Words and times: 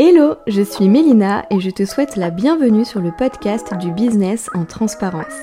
Hello, 0.00 0.36
je 0.46 0.62
suis 0.62 0.86
Mélina 0.86 1.44
et 1.50 1.58
je 1.58 1.70
te 1.70 1.84
souhaite 1.84 2.14
la 2.14 2.30
bienvenue 2.30 2.84
sur 2.84 3.00
le 3.00 3.10
podcast 3.10 3.76
du 3.78 3.90
business 3.90 4.48
en 4.54 4.64
transparence. 4.64 5.34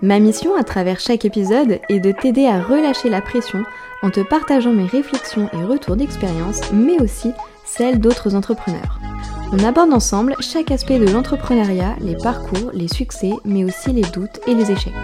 Ma 0.00 0.18
mission 0.20 0.56
à 0.56 0.64
travers 0.64 0.98
chaque 0.98 1.26
épisode 1.26 1.80
est 1.90 2.00
de 2.00 2.10
t'aider 2.10 2.46
à 2.46 2.62
relâcher 2.62 3.10
la 3.10 3.20
pression 3.20 3.62
en 4.02 4.08
te 4.08 4.20
partageant 4.20 4.72
mes 4.72 4.86
réflexions 4.86 5.50
et 5.52 5.62
retours 5.66 5.96
d'expérience, 5.96 6.62
mais 6.72 6.98
aussi 7.02 7.32
celles 7.66 8.00
d'autres 8.00 8.34
entrepreneurs. 8.34 8.98
On 9.52 9.62
aborde 9.62 9.92
ensemble 9.92 10.34
chaque 10.40 10.70
aspect 10.70 10.98
de 10.98 11.12
l'entrepreneuriat, 11.12 11.96
les 12.00 12.16
parcours, 12.16 12.70
les 12.72 12.88
succès, 12.88 13.32
mais 13.44 13.64
aussi 13.64 13.92
les 13.92 14.00
doutes 14.00 14.40
et 14.46 14.54
les 14.54 14.72
échecs. 14.72 14.94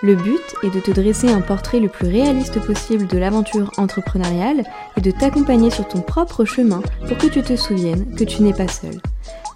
Le 0.00 0.14
but 0.14 0.54
est 0.62 0.70
de 0.72 0.78
te 0.78 0.92
dresser 0.92 1.28
un 1.28 1.40
portrait 1.40 1.80
le 1.80 1.88
plus 1.88 2.06
réaliste 2.06 2.64
possible 2.64 3.08
de 3.08 3.18
l'aventure 3.18 3.72
entrepreneuriale 3.78 4.62
et 4.96 5.00
de 5.00 5.10
t'accompagner 5.10 5.70
sur 5.70 5.88
ton 5.88 6.02
propre 6.02 6.44
chemin 6.44 6.82
pour 7.08 7.18
que 7.18 7.26
tu 7.26 7.42
te 7.42 7.56
souviennes 7.56 8.14
que 8.14 8.22
tu 8.22 8.42
n'es 8.42 8.52
pas 8.52 8.68
seul. 8.68 9.00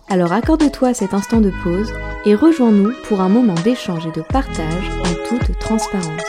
Alors 0.08 0.32
accorde-toi 0.32 0.94
cet 0.94 1.14
instant 1.14 1.40
de 1.40 1.52
pause 1.62 1.92
et 2.24 2.34
rejoins-nous 2.34 2.92
pour 3.04 3.20
un 3.20 3.28
moment 3.28 3.54
d'échange 3.54 4.04
et 4.04 4.10
de 4.10 4.22
partage 4.22 4.90
en 5.04 5.28
toute 5.28 5.56
transparence. 5.60 6.22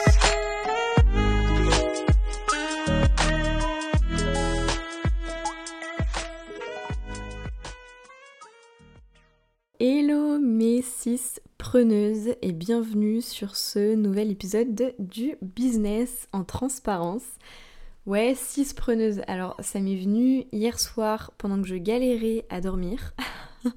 Hello 9.80 10.38
mes 10.38 10.84
six 10.84 11.40
preneuses 11.63 12.35
et 12.41 12.52
bienvenue 12.52 13.22
sur 13.22 13.55
ce 13.55 13.95
nouvel 13.95 14.30
épisode 14.30 14.94
du 14.99 15.38
business 15.41 16.27
en 16.34 16.44
transparence. 16.44 17.23
Ouais, 18.05 18.34
six 18.36 18.73
preneuses. 18.73 19.22
Alors 19.27 19.55
ça 19.59 19.80
m'est 19.80 19.95
venu 19.95 20.44
hier 20.52 20.77
soir 20.77 21.31
pendant 21.38 21.62
que 21.62 21.67
je 21.67 21.76
galérais 21.76 22.45
à 22.49 22.59
dormir. 22.59 23.13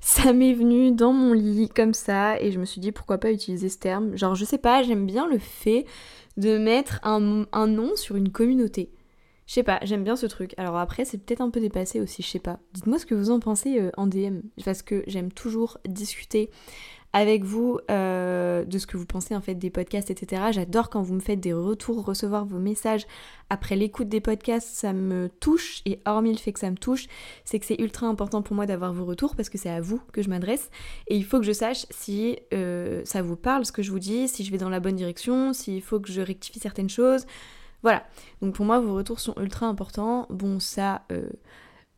ça 0.00 0.34
m'est 0.34 0.52
venu 0.52 0.92
dans 0.92 1.14
mon 1.14 1.32
lit 1.32 1.70
comme 1.70 1.94
ça 1.94 2.38
et 2.38 2.52
je 2.52 2.60
me 2.60 2.66
suis 2.66 2.82
dit 2.82 2.92
pourquoi 2.92 3.16
pas 3.16 3.32
utiliser 3.32 3.70
ce 3.70 3.78
terme. 3.78 4.14
Genre 4.14 4.34
je 4.34 4.44
sais 4.44 4.58
pas, 4.58 4.82
j'aime 4.82 5.06
bien 5.06 5.26
le 5.26 5.38
fait 5.38 5.86
de 6.36 6.58
mettre 6.58 7.00
un, 7.02 7.46
un 7.50 7.66
nom 7.66 7.96
sur 7.96 8.16
une 8.16 8.30
communauté. 8.30 8.90
Je 9.46 9.54
sais 9.54 9.62
pas, 9.62 9.78
j'aime 9.82 10.02
bien 10.02 10.16
ce 10.16 10.26
truc. 10.26 10.54
Alors 10.56 10.76
après, 10.76 11.04
c'est 11.04 11.18
peut-être 11.18 11.40
un 11.40 11.50
peu 11.50 11.60
dépassé 11.60 12.00
aussi, 12.00 12.22
je 12.22 12.28
sais 12.28 12.40
pas. 12.40 12.58
Dites-moi 12.74 12.98
ce 12.98 13.06
que 13.06 13.14
vous 13.14 13.30
en 13.30 13.38
pensez 13.38 13.78
euh, 13.80 13.90
en 13.96 14.08
DM, 14.08 14.40
parce 14.64 14.82
que 14.82 15.04
j'aime 15.06 15.30
toujours 15.30 15.78
discuter 15.86 16.50
avec 17.16 17.44
vous 17.44 17.78
euh, 17.90 18.66
de 18.66 18.76
ce 18.76 18.86
que 18.86 18.98
vous 18.98 19.06
pensez 19.06 19.34
en 19.34 19.40
fait 19.40 19.54
des 19.54 19.70
podcasts, 19.70 20.10
etc. 20.10 20.42
J'adore 20.50 20.90
quand 20.90 21.00
vous 21.00 21.14
me 21.14 21.20
faites 21.20 21.40
des 21.40 21.54
retours, 21.54 22.04
recevoir 22.04 22.44
vos 22.44 22.58
messages 22.58 23.06
après 23.48 23.74
l'écoute 23.74 24.10
des 24.10 24.20
podcasts, 24.20 24.68
ça 24.68 24.92
me 24.92 25.30
touche. 25.40 25.80
Et 25.86 25.98
hormis 26.04 26.32
le 26.32 26.36
fait 26.36 26.52
que 26.52 26.60
ça 26.60 26.70
me 26.70 26.76
touche, 26.76 27.06
c'est 27.46 27.58
que 27.58 27.64
c'est 27.64 27.80
ultra 27.80 28.06
important 28.06 28.42
pour 28.42 28.54
moi 28.54 28.66
d'avoir 28.66 28.92
vos 28.92 29.06
retours 29.06 29.34
parce 29.34 29.48
que 29.48 29.56
c'est 29.56 29.70
à 29.70 29.80
vous 29.80 29.98
que 30.12 30.20
je 30.20 30.28
m'adresse. 30.28 30.70
Et 31.08 31.16
il 31.16 31.24
faut 31.24 31.38
que 31.38 31.46
je 31.46 31.52
sache 31.52 31.86
si 31.88 32.38
euh, 32.52 33.00
ça 33.06 33.22
vous 33.22 33.36
parle, 33.36 33.64
ce 33.64 33.72
que 33.72 33.82
je 33.82 33.90
vous 33.92 33.98
dis, 33.98 34.28
si 34.28 34.44
je 34.44 34.50
vais 34.50 34.58
dans 34.58 34.68
la 34.68 34.80
bonne 34.80 34.96
direction, 34.96 35.54
s'il 35.54 35.80
faut 35.80 36.00
que 36.00 36.12
je 36.12 36.20
rectifie 36.20 36.58
certaines 36.58 36.90
choses. 36.90 37.24
Voilà. 37.82 38.04
Donc 38.42 38.54
pour 38.54 38.66
moi, 38.66 38.78
vos 38.78 38.94
retours 38.94 39.20
sont 39.20 39.34
ultra 39.40 39.64
importants. 39.64 40.26
Bon, 40.28 40.60
ça, 40.60 41.06
euh, 41.12 41.30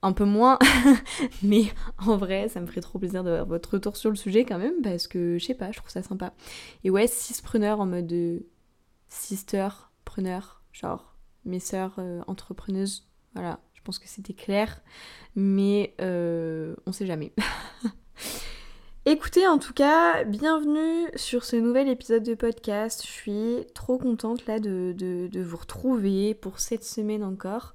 un 0.03 0.13
peu 0.13 0.25
moins, 0.25 0.59
mais 1.43 1.65
en 1.99 2.17
vrai, 2.17 2.49
ça 2.49 2.61
me 2.61 2.67
ferait 2.67 2.81
trop 2.81 2.99
plaisir 2.99 3.25
d'avoir 3.25 3.47
votre 3.47 3.75
retour 3.75 3.97
sur 3.97 4.11
le 4.11 4.17
sujet 4.17 4.45
quand 4.45 4.59
même, 4.59 4.81
parce 4.83 5.07
que 5.09 5.39
je 5.39 5.45
sais 5.45 5.55
pas, 5.55 5.73
je 5.73 5.79
trouve 5.79 5.91
ça 5.91 6.03
sympa. 6.03 6.33
Et 6.85 6.91
ouais, 6.91 7.07
six 7.07 7.41
preneurs 7.41 7.81
en 7.81 7.87
mode 7.87 8.13
euh, 8.13 8.41
sister 9.09 9.69
preneur, 10.05 10.63
genre 10.73 11.17
mes 11.45 11.61
sœurs 11.61 11.97
euh, 11.99 12.23
entrepreneuses. 12.27 13.09
Voilà, 13.35 13.61
je 13.75 13.83
pense 13.83 13.99
que 13.99 14.09
c'était 14.09 14.35
clair, 14.35 14.81
mais 15.35 15.95
on 15.99 16.93
sait 16.93 17.07
jamais. 17.07 17.33
Écoutez, 19.11 19.47
en 19.47 19.57
tout 19.57 19.73
cas, 19.73 20.23
bienvenue 20.25 21.09
sur 21.17 21.43
ce 21.43 21.57
nouvel 21.57 21.89
épisode 21.89 22.23
de 22.25 22.35
podcast. 22.35 23.03
Je 23.07 23.11
suis 23.11 23.67
trop 23.75 23.97
contente 23.97 24.45
là 24.45 24.61
de, 24.61 25.31
vous 25.35 25.57
retrouver 25.57 26.35
pour 26.35 26.61
cette 26.61 26.85
semaine 26.85 27.25
encore. 27.25 27.73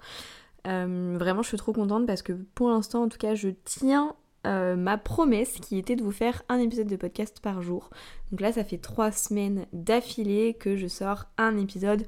Euh, 0.68 1.16
vraiment, 1.18 1.42
je 1.42 1.50
suis 1.50 1.58
trop 1.58 1.74
contente 1.74 2.06
parce 2.06 2.22
que 2.22 2.34
pour 2.56 2.70
l'instant, 2.70 3.04
en 3.04 3.10
tout 3.10 3.18
cas, 3.18 3.36
je 3.36 3.50
tiens 3.66 4.16
euh, 4.46 4.76
ma 4.76 4.98
promesse 4.98 5.54
qui 5.62 5.78
était 5.78 5.96
de 5.96 6.04
vous 6.04 6.12
faire 6.12 6.44
un 6.50 6.60
épisode 6.60 6.88
de 6.88 6.96
podcast 6.96 7.40
par 7.42 7.62
jour. 7.62 7.90
Donc 8.32 8.42
là, 8.42 8.52
ça 8.52 8.64
fait 8.64 8.78
trois 8.78 9.12
semaines 9.12 9.66
d'affilée 9.74 10.54
que 10.54 10.76
je 10.76 10.88
sors 10.88 11.26
un 11.38 11.58
épisode 11.58 12.06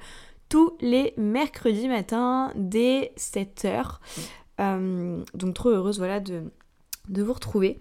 tous 0.48 0.74
les 0.80 1.14
mercredis 1.18 1.88
matins 1.88 2.52
dès 2.56 3.14
7h. 3.18 4.00
Euh, 4.62 5.22
donc 5.34 5.54
trop 5.54 5.70
heureuse 5.70 5.98
voilà 5.98 6.22
de, 6.22 6.44
de 7.10 7.24
vous 7.24 7.34
retrouver. 7.34 7.80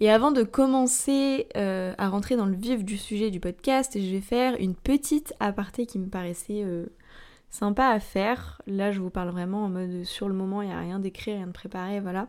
Et 0.00 0.10
avant 0.10 0.32
de 0.32 0.42
commencer 0.42 1.46
à 1.54 2.08
rentrer 2.08 2.36
dans 2.36 2.46
le 2.46 2.56
vif 2.56 2.84
du 2.84 2.98
sujet 2.98 3.30
du 3.30 3.38
podcast, 3.38 3.92
je 3.94 4.10
vais 4.10 4.20
faire 4.20 4.56
une 4.58 4.74
petite 4.74 5.34
aparté 5.38 5.86
qui 5.86 6.00
me 6.00 6.08
paraissait 6.08 6.64
sympa 7.54 7.86
à 7.86 8.00
faire. 8.00 8.60
Là, 8.66 8.90
je 8.90 9.00
vous 9.00 9.10
parle 9.10 9.30
vraiment 9.30 9.64
en 9.64 9.68
mode 9.68 10.04
sur 10.04 10.28
le 10.28 10.34
moment, 10.34 10.62
il 10.62 10.68
n'y 10.68 10.74
a 10.74 10.80
rien 10.80 10.98
d'écrit, 10.98 11.32
rien 11.32 11.46
de 11.46 11.52
préparé, 11.52 12.00
voilà. 12.00 12.28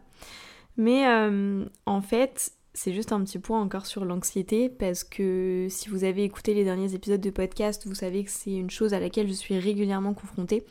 Mais 0.78 1.08
euh, 1.08 1.66
en 1.86 2.02
fait, 2.02 2.52
c'est 2.74 2.94
juste 2.94 3.12
un 3.12 3.24
petit 3.24 3.40
point 3.40 3.62
encore 3.62 3.86
sur 3.86 4.06
l'anxiété 4.06 4.70
parce 4.70 5.04
que 5.04 5.68
si 5.70 5.90
vous 5.90 6.04
avez 6.04 6.24
écouté 6.24 6.54
les 6.54 6.64
derniers 6.64 6.94
épisodes 6.94 7.22
de 7.22 7.30
podcast, 7.30 7.88
vous 7.88 7.96
savez 7.96 8.24
que 8.24 8.30
c'est 8.30 8.54
une 8.54 8.70
chose 8.70 8.94
à 8.94 9.00
laquelle 9.00 9.28
je 9.28 9.34
suis 9.34 9.58
régulièrement 9.58 10.14
confrontée. 10.14 10.66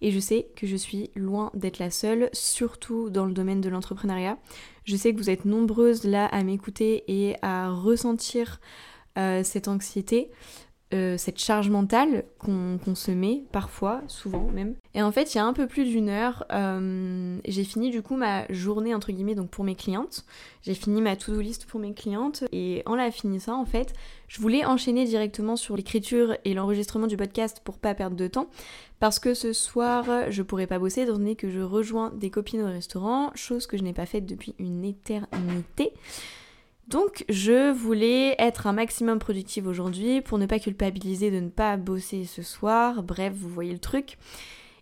Et 0.00 0.10
je 0.10 0.18
sais 0.18 0.48
que 0.56 0.66
je 0.66 0.74
suis 0.74 1.10
loin 1.14 1.52
d'être 1.54 1.78
la 1.78 1.90
seule, 1.90 2.28
surtout 2.32 3.08
dans 3.08 3.24
le 3.24 3.32
domaine 3.32 3.60
de 3.60 3.68
l'entrepreneuriat. 3.68 4.36
Je 4.84 4.96
sais 4.96 5.12
que 5.12 5.18
vous 5.18 5.30
êtes 5.30 5.44
nombreuses 5.44 6.02
là 6.02 6.26
à 6.26 6.42
m'écouter 6.42 7.04
et 7.06 7.36
à 7.42 7.70
ressentir 7.70 8.60
euh, 9.16 9.44
cette 9.44 9.68
anxiété. 9.68 10.30
Euh, 10.92 11.16
cette 11.16 11.38
charge 11.38 11.70
mentale 11.70 12.24
qu'on 12.38 12.94
se 12.94 13.10
met 13.10 13.44
parfois, 13.50 14.02
souvent 14.08 14.46
même. 14.52 14.74
Et 14.94 15.02
en 15.02 15.10
fait, 15.10 15.34
il 15.34 15.38
y 15.38 15.40
a 15.40 15.44
un 15.44 15.54
peu 15.54 15.66
plus 15.66 15.84
d'une 15.84 16.10
heure, 16.10 16.44
euh, 16.52 17.38
j'ai 17.46 17.64
fini 17.64 17.90
du 17.90 18.02
coup 18.02 18.14
ma 18.14 18.50
journée 18.52 18.94
entre 18.94 19.10
guillemets 19.10 19.34
donc 19.34 19.48
pour 19.48 19.64
mes 19.64 19.74
clientes. 19.74 20.26
J'ai 20.60 20.74
fini 20.74 21.00
ma 21.00 21.16
to-do 21.16 21.40
list 21.40 21.64
pour 21.64 21.80
mes 21.80 21.94
clientes 21.94 22.44
et 22.52 22.82
en 22.84 22.94
la 22.94 23.10
finissant 23.10 23.58
en 23.58 23.64
fait, 23.64 23.94
je 24.28 24.40
voulais 24.40 24.66
enchaîner 24.66 25.06
directement 25.06 25.56
sur 25.56 25.76
l'écriture 25.76 26.36
et 26.44 26.52
l'enregistrement 26.52 27.06
du 27.06 27.16
podcast 27.16 27.62
pour 27.64 27.78
pas 27.78 27.94
perdre 27.94 28.16
de 28.16 28.26
temps 28.26 28.48
parce 29.00 29.18
que 29.18 29.32
ce 29.32 29.52
soir 29.54 30.04
je 30.30 30.42
pourrais 30.42 30.66
pas 30.66 30.78
bosser 30.78 31.02
étant 31.02 31.14
donné 31.14 31.36
que 31.36 31.50
je 31.50 31.60
rejoins 31.60 32.10
des 32.10 32.30
copines 32.30 32.62
au 32.62 32.66
restaurant, 32.66 33.30
chose 33.34 33.66
que 33.66 33.78
je 33.78 33.82
n'ai 33.82 33.94
pas 33.94 34.06
faite 34.06 34.26
depuis 34.26 34.54
une 34.58 34.84
éternité. 34.84 35.92
Donc 36.88 37.24
je 37.28 37.72
voulais 37.72 38.34
être 38.38 38.66
un 38.66 38.72
maximum 38.72 39.18
productive 39.18 39.66
aujourd'hui 39.66 40.20
pour 40.20 40.38
ne 40.38 40.46
pas 40.46 40.58
culpabiliser 40.58 41.30
de 41.30 41.40
ne 41.40 41.48
pas 41.48 41.76
bosser 41.76 42.24
ce 42.24 42.42
soir. 42.42 43.02
Bref, 43.02 43.32
vous 43.34 43.48
voyez 43.48 43.72
le 43.72 43.78
truc. 43.78 44.18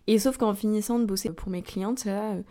Et 0.07 0.19
sauf 0.19 0.37
qu'en 0.37 0.53
finissant 0.53 0.99
de 0.99 1.05
bosser 1.05 1.29
pour 1.29 1.49
mes 1.49 1.61
clientes, 1.61 2.03
euh, 2.07 2.41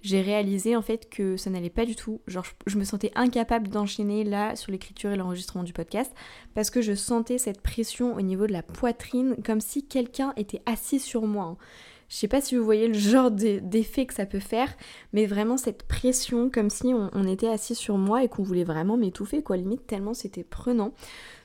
j'ai 0.00 0.22
réalisé 0.22 0.76
en 0.76 0.82
fait 0.82 1.10
que 1.10 1.36
ça 1.36 1.50
n'allait 1.50 1.70
pas 1.70 1.84
du 1.84 1.96
tout. 1.96 2.20
Genre 2.26 2.46
je 2.66 2.78
me 2.78 2.84
sentais 2.84 3.10
incapable 3.14 3.68
d'enchaîner 3.68 4.24
là 4.24 4.56
sur 4.56 4.72
l'écriture 4.72 5.10
et 5.10 5.16
l'enregistrement 5.16 5.64
du 5.64 5.72
podcast 5.72 6.12
parce 6.54 6.70
que 6.70 6.80
je 6.80 6.94
sentais 6.94 7.38
cette 7.38 7.60
pression 7.60 8.14
au 8.14 8.20
niveau 8.22 8.46
de 8.46 8.52
la 8.52 8.62
poitrine 8.62 9.36
comme 9.44 9.60
si 9.60 9.84
quelqu'un 9.86 10.32
était 10.36 10.62
assis 10.66 11.00
sur 11.00 11.22
moi. 11.22 11.44
Hein. 11.44 11.56
Je 12.10 12.16
sais 12.16 12.28
pas 12.28 12.40
si 12.40 12.56
vous 12.56 12.64
voyez 12.64 12.88
le 12.88 12.94
genre 12.94 13.30
d'effet 13.30 14.04
que 14.04 14.14
ça 14.14 14.26
peut 14.26 14.40
faire, 14.40 14.68
mais 15.12 15.26
vraiment 15.26 15.56
cette 15.56 15.84
pression 15.84 16.50
comme 16.50 16.68
si 16.68 16.92
on, 16.92 17.24
était 17.24 17.46
assis 17.46 17.76
sur 17.76 17.98
moi 17.98 18.24
et 18.24 18.28
qu'on 18.28 18.42
voulait 18.42 18.64
vraiment 18.64 18.96
m'étouffer, 18.96 19.44
quoi, 19.44 19.56
limite 19.56 19.86
tellement 19.86 20.12
c'était 20.12 20.42
prenant. 20.42 20.92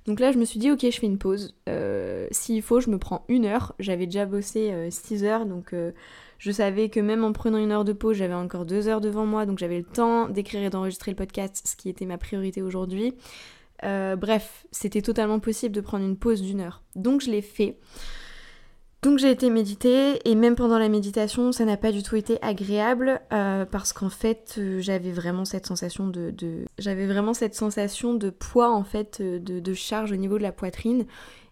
Donc 0.07 0.19
là, 0.19 0.31
je 0.31 0.39
me 0.39 0.45
suis 0.45 0.57
dit, 0.57 0.71
ok, 0.71 0.79
je 0.81 0.99
fais 0.99 1.05
une 1.05 1.19
pause. 1.19 1.55
Euh, 1.69 2.27
s'il 2.31 2.63
faut, 2.63 2.79
je 2.79 2.89
me 2.89 2.97
prends 2.97 3.25
une 3.27 3.45
heure. 3.45 3.75
J'avais 3.77 4.07
déjà 4.07 4.25
bossé 4.25 4.73
6 4.89 5.23
euh, 5.23 5.27
heures, 5.27 5.45
donc 5.45 5.71
euh, 5.73 5.91
je 6.39 6.51
savais 6.51 6.89
que 6.89 6.99
même 6.99 7.23
en 7.23 7.31
prenant 7.31 7.59
une 7.59 7.71
heure 7.71 7.85
de 7.85 7.93
pause, 7.93 8.17
j'avais 8.17 8.33
encore 8.33 8.65
2 8.65 8.87
heures 8.87 9.01
devant 9.01 9.27
moi, 9.27 9.45
donc 9.45 9.59
j'avais 9.59 9.77
le 9.77 9.85
temps 9.85 10.29
d'écrire 10.29 10.63
et 10.63 10.71
d'enregistrer 10.71 11.11
le 11.11 11.17
podcast, 11.17 11.61
ce 11.63 11.75
qui 11.75 11.90
était 11.90 12.05
ma 12.07 12.17
priorité 12.17 12.63
aujourd'hui. 12.63 13.13
bref, 13.84 14.66
c'était 14.72 15.03
totalement 15.03 15.40
possible 15.40 15.75
de 15.75 15.81
prendre 15.81 16.05
une 16.05 16.17
pause 16.17 16.41
d'une 16.41 16.61
heure. 16.61 16.81
Donc 16.95 17.22
je 17.22 17.29
l'ai 17.29 17.43
fait. 17.43 17.78
Donc 19.05 19.19
j'ai 19.19 19.29
été 19.29 19.52
méditer 19.52 20.19
et 20.28 20.34
même 20.34 20.55
pendant 20.55 20.79
la 20.79 20.90
méditation 20.90 21.52
ça 21.52 21.63
n'a 21.63 21.78
pas 21.78 21.91
du 21.91 22.02
tout 22.02 22.16
été 22.16 22.40
agréable 22.41 23.22
euh, 23.31 23.63
parce 23.63 23.93
qu'en 23.93 24.09
fait 24.09 24.55
euh, 24.57 24.79
j'avais 24.81 25.11
vraiment 25.11 25.46
cette 25.46 25.67
sensation 25.67 26.07
de, 26.07 26.34
j'avais 26.79 27.05
vraiment 27.05 27.35
cette 27.35 27.53
sensation 27.53 28.16
de 28.16 28.31
poids 28.31 28.72
en 28.72 28.84
fait 28.84 29.19
euh, 29.22 29.37
de, 29.37 29.73
charge 29.75 30.11
au 30.11 30.16
niveau 30.16 30.40
de 30.40 30.41
la 30.41 30.52
poitrine. 30.52 31.05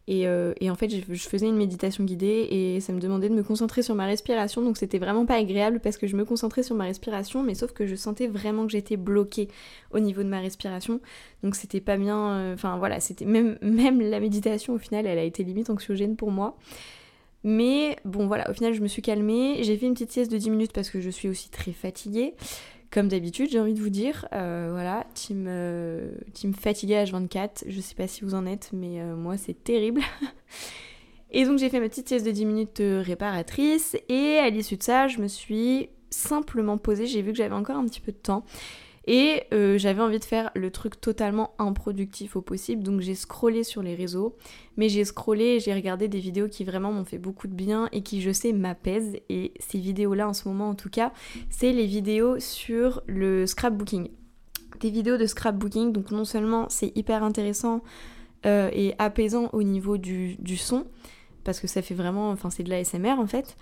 Et, 0.08 0.28
en 0.28 0.76
fait 0.76 0.90
je, 0.90 1.30
faisais 1.30 1.48
une 1.48 1.56
méditation 1.56 2.04
guidée 2.04 2.48
et 2.50 2.80
ça 2.82 2.92
me 2.92 3.00
demandait 3.00 3.30
de 3.30 3.36
me 3.36 3.44
concentrer 3.44 3.84
sur 3.84 3.94
ma 3.94 4.08
respiration. 4.08 4.64
Donc 4.64 4.78
c'était 4.78 4.98
vraiment 4.98 5.28
pas 5.28 5.36
agréable 5.36 5.80
parce 5.80 5.98
que 5.98 6.08
je 6.08 6.16
me 6.16 6.26
concentrais 6.26 6.64
sur 6.64 6.76
ma 6.76 6.86
respiration 6.86 7.44
mais 7.44 7.54
sauf 7.54 7.72
que 7.72 7.86
je 7.86 7.94
sentais 7.94 8.26
vraiment 8.26 8.66
que 8.66 8.72
j'étais 8.72 8.98
bloquée 8.98 9.48
au 9.92 10.00
niveau 10.00 10.24
de 10.24 10.28
ma 10.28 10.40
respiration. 10.40 11.02
Donc 11.44 11.54
c'était 11.54 11.82
pas 11.82 11.98
bien 11.98 12.52
enfin 12.52 12.80
voilà 12.80 13.00
c'était 13.00 13.26
même 13.26 13.60
même 13.62 14.02
la 14.02 14.20
méditation 14.20 14.74
au 14.74 14.80
final 14.80 15.06
elle 15.06 15.20
a 15.20 15.24
été 15.24 15.44
limite 15.44 15.70
anxiogène 15.70 16.16
pour 16.16 16.32
moi 16.32 16.58
mais 17.44 17.98
bon 18.06 18.28
voilà, 18.28 18.50
au 18.50 18.54
final 18.54 18.74
je 18.74 18.82
me 18.82 18.88
suis 18.88 19.02
calmée, 19.02 19.64
j'ai 19.64 19.78
fait 19.78 19.86
une 19.86 19.94
petite 19.94 20.12
sieste 20.12 20.32
de 20.32 20.38
10 20.38 20.50
minutes 20.50 20.74
parce 20.74 20.90
que 20.90 21.02
je 21.02 21.10
suis 21.10 21.28
aussi 21.28 21.50
très 21.50 21.72
fatiguée. 21.72 22.36
comme 22.90 23.08
d'habitude, 23.08 23.50
j'ai 23.52 23.60
envie 23.60 23.74
de 23.74 23.80
vous 23.80 23.90
dire, 23.90 24.28
euh, 24.34 24.70
voilà, 24.72 25.06
team, 25.16 25.46
euh, 25.48 26.12
team 26.34 26.54
fatigué 26.54 27.04
H24, 27.04 27.64
je 27.68 27.82
sais 27.82 27.96
pas 27.96 28.08
si 28.08 28.24
vous 28.24 28.36
en 28.36 28.46
êtes, 28.46 28.70
mais 28.72 29.02
euh, 29.02 29.16
moi 29.16 29.36
c'est 29.36 29.64
terrible. 29.64 30.02
et 31.32 31.46
donc 31.46 31.58
j'ai 31.58 31.70
fait 31.70 31.80
ma 31.80 31.90
petite 31.90 32.08
sieste 32.08 32.26
de 32.26 32.32
10 32.32 32.46
minutes 32.46 32.82
réparatrice, 32.82 33.98
et 34.10 34.38
à 34.38 34.50
l'issue 34.50 34.78
de 34.78 34.84
ça, 34.84 35.08
je 35.08 35.20
me 35.20 35.28
suis 35.28 35.90
simplement 36.12 36.78
posée, 36.78 37.08
j'ai 37.08 37.24
vu 37.24 37.32
que 37.32 37.38
j'avais 37.38 37.56
encore 37.56 37.78
un 37.78 37.86
petit 37.86 38.00
peu 38.02 38.12
de 38.12 38.18
temps, 38.18 38.46
et 39.06 39.44
euh, 39.54 39.78
j'avais 39.78 40.02
envie 40.02 40.20
de 40.20 40.24
faire 40.24 40.50
le 40.56 40.72
truc 40.72 41.00
totalement 41.02 41.54
improductif 41.60 42.36
au 42.36 42.42
possible, 42.42 42.84
donc 42.84 43.02
j'ai 43.02 43.16
scrollé 43.16 43.64
sur 43.64 43.84
les 43.84 43.96
réseaux, 43.96 44.36
mais 44.78 44.88
j'ai 44.88 45.04
scrollé 45.04 45.44
et 45.44 45.60
j'ai 45.60 45.74
regardé 45.74 46.08
des 46.08 46.20
vidéos 46.20 46.48
qui 46.48 46.64
vraiment 46.64 46.92
m'ont 46.92 47.04
fait 47.04 47.18
beaucoup 47.18 47.48
de 47.48 47.54
bien 47.54 47.90
et 47.92 48.02
qui 48.02 48.22
je 48.22 48.32
sais 48.32 48.54
m'apaisent. 48.54 49.18
Et 49.30 49.54
ces 49.60 49.78
vidéos-là 49.78 50.30
en 50.30 50.34
ce 50.34 50.48
moment 50.48 50.70
en 50.70 50.76
tout 50.76 50.90
cas, 50.90 51.12
c'est 51.50 51.74
les 51.74 51.86
vidéos 51.86 52.40
sur 52.40 53.04
le 53.08 53.46
scrapbooking. 53.46 54.10
Des 54.80 54.90
vidéos 54.90 55.18
de 55.18 55.26
scrapbooking, 55.26 55.92
donc 55.92 56.12
non 56.12 56.26
seulement 56.26 56.68
c'est 56.70 56.96
hyper 56.96 57.24
intéressant 57.24 57.82
euh, 58.46 58.70
et 58.72 58.96
apaisant 59.00 59.50
au 59.52 59.64
niveau 59.64 59.98
du, 59.98 60.36
du 60.38 60.56
son, 60.56 60.86
parce 61.44 61.60
que 61.60 61.68
ça 61.68 61.82
fait 61.82 61.94
vraiment, 61.94 62.30
enfin 62.30 62.50
c'est 62.50 62.64
de 62.64 62.70
la 62.70 62.84
SMR 62.84 63.20
en 63.20 63.28
fait, 63.28 63.58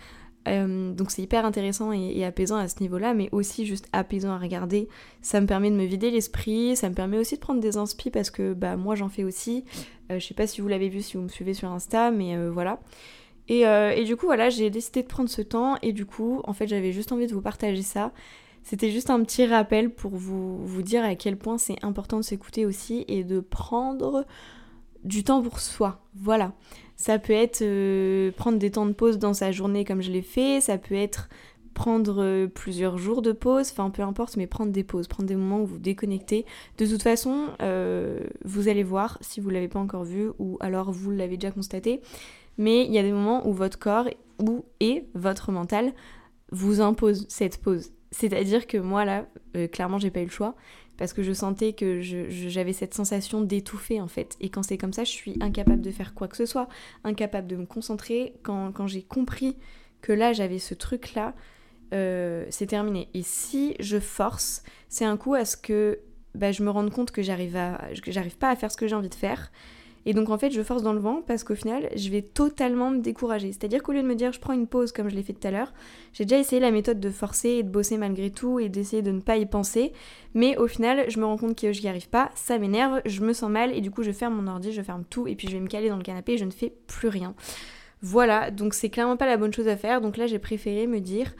euh, 0.47 0.93
donc 0.93 1.11
c'est 1.11 1.21
hyper 1.21 1.45
intéressant 1.45 1.91
et, 1.91 2.23
apaisant 2.25 2.57
à 2.57 2.67
ce 2.67 2.79
niveau-là, 2.81 3.13
mais 3.13 3.29
aussi 3.31 3.65
juste 3.65 3.87
apaisant 3.93 4.31
à 4.31 4.37
regarder. 4.37 4.87
Ça 5.21 5.39
me 5.39 5.47
permet 5.47 5.69
de 5.69 5.75
me 5.75 5.85
vider 5.85 6.11
l'esprit, 6.11 6.75
ça 6.75 6.89
me 6.89 6.95
permet 6.95 7.17
aussi 7.17 7.35
de 7.35 7.39
prendre 7.39 7.59
des 7.59 7.77
inspi 7.77 8.09
parce 8.09 8.31
que 8.31 8.53
bah 8.53 8.75
moi 8.75 8.95
j'en 8.95 9.09
fais 9.09 9.23
aussi. 9.23 9.65
Euh, 10.11 10.19
je 10.19 10.25
sais 10.25 10.33
pas 10.33 10.47
si 10.47 10.61
vous 10.61 10.67
l'avez 10.67 10.89
vu, 10.89 11.01
si 11.01 11.17
vous 11.17 11.23
me 11.23 11.29
suivez 11.29 11.53
sur 11.53 11.69
Insta, 11.69 12.11
mais 12.11 12.35
euh, 12.35 12.49
voilà. 12.51 12.79
Et, 13.47 13.61
et, 13.63 14.05
du 14.05 14.15
coup 14.15 14.27
voilà, 14.27 14.49
j'ai 14.49 14.69
décidé 14.69 15.01
de 15.01 15.07
prendre 15.07 15.27
ce 15.27 15.41
temps 15.41 15.75
et 15.81 15.91
du 15.91 16.05
coup 16.05 16.41
en 16.45 16.53
fait 16.53 16.67
j'avais 16.67 16.93
juste 16.93 17.11
envie 17.11 17.27
de 17.27 17.33
vous 17.33 17.41
partager 17.41 17.81
ça. 17.81 18.13
C'était 18.63 18.91
juste 18.91 19.09
un 19.09 19.21
petit 19.23 19.45
rappel 19.45 19.89
pour 19.89 20.11
vous, 20.11 20.65
vous 20.65 20.81
dire 20.81 21.03
à 21.03 21.15
quel 21.15 21.35
point 21.37 21.57
c'est 21.57 21.83
important 21.83 22.17
de 22.17 22.21
s'écouter 22.21 22.65
aussi 22.65 23.03
et 23.09 23.25
de 23.25 23.41
prendre 23.41 24.25
du 25.03 25.23
temps 25.23 25.41
pour 25.41 25.59
soi. 25.59 25.99
Voilà. 26.15 26.53
Ça 27.01 27.17
peut 27.17 27.33
être 27.33 27.63
euh, 27.63 28.31
prendre 28.33 28.59
des 28.59 28.69
temps 28.69 28.85
de 28.85 28.91
pause 28.91 29.17
dans 29.17 29.33
sa 29.33 29.51
journée 29.51 29.85
comme 29.85 30.03
je 30.03 30.11
l'ai 30.11 30.21
fait, 30.21 30.61
ça 30.61 30.77
peut 30.77 30.93
être 30.93 31.29
prendre 31.73 32.21
euh, 32.21 32.45
plusieurs 32.45 32.99
jours 32.99 33.23
de 33.23 33.31
pause, 33.31 33.71
enfin 33.71 33.89
peu 33.89 34.03
importe, 34.03 34.37
mais 34.37 34.45
prendre 34.45 34.71
des 34.71 34.83
pauses, 34.83 35.07
prendre 35.07 35.27
des 35.27 35.35
moments 35.35 35.63
où 35.63 35.65
vous 35.65 35.79
déconnectez. 35.79 36.45
De 36.77 36.85
toute 36.85 37.01
façon, 37.01 37.47
euh, 37.63 38.19
vous 38.45 38.67
allez 38.67 38.83
voir 38.83 39.17
si 39.19 39.39
vous 39.39 39.49
ne 39.49 39.55
l'avez 39.55 39.67
pas 39.67 39.79
encore 39.79 40.03
vu 40.03 40.29
ou 40.37 40.57
alors 40.59 40.91
vous 40.91 41.09
l'avez 41.09 41.37
déjà 41.37 41.49
constaté, 41.49 42.01
mais 42.59 42.85
il 42.85 42.91
y 42.91 42.99
a 42.99 43.03
des 43.03 43.13
moments 43.13 43.47
où 43.47 43.51
votre 43.51 43.79
corps 43.79 44.07
ou 44.37 44.63
et 44.79 45.07
votre 45.15 45.51
mental 45.51 45.93
vous 46.51 46.81
impose 46.81 47.25
cette 47.29 47.57
pause. 47.63 47.93
C'est-à-dire 48.11 48.67
que 48.67 48.77
moi 48.77 49.05
là, 49.05 49.25
clairement 49.71 49.97
j'ai 49.97 50.11
pas 50.11 50.21
eu 50.21 50.25
le 50.25 50.29
choix 50.29 50.53
parce 51.01 51.13
que 51.13 51.23
je 51.23 51.33
sentais 51.33 51.73
que 51.73 51.99
j'avais 51.99 52.73
cette 52.73 52.93
sensation 52.93 53.41
d'étouffer 53.41 53.99
en 53.99 54.07
fait. 54.07 54.37
Et 54.39 54.49
quand 54.49 54.61
c'est 54.61 54.77
comme 54.77 54.93
ça, 54.93 55.03
je 55.03 55.09
suis 55.09 55.35
incapable 55.41 55.81
de 55.81 55.89
faire 55.89 56.13
quoi 56.13 56.27
que 56.27 56.37
ce 56.37 56.45
soit, 56.45 56.67
incapable 57.03 57.47
de 57.47 57.55
me 57.55 57.65
concentrer. 57.65 58.35
Quand, 58.43 58.85
j'ai 58.85 59.01
compris 59.01 59.57
que 60.01 60.11
là 60.13 60.31
j'avais 60.31 60.59
ce 60.59 60.75
truc 60.75 61.15
là, 61.15 61.33
euh, 61.95 62.45
c'est 62.51 62.67
terminé. 62.67 63.09
Et 63.15 63.23
si 63.23 63.73
je 63.79 63.99
force, 63.99 64.61
c'est 64.89 65.03
un 65.03 65.17
coup 65.17 65.33
à 65.33 65.43
ce 65.43 65.57
que 65.57 66.01
bah, 66.35 66.51
je 66.51 66.61
me 66.61 66.69
rende 66.69 66.91
compte 66.91 67.09
que 67.09 67.23
j'arrive 67.23 67.53
pas 68.37 68.51
à 68.51 68.55
faire 68.55 68.71
ce 68.71 68.77
que 68.77 68.87
j'ai 68.87 68.95
envie 68.95 69.09
de 69.09 69.15
faire 69.15 69.51
et 70.05 70.13
donc 70.13 70.29
en 70.29 70.37
fait, 70.37 70.51
je 70.51 70.61
force 70.61 70.83
dans 70.83 70.93
le 70.93 70.99
vent 70.99 71.21
parce 71.25 71.43
qu'au 71.43 71.55
final, 71.55 71.89
je 71.95 72.09
vais 72.09 72.21
totalement 72.21 72.89
me 72.89 72.99
décourager. 72.99 73.51
C'est-à-dire 73.51 73.83
qu'au 73.83 73.91
lieu 73.91 74.01
de 74.01 74.07
me 74.07 74.15
dire 74.15 74.33
je 74.33 74.39
prends 74.39 74.53
une 74.53 74.67
pause 74.67 74.91
comme 74.91 75.09
je 75.09 75.15
l'ai 75.15 75.23
fait 75.23 75.33
tout 75.33 75.47
à 75.47 75.51
l'heure, 75.51 75.73
j'ai 76.13 76.25
déjà 76.25 76.39
essayé 76.39 76.59
la 76.59 76.71
méthode 76.71 76.99
de 76.99 77.09
forcer 77.09 77.49
et 77.49 77.63
de 77.63 77.69
bosser 77.69 77.97
malgré 77.97 78.31
tout 78.31 78.59
et 78.59 78.69
d'essayer 78.69 79.01
de 79.01 79.11
ne 79.11 79.21
pas 79.21 79.37
y 79.37 79.45
penser. 79.45 79.93
Mais 80.33 80.57
au 80.57 80.67
final, 80.67 81.05
je 81.09 81.19
me 81.19 81.25
rends 81.25 81.37
compte 81.37 81.59
que 81.59 81.73
je 81.73 81.81
n'y 81.81 81.87
arrive 81.87 82.09
pas, 82.09 82.31
ça 82.35 82.57
m'énerve, 82.57 83.01
je 83.05 83.21
me 83.21 83.33
sens 83.33 83.49
mal 83.49 83.75
et 83.75 83.81
du 83.81 83.91
coup, 83.91 84.03
je 84.03 84.11
ferme 84.11 84.35
mon 84.35 84.49
ordi, 84.49 84.71
je 84.71 84.81
ferme 84.81 85.03
tout 85.09 85.27
et 85.27 85.35
puis 85.35 85.47
je 85.47 85.53
vais 85.53 85.59
me 85.59 85.67
caler 85.67 85.89
dans 85.89 85.97
le 85.97 86.03
canapé 86.03 86.33
et 86.33 86.37
je 86.37 86.45
ne 86.45 86.51
fais 86.51 86.73
plus 86.87 87.07
rien. 87.07 87.35
Voilà, 88.01 88.49
donc 88.49 88.73
c'est 88.73 88.89
clairement 88.89 89.17
pas 89.17 89.27
la 89.27 89.37
bonne 89.37 89.53
chose 89.53 89.67
à 89.67 89.77
faire. 89.77 90.01
Donc 90.01 90.17
là, 90.17 90.25
j'ai 90.25 90.39
préféré 90.39 90.87
me 90.87 90.99
dire 90.99 91.33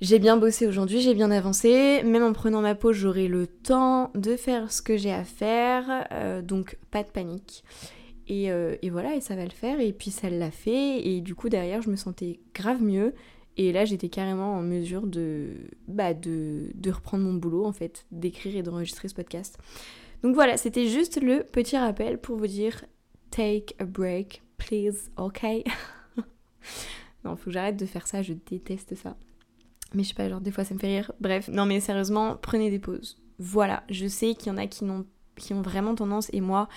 j'ai 0.00 0.18
bien 0.18 0.36
bossé 0.36 0.66
aujourd'hui, 0.66 1.00
j'ai 1.00 1.14
bien 1.14 1.30
avancé. 1.30 2.02
Même 2.04 2.22
en 2.22 2.32
prenant 2.32 2.60
ma 2.60 2.74
pause, 2.74 2.96
j'aurai 2.96 3.28
le 3.28 3.46
temps 3.46 4.10
de 4.14 4.36
faire 4.36 4.72
ce 4.72 4.82
que 4.82 4.96
j'ai 4.96 5.12
à 5.12 5.24
faire. 5.24 6.06
Euh, 6.12 6.42
donc 6.42 6.78
pas 6.90 7.02
de 7.02 7.08
panique. 7.08 7.64
Euh, 8.30 8.76
et, 8.82 8.90
voilà, 8.90 9.14
et 9.14 9.20
ça 9.20 9.36
va 9.36 9.44
le 9.44 9.50
faire. 9.50 9.80
Et 9.80 9.92
puis 9.92 10.10
ça 10.10 10.30
l'a 10.30 10.50
fait. 10.50 11.06
Et 11.06 11.20
du 11.20 11.34
coup, 11.34 11.48
derrière, 11.48 11.82
je 11.82 11.90
me 11.90 11.96
sentais 11.96 12.40
grave 12.54 12.82
mieux. 12.82 13.14
Et 13.56 13.72
là, 13.72 13.84
j'étais 13.84 14.08
carrément 14.08 14.54
en 14.56 14.62
mesure 14.62 15.06
de, 15.06 15.50
bah, 15.86 16.12
de, 16.12 16.70
de 16.74 16.90
reprendre 16.90 17.22
mon 17.22 17.34
boulot, 17.34 17.64
en 17.64 17.72
fait, 17.72 18.04
d'écrire 18.10 18.56
et 18.56 18.62
d'enregistrer 18.62 19.08
ce 19.08 19.14
podcast. 19.14 19.58
Donc 20.22 20.34
voilà, 20.34 20.56
c'était 20.56 20.88
juste 20.88 21.22
le 21.22 21.44
petit 21.44 21.76
rappel 21.76 22.18
pour 22.18 22.36
vous 22.36 22.46
dire 22.46 22.84
take 23.30 23.74
a 23.78 23.84
break, 23.84 24.42
please, 24.56 25.10
ok? 25.16 25.44
Non, 27.24 27.36
faut 27.36 27.46
que 27.46 27.50
j'arrête 27.52 27.76
de 27.76 27.86
faire 27.86 28.06
ça, 28.06 28.22
je 28.22 28.34
déteste 28.34 28.94
ça. 28.94 29.16
Mais 29.94 30.02
je 30.02 30.08
sais 30.08 30.14
pas, 30.14 30.28
genre 30.28 30.40
des 30.40 30.50
fois 30.50 30.64
ça 30.64 30.74
me 30.74 30.78
fait 30.78 30.88
rire. 30.88 31.12
Bref, 31.20 31.48
non 31.48 31.66
mais 31.66 31.80
sérieusement, 31.80 32.36
prenez 32.40 32.70
des 32.70 32.78
pauses. 32.78 33.18
Voilà, 33.38 33.82
je 33.90 34.06
sais 34.06 34.34
qu'il 34.34 34.48
y 34.48 34.50
en 34.50 34.58
a 34.58 34.66
qui, 34.66 34.84
ont, 34.84 35.04
vraiment 35.62 35.94
tendance, 35.94 36.28
et 36.32 36.40
moi, 36.40 36.68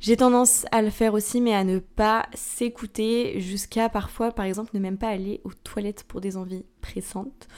j'ai 0.00 0.16
tendance 0.16 0.64
à 0.70 0.80
le 0.80 0.90
faire 0.90 1.14
aussi, 1.14 1.40
mais 1.40 1.54
à 1.54 1.64
ne 1.64 1.80
pas 1.80 2.26
s'écouter 2.34 3.40
jusqu'à 3.40 3.88
parfois, 3.88 4.30
par 4.30 4.44
exemple, 4.44 4.70
ne 4.74 4.80
même 4.80 4.98
pas 4.98 5.08
aller 5.08 5.40
aux 5.44 5.52
toilettes 5.52 6.04
pour 6.04 6.20
des 6.20 6.36
envies 6.36 6.64
pressantes. 6.80 7.48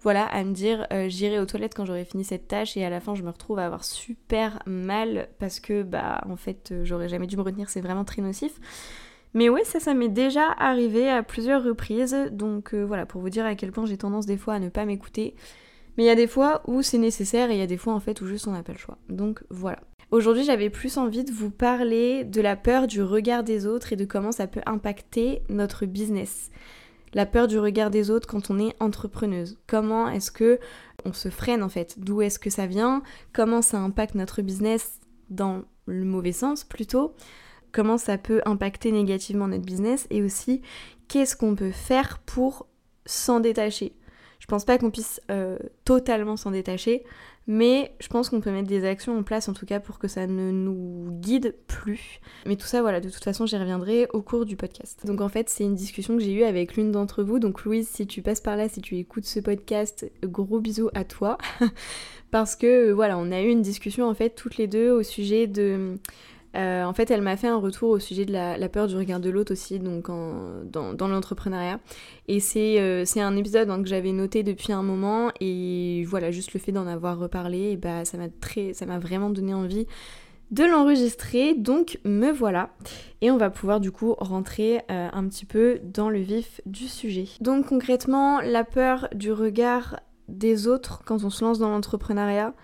Voilà, 0.00 0.26
à 0.26 0.44
me 0.44 0.52
dire 0.52 0.86
euh, 0.92 1.08
j'irai 1.08 1.40
aux 1.40 1.46
toilettes 1.46 1.74
quand 1.74 1.84
j'aurai 1.84 2.04
fini 2.04 2.22
cette 2.22 2.46
tâche 2.46 2.76
et 2.76 2.84
à 2.84 2.90
la 2.90 3.00
fin 3.00 3.16
je 3.16 3.24
me 3.24 3.30
retrouve 3.30 3.58
à 3.58 3.66
avoir 3.66 3.82
super 3.82 4.62
mal 4.64 5.28
parce 5.40 5.58
que 5.58 5.82
bah 5.82 6.22
en 6.28 6.36
fait 6.36 6.70
euh, 6.70 6.84
j'aurais 6.84 7.08
jamais 7.08 7.26
dû 7.26 7.36
me 7.36 7.42
retenir, 7.42 7.68
c'est 7.68 7.80
vraiment 7.80 8.04
très 8.04 8.22
nocif. 8.22 8.60
Mais 9.34 9.48
ouais, 9.48 9.64
ça, 9.64 9.80
ça 9.80 9.94
m'est 9.94 10.08
déjà 10.08 10.50
arrivé 10.58 11.08
à 11.08 11.22
plusieurs 11.22 11.62
reprises. 11.62 12.16
Donc 12.32 12.74
euh, 12.74 12.84
voilà, 12.84 13.06
pour 13.06 13.20
vous 13.20 13.30
dire 13.30 13.44
à 13.46 13.54
quel 13.54 13.72
point 13.72 13.86
j'ai 13.86 13.98
tendance 13.98 14.26
des 14.26 14.36
fois 14.36 14.54
à 14.54 14.58
ne 14.58 14.68
pas 14.68 14.84
m'écouter. 14.84 15.34
Mais 15.96 16.04
il 16.04 16.06
y 16.06 16.10
a 16.10 16.14
des 16.14 16.26
fois 16.28 16.62
où 16.66 16.82
c'est 16.82 16.98
nécessaire 16.98 17.50
et 17.50 17.54
il 17.54 17.58
y 17.58 17.62
a 17.62 17.66
des 17.66 17.76
fois 17.76 17.92
en 17.92 18.00
fait 18.00 18.20
où 18.20 18.26
juste 18.26 18.46
on 18.46 18.52
n'a 18.52 18.62
pas 18.62 18.72
le 18.72 18.78
choix. 18.78 18.98
Donc 19.08 19.42
voilà. 19.50 19.80
Aujourd'hui, 20.10 20.44
j'avais 20.44 20.70
plus 20.70 20.96
envie 20.96 21.24
de 21.24 21.32
vous 21.32 21.50
parler 21.50 22.24
de 22.24 22.40
la 22.40 22.56
peur 22.56 22.86
du 22.86 23.02
regard 23.02 23.44
des 23.44 23.66
autres 23.66 23.92
et 23.92 23.96
de 23.96 24.06
comment 24.06 24.32
ça 24.32 24.46
peut 24.46 24.62
impacter 24.64 25.42
notre 25.50 25.84
business. 25.84 26.50
La 27.14 27.26
peur 27.26 27.46
du 27.46 27.58
regard 27.58 27.90
des 27.90 28.10
autres 28.10 28.26
quand 28.26 28.50
on 28.50 28.58
est 28.58 28.74
entrepreneuse. 28.80 29.58
Comment 29.66 30.08
est-ce 30.08 30.30
que 30.30 30.60
on 31.04 31.12
se 31.12 31.28
freine 31.28 31.62
en 31.62 31.68
fait? 31.68 31.98
D'où 31.98 32.22
est-ce 32.22 32.38
que 32.38 32.48
ça 32.48 32.66
vient? 32.66 33.02
Comment 33.34 33.60
ça 33.60 33.78
impacte 33.78 34.14
notre 34.14 34.40
business 34.40 35.00
dans 35.28 35.62
le 35.86 36.04
mauvais 36.04 36.32
sens 36.32 36.64
plutôt? 36.64 37.14
Comment 37.72 37.98
ça 37.98 38.18
peut 38.18 38.40
impacter 38.44 38.92
négativement 38.92 39.48
notre 39.48 39.64
business 39.64 40.06
et 40.10 40.22
aussi 40.22 40.62
qu'est-ce 41.08 41.36
qu'on 41.36 41.54
peut 41.54 41.72
faire 41.72 42.18
pour 42.18 42.66
s'en 43.06 43.40
détacher. 43.40 43.94
Je 44.38 44.46
pense 44.46 44.64
pas 44.64 44.78
qu'on 44.78 44.90
puisse 44.90 45.20
euh, 45.30 45.58
totalement 45.84 46.36
s'en 46.36 46.52
détacher, 46.52 47.04
mais 47.46 47.92
je 47.98 48.08
pense 48.08 48.28
qu'on 48.28 48.40
peut 48.40 48.50
mettre 48.50 48.68
des 48.68 48.84
actions 48.84 49.18
en 49.18 49.22
place 49.22 49.48
en 49.48 49.52
tout 49.52 49.66
cas 49.66 49.80
pour 49.80 49.98
que 49.98 50.06
ça 50.06 50.26
ne 50.26 50.50
nous 50.50 51.08
guide 51.20 51.54
plus. 51.66 52.20
Mais 52.46 52.56
tout 52.56 52.66
ça, 52.66 52.82
voilà, 52.82 53.00
de 53.00 53.08
toute 53.08 53.24
façon, 53.24 53.46
j'y 53.46 53.56
reviendrai 53.56 54.06
au 54.12 54.22
cours 54.22 54.44
du 54.44 54.54
podcast. 54.54 55.04
Donc 55.06 55.20
en 55.20 55.28
fait, 55.28 55.48
c'est 55.48 55.64
une 55.64 55.74
discussion 55.74 56.16
que 56.16 56.22
j'ai 56.22 56.32
eue 56.32 56.44
avec 56.44 56.76
l'une 56.76 56.92
d'entre 56.92 57.22
vous. 57.22 57.38
Donc 57.38 57.64
Louise, 57.64 57.88
si 57.88 58.06
tu 58.06 58.22
passes 58.22 58.40
par 58.40 58.56
là, 58.56 58.68
si 58.68 58.80
tu 58.80 58.96
écoutes 58.96 59.24
ce 59.24 59.40
podcast, 59.40 60.10
gros 60.22 60.60
bisous 60.60 60.90
à 60.94 61.04
toi. 61.04 61.38
Parce 62.30 62.54
que 62.54 62.92
voilà, 62.92 63.18
on 63.18 63.32
a 63.32 63.40
eu 63.40 63.48
une 63.48 63.62
discussion 63.62 64.06
en 64.06 64.14
fait 64.14 64.30
toutes 64.30 64.58
les 64.58 64.66
deux 64.66 64.90
au 64.90 65.02
sujet 65.02 65.46
de 65.46 65.96
euh, 66.58 66.84
en 66.84 66.92
fait, 66.92 67.10
elle 67.10 67.22
m'a 67.22 67.36
fait 67.36 67.48
un 67.48 67.58
retour 67.58 67.90
au 67.90 67.98
sujet 67.98 68.24
de 68.24 68.32
la, 68.32 68.68
peur 68.68 68.86
du 68.86 68.96
regard 68.96 69.20
de 69.20 69.30
l'autre 69.30 69.52
aussi, 69.52 69.78
donc 69.78 70.08
dans, 70.08 71.08
l'entrepreneuriat. 71.08 71.80
Et 72.26 72.40
c'est 72.40 72.80
euh, 72.80 73.04
un 73.16 73.36
épisode 73.36 73.70
hein, 73.70 73.82
que 73.82 73.88
j'avais 73.88 74.12
noté 74.12 74.42
depuis 74.42 74.72
un 74.72 74.82
moment, 74.82 75.30
et 75.40 76.04
voilà, 76.06 76.30
juste 76.30 76.52
le 76.54 76.60
fait 76.60 76.72
d'en 76.72 76.86
avoir 76.86 77.18
reparlé, 77.18 77.76
bah, 77.76 78.04
ça 78.04 78.18
m'a 78.18 78.98
vraiment 78.98 79.30
donné 79.30 79.54
envie 79.54 79.86
de 80.50 80.64
l'enregistrer, 80.64 81.54
donc 81.54 81.98
me 82.04 82.30
voilà. 82.30 82.70
Et 83.20 83.30
on 83.30 83.36
va 83.36 83.50
pouvoir 83.50 83.80
du 83.80 83.90
coup 83.90 84.14
rentrer 84.18 84.78
euh, 84.90 85.08
un 85.12 85.28
petit 85.28 85.44
peu 85.44 85.80
dans 85.82 86.08
le 86.08 86.20
vif 86.20 86.60
du 86.66 86.88
sujet. 86.88 87.26
Donc 87.40 87.66
concrètement, 87.66 88.40
la 88.40 88.64
peur 88.64 89.08
du 89.14 89.32
regard 89.32 90.00
des 90.28 90.66
autres 90.66 91.02
quand 91.04 91.24
on 91.24 91.30
se 91.30 91.44
lance 91.44 91.58
dans 91.58 91.70
l'entrepreneuriat 91.70 92.54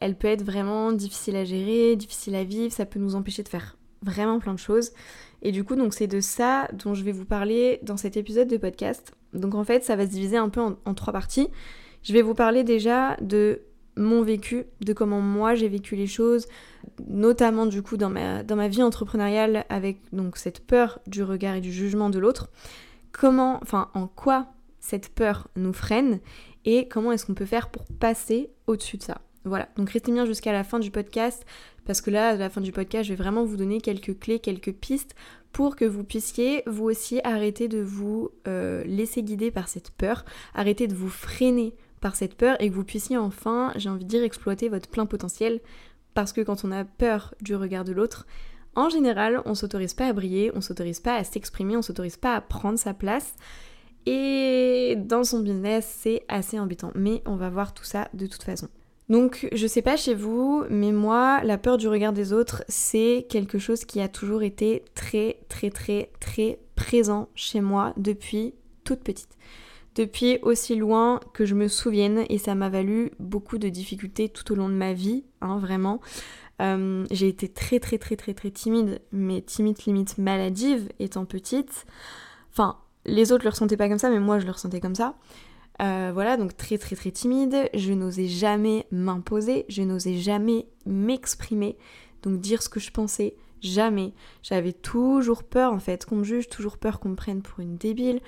elle 0.00 0.16
peut 0.16 0.28
être 0.28 0.42
vraiment 0.42 0.92
difficile 0.92 1.36
à 1.36 1.44
gérer, 1.44 1.96
difficile 1.96 2.34
à 2.34 2.44
vivre, 2.44 2.72
ça 2.72 2.86
peut 2.86 2.98
nous 2.98 3.14
empêcher 3.14 3.42
de 3.42 3.48
faire 3.48 3.76
vraiment 4.02 4.38
plein 4.38 4.54
de 4.54 4.58
choses. 4.58 4.92
Et 5.42 5.52
du 5.52 5.64
coup, 5.64 5.76
donc 5.76 5.94
c'est 5.94 6.06
de 6.06 6.20
ça 6.20 6.68
dont 6.72 6.94
je 6.94 7.04
vais 7.04 7.12
vous 7.12 7.24
parler 7.24 7.80
dans 7.82 7.96
cet 7.96 8.16
épisode 8.16 8.48
de 8.48 8.56
podcast. 8.56 9.12
Donc 9.34 9.54
en 9.54 9.64
fait, 9.64 9.84
ça 9.84 9.96
va 9.96 10.06
se 10.06 10.10
diviser 10.10 10.36
un 10.36 10.48
peu 10.48 10.60
en, 10.60 10.94
trois 10.94 11.12
parties. 11.12 11.48
Je 12.02 12.12
vais 12.12 12.22
vous 12.22 12.34
parler 12.34 12.64
déjà 12.64 13.16
de 13.20 13.62
mon 13.96 14.22
vécu, 14.22 14.64
de 14.80 14.92
comment 14.92 15.20
moi 15.20 15.56
j'ai 15.56 15.68
vécu 15.68 15.96
les 15.96 16.06
choses, 16.06 16.46
notamment 17.08 17.66
du 17.66 17.82
coup 17.82 17.96
dans 17.96 18.10
ma, 18.10 18.44
dans 18.44 18.54
ma 18.54 18.68
vie 18.68 18.82
entrepreneuriale 18.82 19.64
avec 19.68 19.98
donc 20.12 20.36
cette 20.36 20.64
peur 20.64 21.00
du 21.08 21.24
regard 21.24 21.56
et 21.56 21.60
du 21.60 21.72
jugement 21.72 22.08
de 22.08 22.20
l'autre. 22.20 22.48
Comment, 23.10 23.58
enfin 23.62 23.90
en 23.94 24.06
quoi 24.06 24.46
cette 24.78 25.08
peur 25.08 25.48
nous 25.56 25.72
freine 25.72 26.20
et 26.64 26.86
comment 26.88 27.12
est-ce 27.12 27.26
qu'on 27.26 27.34
peut 27.34 27.44
faire 27.44 27.70
pour 27.70 27.84
passer 27.98 28.50
au-dessus 28.66 28.98
de 28.98 29.02
ça. 29.02 29.20
Voilà, 29.44 29.68
donc 29.76 29.90
restez 29.90 30.12
bien 30.12 30.26
jusqu'à 30.26 30.52
la 30.52 30.64
fin 30.64 30.78
du 30.78 30.90
podcast 30.90 31.44
parce 31.86 32.00
que 32.00 32.10
là, 32.10 32.30
à 32.30 32.36
la 32.36 32.50
fin 32.50 32.60
du 32.60 32.72
podcast, 32.72 33.04
je 33.04 33.14
vais 33.14 33.22
vraiment 33.22 33.44
vous 33.44 33.56
donner 33.56 33.80
quelques 33.80 34.18
clés, 34.18 34.40
quelques 34.40 34.72
pistes 34.72 35.14
pour 35.52 35.76
que 35.76 35.84
vous 35.84 36.04
puissiez 36.04 36.62
vous 36.66 36.84
aussi 36.84 37.20
arrêter 37.24 37.68
de 37.68 37.80
vous 37.80 38.30
euh, 38.46 38.84
laisser 38.84 39.22
guider 39.22 39.50
par 39.50 39.68
cette 39.68 39.90
peur, 39.90 40.24
arrêter 40.54 40.86
de 40.86 40.94
vous 40.94 41.08
freiner 41.08 41.74
par 42.00 42.14
cette 42.14 42.34
peur 42.34 42.60
et 42.60 42.68
que 42.68 42.74
vous 42.74 42.84
puissiez 42.84 43.16
enfin, 43.16 43.72
j'ai 43.76 43.88
envie 43.88 44.04
de 44.04 44.08
dire, 44.08 44.22
exploiter 44.22 44.68
votre 44.68 44.88
plein 44.88 45.06
potentiel 45.06 45.60
parce 46.14 46.32
que 46.32 46.40
quand 46.40 46.64
on 46.64 46.72
a 46.72 46.84
peur 46.84 47.34
du 47.40 47.54
regard 47.54 47.84
de 47.84 47.92
l'autre, 47.92 48.26
en 48.74 48.88
général, 48.88 49.42
on 49.44 49.54
s'autorise 49.54 49.94
pas 49.94 50.06
à 50.06 50.12
briller, 50.12 50.52
on 50.54 50.60
s'autorise 50.60 51.00
pas 51.00 51.16
à 51.16 51.24
s'exprimer, 51.24 51.76
on 51.76 51.82
s'autorise 51.82 52.16
pas 52.16 52.34
à 52.34 52.40
prendre 52.40 52.78
sa 52.78 52.94
place. 52.94 53.34
Et 54.06 54.94
dans 54.96 55.24
son 55.24 55.40
business, 55.40 55.96
c'est 56.00 56.22
assez 56.28 56.58
embêtant. 56.58 56.92
Mais 56.94 57.22
on 57.26 57.36
va 57.36 57.50
voir 57.50 57.74
tout 57.74 57.84
ça 57.84 58.08
de 58.14 58.26
toute 58.26 58.42
façon. 58.42 58.68
Donc, 59.08 59.48
je 59.52 59.66
sais 59.66 59.80
pas 59.80 59.96
chez 59.96 60.14
vous, 60.14 60.64
mais 60.68 60.92
moi, 60.92 61.42
la 61.42 61.56
peur 61.56 61.78
du 61.78 61.88
regard 61.88 62.12
des 62.12 62.32
autres, 62.34 62.62
c'est 62.68 63.26
quelque 63.30 63.58
chose 63.58 63.84
qui 63.86 64.00
a 64.00 64.08
toujours 64.08 64.42
été 64.42 64.84
très, 64.94 65.38
très, 65.48 65.70
très, 65.70 66.10
très 66.20 66.58
présent 66.74 67.28
chez 67.34 67.62
moi 67.62 67.94
depuis 67.96 68.54
toute 68.84 69.00
petite. 69.00 69.30
Depuis 69.94 70.38
aussi 70.42 70.76
loin 70.76 71.20
que 71.32 71.46
je 71.46 71.54
me 71.54 71.68
souvienne, 71.68 72.24
et 72.28 72.36
ça 72.36 72.54
m'a 72.54 72.68
valu 72.68 73.10
beaucoup 73.18 73.56
de 73.56 73.70
difficultés 73.70 74.28
tout 74.28 74.52
au 74.52 74.54
long 74.54 74.68
de 74.68 74.74
ma 74.74 74.92
vie, 74.92 75.24
hein, 75.40 75.58
vraiment. 75.58 76.00
Euh, 76.60 77.06
j'ai 77.10 77.28
été 77.28 77.48
très, 77.48 77.80
très, 77.80 77.96
très, 77.98 78.16
très, 78.16 78.34
très 78.34 78.50
timide, 78.50 79.00
mais 79.10 79.40
timide 79.40 79.78
limite 79.86 80.18
maladive 80.18 80.88
étant 80.98 81.24
petite. 81.24 81.86
Enfin, 82.52 82.76
les 83.06 83.32
autres 83.32 83.44
le 83.44 83.50
ressentaient 83.50 83.76
pas 83.76 83.88
comme 83.88 83.98
ça, 83.98 84.10
mais 84.10 84.20
moi 84.20 84.38
je 84.38 84.46
le 84.46 84.52
ressentais 84.52 84.80
comme 84.80 84.94
ça. 84.94 85.14
Euh, 85.80 86.10
voilà, 86.12 86.36
donc 86.36 86.56
très 86.56 86.76
très 86.76 86.96
très 86.96 87.12
timide, 87.12 87.70
je 87.72 87.92
n'osais 87.92 88.26
jamais 88.26 88.86
m'imposer, 88.90 89.64
je 89.68 89.82
n'osais 89.82 90.16
jamais 90.16 90.66
m'exprimer, 90.86 91.76
donc 92.22 92.40
dire 92.40 92.62
ce 92.62 92.68
que 92.68 92.80
je 92.80 92.90
pensais, 92.90 93.36
jamais. 93.60 94.12
J'avais 94.42 94.72
toujours 94.72 95.44
peur 95.44 95.72
en 95.72 95.78
fait 95.78 96.04
qu'on 96.04 96.16
me 96.16 96.24
juge, 96.24 96.48
toujours 96.48 96.78
peur 96.78 96.98
qu'on 96.98 97.10
me 97.10 97.14
prenne 97.14 97.42
pour 97.42 97.60
une 97.60 97.76
débile, 97.76 98.20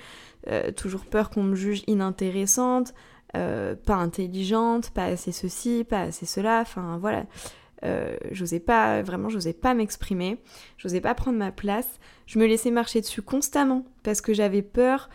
euh, 0.47 0.71
toujours 0.71 1.05
peur 1.05 1.29
qu'on 1.29 1.43
me 1.43 1.55
juge 1.55 1.83
inintéressante, 1.87 2.93
euh, 3.35 3.75
pas 3.75 3.95
intelligente, 3.95 4.91
pas 4.91 5.05
assez 5.05 5.33
ceci, 5.33 5.83
pas 5.83 6.03
assez 6.03 6.25
cela, 6.25 6.61
enfin 6.61 6.97
voilà. 6.99 7.25
j'osais 8.31 8.61
pas, 8.61 9.01
vraiment, 9.01 9.27
j'osais 9.27 9.53
pas 9.53 9.73
m'exprimer, 9.73 10.37
j'osais 10.77 11.01
pas 11.01 11.15
prendre 11.15 11.37
ma 11.37 11.51
place, 11.51 11.99
je 12.27 12.39
me 12.39 12.45
laissais 12.45 12.71
marcher 12.71 13.01
dessus 13.01 13.21
constamment 13.21 13.83
parce 14.03 14.21
que 14.21 14.33
j'avais 14.33 14.61
peur 14.61 15.09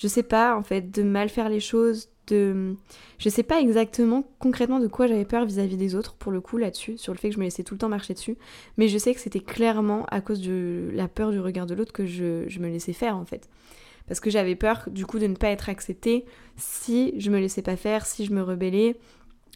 je 0.00 0.06
sais 0.06 0.22
pas 0.22 0.56
en 0.56 0.62
fait, 0.62 0.90
de 0.90 1.02
mal 1.02 1.28
faire 1.28 1.48
les 1.48 1.60
choses, 1.60 2.08
de... 2.28 2.76
Je 3.18 3.28
sais 3.28 3.42
pas 3.42 3.60
exactement 3.60 4.24
concrètement 4.38 4.78
de 4.78 4.86
quoi 4.86 5.06
j'avais 5.06 5.24
peur 5.24 5.44
vis-à-vis 5.44 5.76
des 5.76 5.94
autres 5.94 6.14
pour 6.14 6.30
le 6.30 6.40
coup 6.40 6.56
là-dessus, 6.56 6.96
sur 6.98 7.12
le 7.12 7.18
fait 7.18 7.30
que 7.30 7.34
je 7.34 7.40
me 7.40 7.44
laissais 7.44 7.64
tout 7.64 7.74
le 7.74 7.78
temps 7.78 7.88
marcher 7.88 8.14
dessus, 8.14 8.36
mais 8.76 8.88
je 8.88 8.98
sais 8.98 9.12
que 9.12 9.20
c'était 9.20 9.40
clairement 9.40 10.06
à 10.06 10.20
cause 10.20 10.40
de 10.40 10.90
la 10.92 11.08
peur 11.08 11.32
du 11.32 11.40
regard 11.40 11.66
de 11.66 11.74
l'autre 11.74 11.92
que 11.92 12.06
je, 12.06 12.58
me 12.58 12.68
laissais 12.68 12.92
faire 12.92 13.16
en 13.16 13.24
fait. 13.24 13.48
Parce 14.06 14.20
que 14.20 14.30
j'avais 14.30 14.54
peur 14.54 14.84
du 14.90 15.04
coup 15.04 15.18
de 15.18 15.26
ne 15.26 15.34
pas 15.34 15.48
être 15.48 15.68
acceptée 15.68 16.24
si 16.56 17.12
je 17.18 17.30
me 17.30 17.40
laissais 17.40 17.62
pas 17.62 17.76
faire, 17.76 18.06
si 18.06 18.24
je 18.24 18.32
me 18.32 18.42
rebellais, 18.42 18.96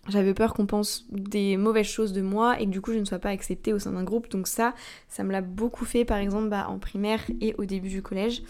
j'avais 0.09 0.35
peur 0.35 0.53
qu'on 0.53 0.67
pense 0.67 1.07
des 1.11 1.57
mauvaises 1.57 1.87
choses 1.87 2.13
de 2.13 2.23
moi 2.23 2.61
et 2.61 2.67
que 2.67 2.71
du 2.71 2.81
coup 2.81 2.93
je 2.93 2.99
ne 2.99 3.05
sois 3.05 3.21
pas 3.21 3.31
acceptée 3.31 3.73
au 3.73 3.79
sein 3.79 3.93
d'un 3.93 4.03
groupe. 4.03 4.29
Donc 4.31 4.49
ça, 4.49 4.75
ça 5.09 5.23
me 5.23 5.31
l'a 5.31 5.41
beaucoup 5.41 5.85
fait 5.85 6.05
par 6.05 6.19
exemple 6.19 6.49
bah, 6.49 6.67
en 6.69 6.81
primaire 6.81 7.23
et 7.41 7.55
au 7.59 7.65
début 7.65 7.89
du 7.89 8.03
collège. 8.03 8.43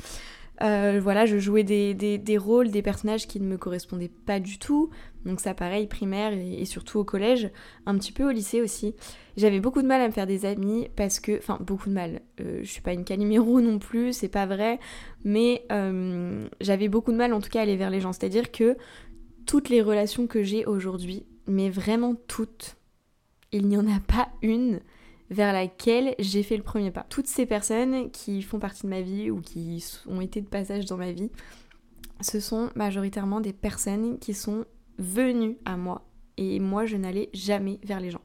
Euh, 0.63 1.01
voilà, 1.03 1.27
je 1.27 1.39
jouais 1.39 1.65
des, 1.65 2.39
rôles, 2.39 2.71
des 2.71 2.83
personnages 2.83 3.27
qui 3.27 3.41
ne 3.41 3.47
me 3.47 3.57
correspondaient 3.57 4.11
pas 4.27 4.39
du 4.39 4.59
tout. 4.59 4.91
Donc 5.25 5.41
ça 5.41 5.55
pareil, 5.55 5.87
primaire 5.87 6.33
et, 6.33 6.65
surtout 6.65 6.99
au 6.99 7.05
collège, 7.05 7.51
un 7.87 7.97
petit 7.99 8.13
peu 8.13 8.29
au 8.29 8.31
lycée 8.31 8.61
aussi. 8.61 8.95
J'avais 9.37 9.61
beaucoup 9.61 9.83
de 9.83 9.87
mal 9.87 10.01
à 10.01 10.07
me 10.07 10.13
faire 10.13 10.27
des 10.27 10.45
amis 10.45 10.89
parce 10.95 11.21
que, 11.21 11.39
enfin 11.39 11.59
beaucoup 11.61 11.89
de 11.89 11.95
mal, 11.95 12.21
euh, 12.41 12.61
je 12.63 12.71
suis 12.71 12.83
pas 12.83 12.93
une 12.93 13.05
calimero 13.05 13.61
non 13.61 13.79
plus, 13.79 14.13
c'est 14.13 14.29
pas 14.29 14.47
vrai, 14.47 14.79
mais 15.25 15.65
euh, 15.73 16.47
j'avais 16.61 16.89
beaucoup 16.89 17.13
de 17.13 17.17
mal 17.17 17.33
en 17.33 17.41
tout 17.41 17.51
cas 17.51 17.61
à 17.61 17.63
aller 17.63 17.77
vers 17.77 17.91
les 17.91 18.01
gens. 18.01 18.13
C'est-à-dire 18.13 18.53
que 18.53 18.77
toutes 19.47 19.69
les 19.69 19.83
relations 19.83 20.27
que 20.27 20.43
j'ai 20.43 20.65
aujourd'hui, 20.67 21.25
mais 21.49 21.71
vraiment 21.71 22.15
toutes, 22.29 22.77
il 23.51 23.67
n'y 23.67 23.77
en 23.77 23.87
a 23.87 24.01
pas 24.01 24.29
une 24.43 24.81
vers 25.33 25.53
laquelle 25.53 26.15
j'ai 26.19 26.43
fait 26.43 26.57
le 26.57 26.63
premier 26.63 26.91
pas. 26.91 27.07
Toutes 27.09 27.27
ces 27.27 27.47
personnes 27.47 28.11
qui 28.11 28.43
font 28.43 28.59
partie 28.59 28.83
de 28.83 28.89
ma 28.89 29.01
vie 29.01 29.31
ou 29.31 29.41
qui 29.41 29.85
ont 30.07 30.21
été 30.21 30.41
de 30.41 30.47
passage 30.47 30.85
dans 30.85 30.97
ma 30.97 31.13
vie, 31.13 31.31
ce 32.21 32.39
sont 32.39 32.71
majoritairement 32.77 33.41
des 33.41 33.53
personnes 33.53 34.19
qui 34.19 34.35
sont 34.35 34.65
venues 34.99 35.57
à 35.65 35.77
moi 35.77 36.03
et 36.37 36.61
moi 36.61 36.87
je 36.87 36.97
n'allais 36.97 37.31
jamais 37.33 37.81
vers 37.83 38.01
les 38.01 38.11
gens. 38.11 38.21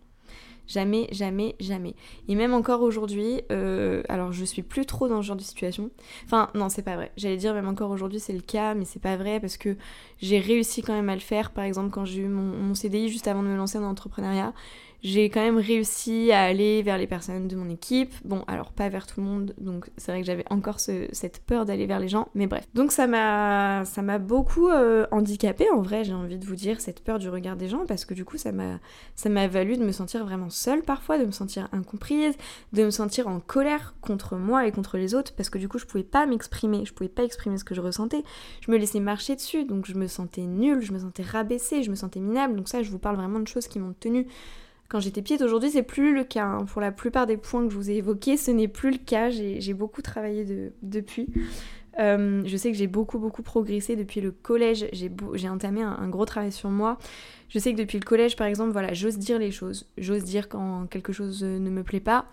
Jamais, 0.68 1.08
jamais, 1.14 1.56
jamais. 1.62 1.96
Et 2.28 2.36
même 2.36 2.54
encore 2.54 2.82
aujourd'hui, 2.82 3.42
euh, 3.54 4.04
alors 4.10 4.34
je 4.34 4.44
suis 4.44 4.64
plus 4.64 4.86
trop 4.86 5.08
dans 5.08 5.22
ce 5.22 5.28
genre 5.28 5.38
de 5.38 5.42
situation. 5.42 5.92
Enfin, 6.26 6.50
non, 6.56 6.68
c'est 6.68 6.82
pas 6.82 6.98
vrai. 6.98 7.14
J'allais 7.16 7.38
dire 7.38 7.54
même 7.54 7.70
encore 7.70 7.90
aujourd'hui 7.90 8.20
c'est 8.20 8.34
le 8.34 8.42
cas, 8.42 8.74
mais 8.74 8.84
c'est 8.84 9.02
pas 9.02 9.16
vrai 9.16 9.40
parce 9.40 9.56
que 9.56 9.78
j'ai 10.20 10.40
réussi 10.40 10.82
quand 10.82 10.94
même 10.94 11.08
à 11.08 11.16
le 11.16 11.22
faire. 11.22 11.52
Par 11.52 11.64
exemple, 11.64 11.90
quand 11.90 12.04
j'ai 12.04 12.24
eu 12.24 12.28
mon, 12.28 12.42
mon 12.42 12.76
CDI 12.76 13.08
juste 13.08 13.30
avant 13.30 13.44
de 13.44 13.48
me 13.48 13.56
lancer 13.56 13.80
dans 13.80 13.86
l'entrepreneuriat, 13.86 14.54
j'ai 15.04 15.30
quand 15.30 15.42
même 15.42 15.58
réussi 15.58 16.32
à 16.32 16.42
aller 16.42 16.82
vers 16.82 16.98
les 16.98 17.08
personnes 17.08 17.48
de 17.48 17.56
mon 17.56 17.70
équipe. 17.70 18.14
Bon, 18.26 18.44
alors 18.48 18.72
pas 18.72 18.90
vers 18.90 19.06
tout 19.06 19.22
le 19.22 19.28
monde, 19.28 19.54
donc 19.60 19.90
c'est 19.98 20.12
vrai 20.12 20.22
que 20.22 20.28
j'avais 20.28 20.46
encore 20.50 20.80
cette 20.80 21.42
peur 21.46 21.66
d'aller 21.66 21.86
vers 21.86 22.00
les 22.00 22.08
gens, 22.08 22.30
mais 22.34 22.48
bref. 22.48 22.68
Donc 22.74 22.92
ça 22.92 23.08
m'a 23.08 23.86
ça 23.86 24.02
m'a 24.02 24.18
beaucoup 24.18 24.70
euh, 24.70 25.06
handicapé 25.12 25.70
en 25.72 25.82
vrai, 25.82 26.04
j'ai 26.04 26.14
envie 26.14 26.38
de 26.38 26.46
vous 26.46 26.56
dire 26.56 26.82
cette 26.82 27.04
peur 27.04 27.20
du 27.20 27.30
regard 27.30 27.56
des 27.56 27.68
gens 27.68 27.86
parce 27.86 28.06
que 28.06 28.14
du 28.14 28.26
coup 28.26 28.38
ça 28.38 28.52
m'a 28.52 28.80
ça 29.16 29.30
m'a 29.30 29.48
valu 29.48 29.78
de 29.78 29.84
me 29.84 29.92
sentir 29.92 30.26
vraiment 30.26 30.50
seule 30.50 30.82
parfois, 30.82 31.20
de 31.20 31.26
me 31.26 31.32
sentir 31.32 31.68
incomprise, 31.72 32.36
de 32.74 32.84
me 32.84 32.92
sentir 32.92 33.28
en 33.28 33.40
colère 33.40 33.94
contre 34.02 34.36
moi 34.36 34.68
et 34.68 34.72
contre 34.72 34.98
les 34.98 35.14
autres 35.14 35.34
parce 35.36 35.50
que 35.50 35.60
du 35.60 35.70
coup 35.70 35.78
je 35.78 35.86
pouvais 35.86 36.04
pas 36.04 36.26
m'exprimer, 36.26 36.86
je 36.86 36.94
pouvais 36.94 37.10
pas 37.10 37.24
exprimer 37.24 37.58
ce 37.58 37.64
que 37.64 37.76
je 37.76 37.82
ressentais. 37.82 38.24
Je 38.62 38.72
me 38.72 38.78
laissais 38.78 39.00
marcher 39.00 39.36
dessus, 39.36 39.66
donc 39.66 39.86
je 39.86 39.94
me 39.94 40.08
sentais 40.08 40.42
nulle, 40.42 40.82
je 40.82 40.92
me 40.92 41.00
sentais 41.00 41.24
rabaissée, 41.24 41.84
je 41.84 41.92
me 41.92 41.96
sentais 41.96 42.20
minable. 42.20 42.56
Donc 42.56 42.68
ça 42.68 42.82
je 42.82 42.90
vous 42.90 43.00
parle 43.00 43.16
vraiment 43.16 43.40
de 43.40 43.48
choses 43.48 43.68
qui 43.68 43.80
m'ont 43.80 43.94
tenue 44.00 44.28
quand 44.90 45.00
j'étais 45.00 45.22
petite. 45.22 45.42
Aujourd'hui, 45.42 45.70
c'est 45.70 45.84
plus 45.84 46.14
le 46.14 46.24
cas. 46.24 46.46
Hein. 46.46 46.66
Pour 46.66 46.82
la 46.82 46.92
plupart 46.92 47.28
des 47.28 47.38
points 47.38 47.66
que 47.66 47.72
je 47.72 47.76
vous 47.78 47.90
ai 47.90 47.96
évoqués, 47.96 48.38
ce 48.38 48.52
n'est 48.52 48.68
plus 48.68 48.92
le 48.92 48.98
cas. 48.98 49.30
J'ai 49.30 49.74
beaucoup 49.74 50.02
travaillé 50.02 50.72
depuis. 50.82 51.28
Euh, 52.00 52.44
je 52.46 52.58
sais 52.58 52.72
que 52.72 52.78
j'ai 52.78 52.86
beaucoup 52.86 53.18
beaucoup 53.18 53.42
progressé 53.42 53.96
depuis 53.96 54.22
le 54.22 54.32
collège. 54.32 54.88
J'ai 54.94 55.50
entamé 55.50 55.82
un, 55.82 56.08
gros 56.10 56.26
travail 56.26 56.52
sur 56.52 56.70
moi. 56.70 56.98
Je 57.50 57.60
sais 57.60 57.74
que 57.74 57.78
depuis 57.78 58.00
le 58.00 58.06
collège, 58.06 58.36
par 58.36 58.48
exemple, 58.48 58.72
voilà, 58.72 58.94
j'ose 58.94 59.18
dire 59.18 59.40
les 59.40 59.52
choses. 59.52 59.88
J'ose 59.98 60.24
dire 60.24 60.50
quand 60.50 60.88
quelque 60.90 61.14
chose 61.14 61.44
ne 61.44 61.70
me 61.70 61.84
plaît 61.84 62.00
pas. 62.00 62.28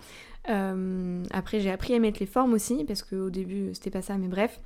Euh, 0.51 1.23
après, 1.31 1.61
j'ai 1.61 1.71
appris 1.71 1.95
à 1.95 1.99
mettre 1.99 2.21
les 2.21 2.27
formes 2.27 2.53
aussi, 2.53 2.85
parce 2.85 3.03
qu'au 3.03 3.31
début, 3.31 3.71
c'était 3.73 3.91
pas 3.91 4.03
ça, 4.03 4.19
mais 4.19 4.29
bref. 4.29 4.61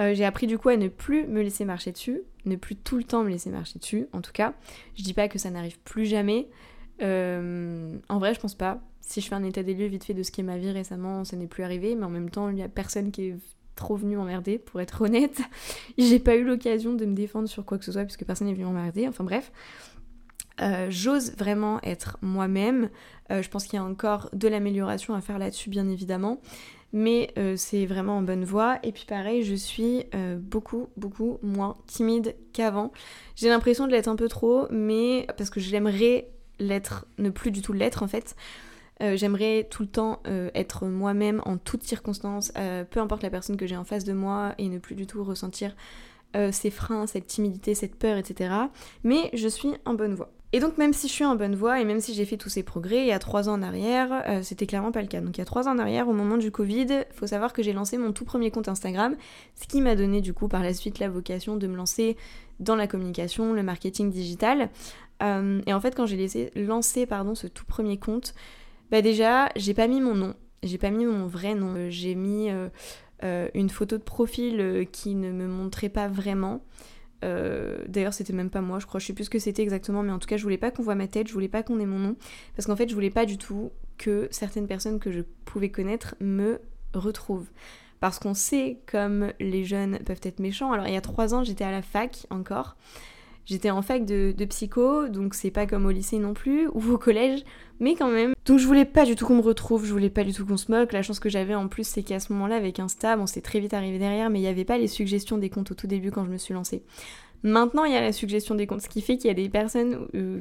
Euh, 0.00 0.14
j'ai 0.14 0.24
appris 0.24 0.46
du 0.46 0.58
coup 0.58 0.70
à 0.70 0.76
ne 0.76 0.88
plus 0.88 1.26
me 1.26 1.40
laisser 1.40 1.64
marcher 1.64 1.92
dessus, 1.92 2.22
ne 2.46 2.56
plus 2.56 2.74
tout 2.74 2.96
le 2.96 3.04
temps 3.04 3.22
me 3.22 3.28
laisser 3.28 3.50
marcher 3.50 3.78
dessus, 3.78 4.06
en 4.12 4.20
tout 4.22 4.32
cas. 4.32 4.54
Je 4.96 5.02
dis 5.02 5.14
pas 5.14 5.28
que 5.28 5.38
ça 5.38 5.50
n'arrive 5.50 5.78
plus 5.80 6.06
jamais, 6.06 6.48
euh, 7.02 7.96
en 8.08 8.18
vrai, 8.18 8.34
je 8.34 8.40
pense 8.40 8.54
pas. 8.54 8.80
Si 9.00 9.20
je 9.20 9.28
fais 9.28 9.34
un 9.34 9.44
état 9.44 9.62
des 9.62 9.74
lieux 9.74 9.86
vite 9.86 10.04
fait 10.04 10.14
de 10.14 10.22
ce 10.22 10.30
qui 10.30 10.40
est 10.40 10.44
ma 10.44 10.58
vie 10.58 10.70
récemment, 10.70 11.24
ça 11.24 11.36
n'est 11.36 11.46
plus 11.46 11.62
arrivé, 11.62 11.94
mais 11.94 12.04
en 12.04 12.10
même 12.10 12.30
temps, 12.30 12.48
il 12.48 12.58
y 12.58 12.62
a 12.62 12.68
personne 12.68 13.10
qui 13.10 13.28
est 13.28 13.36
trop 13.76 13.96
venu 13.96 14.16
m'emmerder, 14.16 14.58
pour 14.58 14.80
être 14.80 15.02
honnête. 15.02 15.40
J'ai 15.98 16.20
pas 16.20 16.36
eu 16.36 16.44
l'occasion 16.44 16.94
de 16.94 17.04
me 17.04 17.14
défendre 17.14 17.48
sur 17.48 17.64
quoi 17.64 17.78
que 17.78 17.84
ce 17.84 17.92
soit, 17.92 18.04
puisque 18.04 18.24
personne 18.24 18.46
n'est 18.46 18.54
venu 18.54 18.64
m'emmerder, 18.64 19.08
enfin 19.08 19.24
bref. 19.24 19.52
Euh, 20.60 20.86
j'ose 20.88 21.32
vraiment 21.36 21.80
être 21.82 22.16
moi-même. 22.22 22.88
Euh, 23.32 23.42
je 23.42 23.50
pense 23.50 23.64
qu'il 23.64 23.76
y 23.76 23.82
a 23.82 23.84
encore 23.84 24.30
de 24.32 24.46
l'amélioration 24.46 25.14
à 25.14 25.20
faire 25.20 25.38
là-dessus, 25.38 25.68
bien 25.68 25.88
évidemment. 25.88 26.40
Mais 26.92 27.34
c'est 27.56 27.86
vraiment 27.86 28.18
en 28.18 28.22
bonne 28.22 28.44
voie. 28.44 28.78
Et 28.84 28.92
puis 28.92 29.04
pareil, 29.04 29.42
je 29.42 29.56
suis 29.56 30.04
beaucoup, 30.38 30.86
beaucoup 30.96 31.38
moins 31.42 31.76
timide 31.88 32.36
qu'avant. 32.52 32.92
J'ai 33.34 33.48
l'impression 33.48 33.88
de 33.88 33.90
l'être 33.90 34.06
un 34.06 34.14
peu 34.14 34.28
trop, 34.28 34.68
mais 34.70 35.26
parce 35.36 35.50
que 35.50 35.58
j'aimerais 35.58 36.28
l'être, 36.58 37.06
ne 37.18 37.30
plus 37.30 37.50
du 37.50 37.62
tout 37.62 37.72
l'être 37.72 38.02
en 38.02 38.08
fait. 38.08 38.36
Euh, 39.02 39.16
j'aimerais 39.16 39.66
tout 39.70 39.82
le 39.82 39.88
temps 39.88 40.20
euh, 40.26 40.50
être 40.54 40.86
moi-même 40.86 41.42
en 41.44 41.56
toutes 41.56 41.82
circonstances, 41.82 42.52
euh, 42.56 42.84
peu 42.84 43.00
importe 43.00 43.22
la 43.22 43.30
personne 43.30 43.56
que 43.56 43.66
j'ai 43.66 43.76
en 43.76 43.84
face 43.84 44.04
de 44.04 44.12
moi, 44.12 44.54
et 44.58 44.68
ne 44.68 44.78
plus 44.78 44.94
du 44.94 45.06
tout 45.06 45.24
ressentir 45.24 45.74
ces 46.50 46.70
freins, 46.72 47.06
cette 47.06 47.28
timidité, 47.28 47.76
cette 47.76 47.94
peur, 47.94 48.16
etc. 48.16 48.52
Mais 49.04 49.30
je 49.34 49.46
suis 49.46 49.70
en 49.84 49.94
bonne 49.94 50.16
voie. 50.16 50.32
Et 50.52 50.58
donc 50.58 50.78
même 50.78 50.92
si 50.92 51.06
je 51.06 51.12
suis 51.12 51.24
en 51.24 51.36
bonne 51.36 51.54
voie 51.54 51.80
et 51.80 51.84
même 51.84 52.00
si 52.00 52.12
j'ai 52.12 52.24
fait 52.24 52.36
tous 52.36 52.48
ces 52.48 52.64
progrès, 52.64 53.02
il 53.02 53.06
y 53.06 53.12
a 53.12 53.20
trois 53.20 53.48
ans 53.48 53.52
en 53.52 53.62
arrière, 53.62 54.40
c'était 54.42 54.66
clairement 54.66 54.90
pas 54.90 55.00
le 55.00 55.06
cas. 55.06 55.20
Donc 55.20 55.36
il 55.36 55.38
y 55.38 55.42
a 55.42 55.44
trois 55.44 55.68
ans 55.68 55.76
en 55.76 55.78
arrière, 55.78 56.08
au 56.08 56.12
moment 56.12 56.36
du 56.36 56.50
Covid, 56.50 57.04
faut 57.12 57.28
savoir 57.28 57.52
que 57.52 57.62
j'ai 57.62 57.72
lancé 57.72 57.98
mon 57.98 58.10
tout 58.10 58.24
premier 58.24 58.50
compte 58.50 58.66
Instagram, 58.66 59.14
ce 59.54 59.68
qui 59.68 59.80
m'a 59.80 59.94
donné 59.94 60.20
du 60.20 60.34
coup 60.34 60.48
par 60.48 60.64
la 60.64 60.74
suite 60.74 60.98
la 60.98 61.08
vocation 61.08 61.56
de 61.56 61.68
me 61.68 61.76
lancer 61.76 62.16
dans 62.58 62.74
la 62.74 62.88
communication, 62.88 63.52
le 63.52 63.62
marketing 63.62 64.10
digital. 64.10 64.70
Euh, 65.24 65.60
et 65.66 65.72
en 65.72 65.80
fait, 65.80 65.94
quand 65.94 66.06
j'ai 66.06 66.16
laissé 66.16 66.50
lancer 66.54 67.06
pardon, 67.06 67.34
ce 67.34 67.46
tout 67.46 67.64
premier 67.64 67.98
compte, 67.98 68.34
bah 68.90 69.02
déjà, 69.02 69.48
j'ai 69.56 69.74
pas 69.74 69.88
mis 69.88 70.00
mon 70.00 70.14
nom, 70.14 70.34
j'ai 70.62 70.78
pas 70.78 70.90
mis 70.90 71.06
mon 71.06 71.26
vrai 71.26 71.54
nom, 71.54 71.74
euh, 71.76 71.90
j'ai 71.90 72.14
mis 72.14 72.50
euh, 72.50 73.48
une 73.54 73.70
photo 73.70 73.96
de 73.96 74.02
profil 74.02 74.86
qui 74.92 75.14
ne 75.14 75.32
me 75.32 75.46
montrait 75.46 75.88
pas 75.88 76.08
vraiment. 76.08 76.62
D'ailleurs, 77.88 78.12
c'était 78.12 78.34
même 78.34 78.50
pas 78.50 78.60
moi, 78.60 78.78
je 78.78 78.86
crois. 78.86 79.00
Je 79.00 79.06
sais 79.06 79.14
plus 79.14 79.24
ce 79.24 79.30
que 79.30 79.38
c'était 79.38 79.62
exactement, 79.62 80.02
mais 80.02 80.12
en 80.12 80.18
tout 80.18 80.26
cas, 80.26 80.36
je 80.36 80.42
voulais 80.42 80.58
pas 80.58 80.70
qu'on 80.70 80.82
voit 80.82 80.94
ma 80.94 81.08
tête, 81.08 81.26
je 81.26 81.32
voulais 81.32 81.48
pas 81.48 81.62
qu'on 81.62 81.80
ait 81.80 81.86
mon 81.86 81.98
nom. 81.98 82.16
Parce 82.54 82.66
qu'en 82.66 82.76
fait, 82.76 82.86
je 82.86 82.94
voulais 82.94 83.08
pas 83.08 83.24
du 83.24 83.38
tout 83.38 83.72
que 83.96 84.28
certaines 84.30 84.66
personnes 84.66 84.98
que 84.98 85.10
je 85.10 85.22
pouvais 85.46 85.70
connaître 85.70 86.16
me 86.20 86.60
retrouvent. 86.92 87.48
Parce 87.98 88.18
qu'on 88.18 88.34
sait 88.34 88.82
comme 88.84 89.32
les 89.40 89.64
jeunes 89.64 90.00
peuvent 90.00 90.20
être 90.22 90.38
méchants. 90.38 90.72
Alors, 90.72 90.86
il 90.86 90.92
y 90.92 90.98
a 90.98 91.00
trois 91.00 91.32
ans, 91.32 91.44
j'étais 91.44 91.64
à 91.64 91.70
la 91.70 91.80
fac 91.80 92.26
encore. 92.28 92.76
J'étais 93.46 93.70
en 93.70 93.82
fac 93.82 94.04
de, 94.06 94.32
psycho, 94.46 95.08
donc 95.08 95.34
c'est 95.34 95.50
pas 95.50 95.66
comme 95.66 95.84
au 95.86 95.90
lycée 95.90 96.18
non 96.18 96.32
plus, 96.32 96.68
ou 96.68 96.92
au 96.92 96.98
collège, 96.98 97.44
mais 97.78 97.94
quand 97.94 98.10
même. 98.10 98.34
Donc 98.46 98.58
je 98.58 98.66
voulais 98.66 98.84
pas 98.84 99.04
du 99.04 99.16
tout 99.16 99.26
qu'on 99.26 99.36
me 99.36 99.42
retrouve, 99.42 99.84
je 99.84 99.92
voulais 99.92 100.10
pas 100.10 100.24
du 100.24 100.32
tout 100.32 100.46
qu'on 100.46 100.56
se 100.56 100.70
moque. 100.70 100.92
La 100.92 101.02
chance 101.02 101.20
que 101.20 101.28
j'avais 101.28 101.54
en 101.54 101.68
plus, 101.68 101.86
c'est 101.86 102.02
qu'à 102.02 102.20
ce 102.20 102.32
moment-là, 102.32 102.56
avec 102.56 102.80
Insta, 102.80 103.16
bon, 103.16 103.26
c'est 103.26 103.42
très 103.42 103.60
vite 103.60 103.74
arrivé 103.74 103.98
derrière, 103.98 104.30
mais 104.30 104.38
il 104.38 104.42
n'y 104.42 104.48
avait 104.48 104.64
pas 104.64 104.78
les 104.78 104.88
suggestions 104.88 105.36
des 105.36 105.50
comptes 105.50 105.70
au 105.70 105.74
tout 105.74 105.86
début 105.86 106.10
quand 106.10 106.24
je 106.24 106.30
me 106.30 106.38
suis 106.38 106.54
lancée. 106.54 106.82
Maintenant, 107.42 107.84
il 107.84 107.92
y 107.92 107.96
a 107.96 108.00
la 108.00 108.12
suggestion 108.12 108.54
des 108.54 108.66
comptes, 108.66 108.80
ce 108.80 108.88
qui 108.88 109.02
fait 109.02 109.18
qu'il 109.18 109.28
y 109.28 109.30
a 109.30 109.34
des 109.34 109.50
personnes 109.50 110.08
euh, 110.14 110.40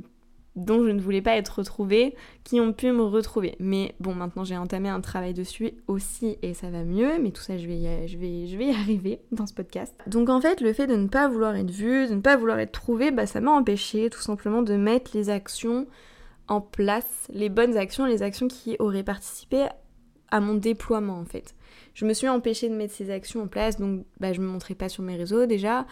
dont 0.55 0.83
je 0.83 0.91
ne 0.91 1.01
voulais 1.01 1.21
pas 1.21 1.35
être 1.35 1.59
retrouvée, 1.59 2.15
qui 2.43 2.59
ont 2.59 2.73
pu 2.73 2.91
me 2.91 3.03
retrouver. 3.03 3.55
Mais 3.59 3.95
bon, 3.99 4.13
maintenant 4.13 4.43
j'ai 4.43 4.57
entamé 4.57 4.89
un 4.89 5.01
travail 5.01 5.33
dessus 5.33 5.73
aussi 5.87 6.37
et 6.41 6.53
ça 6.53 6.69
va 6.69 6.83
mieux, 6.83 7.19
mais 7.21 7.31
tout 7.31 7.41
ça 7.41 7.57
je 7.57 7.67
vais, 7.67 7.77
y, 7.77 8.07
je 8.07 8.17
vais, 8.17 8.47
je 8.47 8.57
vais 8.57 8.69
arriver 8.69 9.19
dans 9.31 9.47
ce 9.47 9.53
podcast. 9.53 9.95
Donc 10.07 10.29
en 10.29 10.39
fait, 10.39 10.61
le 10.61 10.73
fait 10.73 10.87
de 10.87 10.95
ne 10.95 11.07
pas 11.07 11.27
vouloir 11.27 11.55
être 11.55 11.71
vue, 11.71 12.07
de 12.07 12.15
ne 12.15 12.21
pas 12.21 12.37
vouloir 12.37 12.59
être 12.59 12.71
trouvée, 12.71 13.11
bah, 13.11 13.25
ça 13.25 13.41
m'a 13.41 13.51
empêché 13.51 14.09
tout 14.09 14.21
simplement 14.21 14.61
de 14.61 14.75
mettre 14.75 15.11
les 15.15 15.29
actions 15.29 15.87
en 16.47 16.61
place, 16.61 17.27
les 17.31 17.49
bonnes 17.49 17.77
actions, 17.77 18.05
les 18.05 18.21
actions 18.21 18.47
qui 18.47 18.75
auraient 18.79 19.03
participé 19.03 19.67
à 20.29 20.39
mon 20.39 20.53
déploiement 20.55 21.17
en 21.17 21.25
fait. 21.25 21.55
Je 21.93 22.05
me 22.05 22.13
suis 22.13 22.27
empêchée 22.27 22.69
de 22.69 22.75
mettre 22.75 22.93
ces 22.93 23.09
actions 23.09 23.43
en 23.43 23.47
place, 23.47 23.79
donc 23.79 24.05
bah, 24.19 24.33
je 24.33 24.41
me 24.41 24.47
montrais 24.47 24.75
pas 24.75 24.89
sur 24.89 25.03
mes 25.03 25.15
réseaux 25.15 25.45
déjà, 25.45 25.85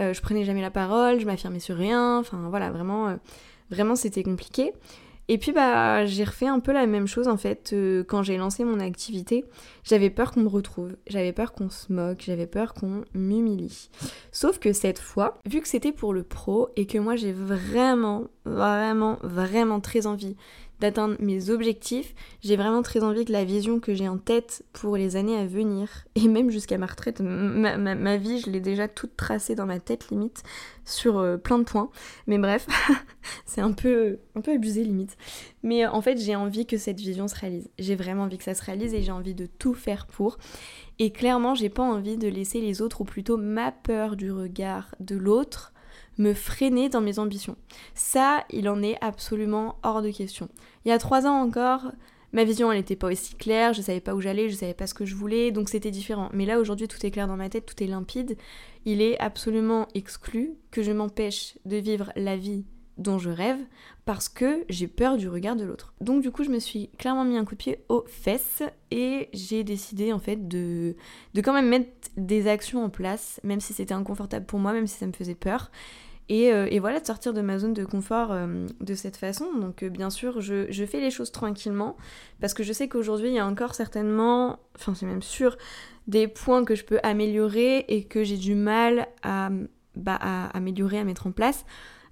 euh, 0.00 0.12
je 0.12 0.22
prenais 0.22 0.44
jamais 0.44 0.62
la 0.62 0.70
parole, 0.70 1.20
je 1.20 1.26
m'affirmais 1.26 1.60
sur 1.60 1.76
rien, 1.76 2.18
enfin 2.18 2.46
voilà, 2.48 2.70
vraiment... 2.72 3.08
Euh, 3.08 3.16
Vraiment, 3.70 3.96
c'était 3.96 4.22
compliqué. 4.22 4.72
Et 5.28 5.38
puis 5.38 5.52
bah 5.52 6.04
j'ai 6.04 6.24
refait 6.24 6.48
un 6.48 6.58
peu 6.58 6.72
la 6.72 6.86
même 6.86 7.06
chose 7.06 7.28
en 7.28 7.36
fait 7.36 7.70
euh, 7.72 8.02
quand 8.02 8.22
j'ai 8.22 8.36
lancé 8.36 8.64
mon 8.64 8.80
activité. 8.80 9.44
J'avais 9.84 10.10
peur 10.10 10.32
qu'on 10.32 10.40
me 10.40 10.48
retrouve, 10.48 10.96
j'avais 11.06 11.32
peur 11.32 11.52
qu'on 11.52 11.70
se 11.70 11.92
moque, 11.92 12.22
j'avais 12.26 12.46
peur 12.46 12.74
qu'on 12.74 13.04
m'humilie. 13.14 13.88
Sauf 14.32 14.58
que 14.58 14.72
cette 14.72 14.98
fois, 14.98 15.38
vu 15.46 15.60
que 15.60 15.68
c'était 15.68 15.92
pour 15.92 16.12
le 16.12 16.24
pro 16.24 16.70
et 16.76 16.86
que 16.86 16.98
moi 16.98 17.14
j'ai 17.14 17.32
vraiment, 17.32 18.24
vraiment, 18.44 19.18
vraiment 19.22 19.80
très 19.80 20.06
envie 20.06 20.36
d'atteindre 20.82 21.14
mes 21.20 21.48
objectifs. 21.48 22.14
J'ai 22.42 22.56
vraiment 22.56 22.82
très 22.82 23.02
envie 23.02 23.24
que 23.24 23.32
la 23.32 23.44
vision 23.44 23.78
que 23.78 23.94
j'ai 23.94 24.08
en 24.08 24.18
tête 24.18 24.64
pour 24.72 24.96
les 24.96 25.14
années 25.16 25.36
à 25.36 25.46
venir, 25.46 25.88
et 26.16 26.26
même 26.28 26.50
jusqu'à 26.50 26.76
ma 26.76 26.86
retraite, 26.86 27.20
ma, 27.20 28.16
vie, 28.16 28.40
je 28.40 28.50
l'ai 28.50 28.60
déjà 28.60 28.88
toute 28.88 29.16
tracée 29.16 29.54
dans 29.54 29.64
ma 29.64 29.78
tête 29.78 30.10
limite, 30.10 30.42
sur 30.84 31.18
euh, 31.18 31.36
plein 31.36 31.60
de 31.60 31.64
points. 31.64 31.88
Mais 32.26 32.38
bref, 32.38 32.66
c'est 33.46 33.60
un 33.60 33.72
peu, 33.72 34.18
un 34.34 34.40
peu 34.40 34.52
abusé 34.52 34.82
limite. 34.82 35.16
Mais 35.62 35.86
euh, 35.86 35.90
en 35.90 36.02
fait, 36.02 36.18
j'ai 36.18 36.34
envie 36.34 36.66
que 36.66 36.76
cette 36.76 36.98
vision 36.98 37.28
se 37.28 37.36
réalise. 37.36 37.70
J'ai 37.78 37.94
vraiment 37.94 38.24
envie 38.24 38.38
que 38.38 38.44
ça 38.44 38.54
se 38.54 38.64
réalise 38.64 38.92
et 38.92 39.02
j'ai 39.02 39.12
envie 39.12 39.34
de 39.34 39.46
tout 39.46 39.74
faire 39.74 40.06
pour. 40.06 40.38
Et 40.98 41.12
clairement, 41.12 41.54
j'ai 41.54 41.68
pas 41.68 41.84
envie 41.84 42.18
de 42.18 42.28
laisser 42.28 42.60
les 42.60 42.82
autres, 42.82 43.02
ou 43.02 43.04
plutôt 43.04 43.36
ma 43.36 43.70
peur 43.70 44.16
du 44.16 44.32
regard 44.32 44.94
de 44.98 45.16
l'autre, 45.16 45.72
me 46.18 46.34
freiner 46.34 46.88
dans 46.88 47.00
mes 47.00 47.18
ambitions. 47.18 47.56
Ça, 47.94 48.44
il 48.50 48.68
en 48.68 48.82
est 48.82 48.98
absolument 49.00 49.76
hors 49.82 50.02
de 50.02 50.10
question. 50.10 50.48
Il 50.84 50.88
y 50.88 50.92
a 50.92 50.98
trois 50.98 51.26
ans 51.26 51.40
encore, 51.40 51.92
ma 52.32 52.44
vision 52.44 52.70
elle 52.70 52.78
n'était 52.78 52.96
pas 52.96 53.10
aussi 53.10 53.34
claire, 53.34 53.72
je 53.72 53.82
savais 53.82 54.00
pas 54.00 54.14
où 54.14 54.20
j'allais, 54.20 54.48
je 54.48 54.56
savais 54.56 54.74
pas 54.74 54.86
ce 54.86 54.94
que 54.94 55.04
je 55.04 55.14
voulais, 55.14 55.50
donc 55.50 55.68
c'était 55.68 55.90
différent. 55.90 56.28
Mais 56.32 56.46
là 56.46 56.58
aujourd'hui 56.58 56.88
tout 56.88 57.04
est 57.04 57.10
clair 57.10 57.28
dans 57.28 57.36
ma 57.36 57.48
tête, 57.48 57.66
tout 57.66 57.82
est 57.82 57.86
limpide. 57.86 58.36
Il 58.84 59.00
est 59.00 59.18
absolument 59.20 59.88
exclu 59.94 60.54
que 60.70 60.82
je 60.82 60.92
m'empêche 60.92 61.58
de 61.64 61.76
vivre 61.76 62.12
la 62.16 62.36
vie 62.36 62.64
dont 62.98 63.18
je 63.18 63.30
rêve 63.30 63.58
parce 64.04 64.28
que 64.28 64.64
j'ai 64.68 64.86
peur 64.86 65.16
du 65.16 65.28
regard 65.28 65.56
de 65.56 65.64
l'autre. 65.64 65.94
Donc 66.00 66.22
du 66.22 66.30
coup 66.30 66.44
je 66.44 66.50
me 66.50 66.58
suis 66.58 66.90
clairement 66.98 67.24
mis 67.24 67.36
un 67.36 67.44
coup 67.44 67.54
de 67.54 67.58
pied 67.58 67.78
aux 67.88 68.04
fesses 68.06 68.62
et 68.90 69.28
j'ai 69.32 69.64
décidé 69.64 70.12
en 70.12 70.18
fait 70.18 70.48
de, 70.48 70.96
de 71.34 71.40
quand 71.40 71.52
même 71.52 71.68
mettre 71.68 71.90
des 72.16 72.48
actions 72.48 72.84
en 72.84 72.90
place, 72.90 73.40
même 73.44 73.60
si 73.60 73.72
c'était 73.72 73.94
inconfortable 73.94 74.46
pour 74.46 74.58
moi, 74.58 74.72
même 74.72 74.86
si 74.86 74.98
ça 74.98 75.06
me 75.06 75.12
faisait 75.12 75.34
peur. 75.34 75.70
Euh, 76.32 76.66
et, 76.70 76.78
voilà, 76.78 77.00
de 77.00 77.06
sortir 77.06 77.34
de 77.34 77.40
ma 77.40 77.58
zone 77.58 77.74
de 77.74 77.84
confort 77.84 78.32
euh, 78.32 78.66
de 78.80 78.94
cette 78.94 79.16
façon. 79.16 79.46
Donc 79.54 79.82
euh, 79.82 79.88
bien 79.88 80.10
sûr, 80.10 80.40
je, 80.40 80.86
fais 80.86 81.00
les 81.00 81.10
choses 81.10 81.30
tranquillement, 81.30 81.96
parce 82.40 82.54
que 82.54 82.62
je 82.62 82.72
sais 82.72 82.88
qu'aujourd'hui, 82.88 83.28
il 83.28 83.34
y 83.34 83.38
a 83.38 83.46
encore 83.46 83.74
certainement, 83.74 84.58
enfin 84.76 84.94
c'est 84.94 85.06
même 85.06 85.22
sûr, 85.22 85.56
des 86.06 86.28
points 86.28 86.64
que 86.64 86.74
je 86.74 86.84
peux 86.84 86.98
améliorer 87.02 87.84
et 87.88 88.04
que 88.04 88.24
j'ai 88.24 88.36
du 88.36 88.54
mal 88.54 89.08
à, 89.22 89.50
bah, 89.94 90.18
améliorer, 90.54 90.98
à 90.98 91.04
mettre 91.04 91.26
en 91.26 91.32
place, 91.32 91.64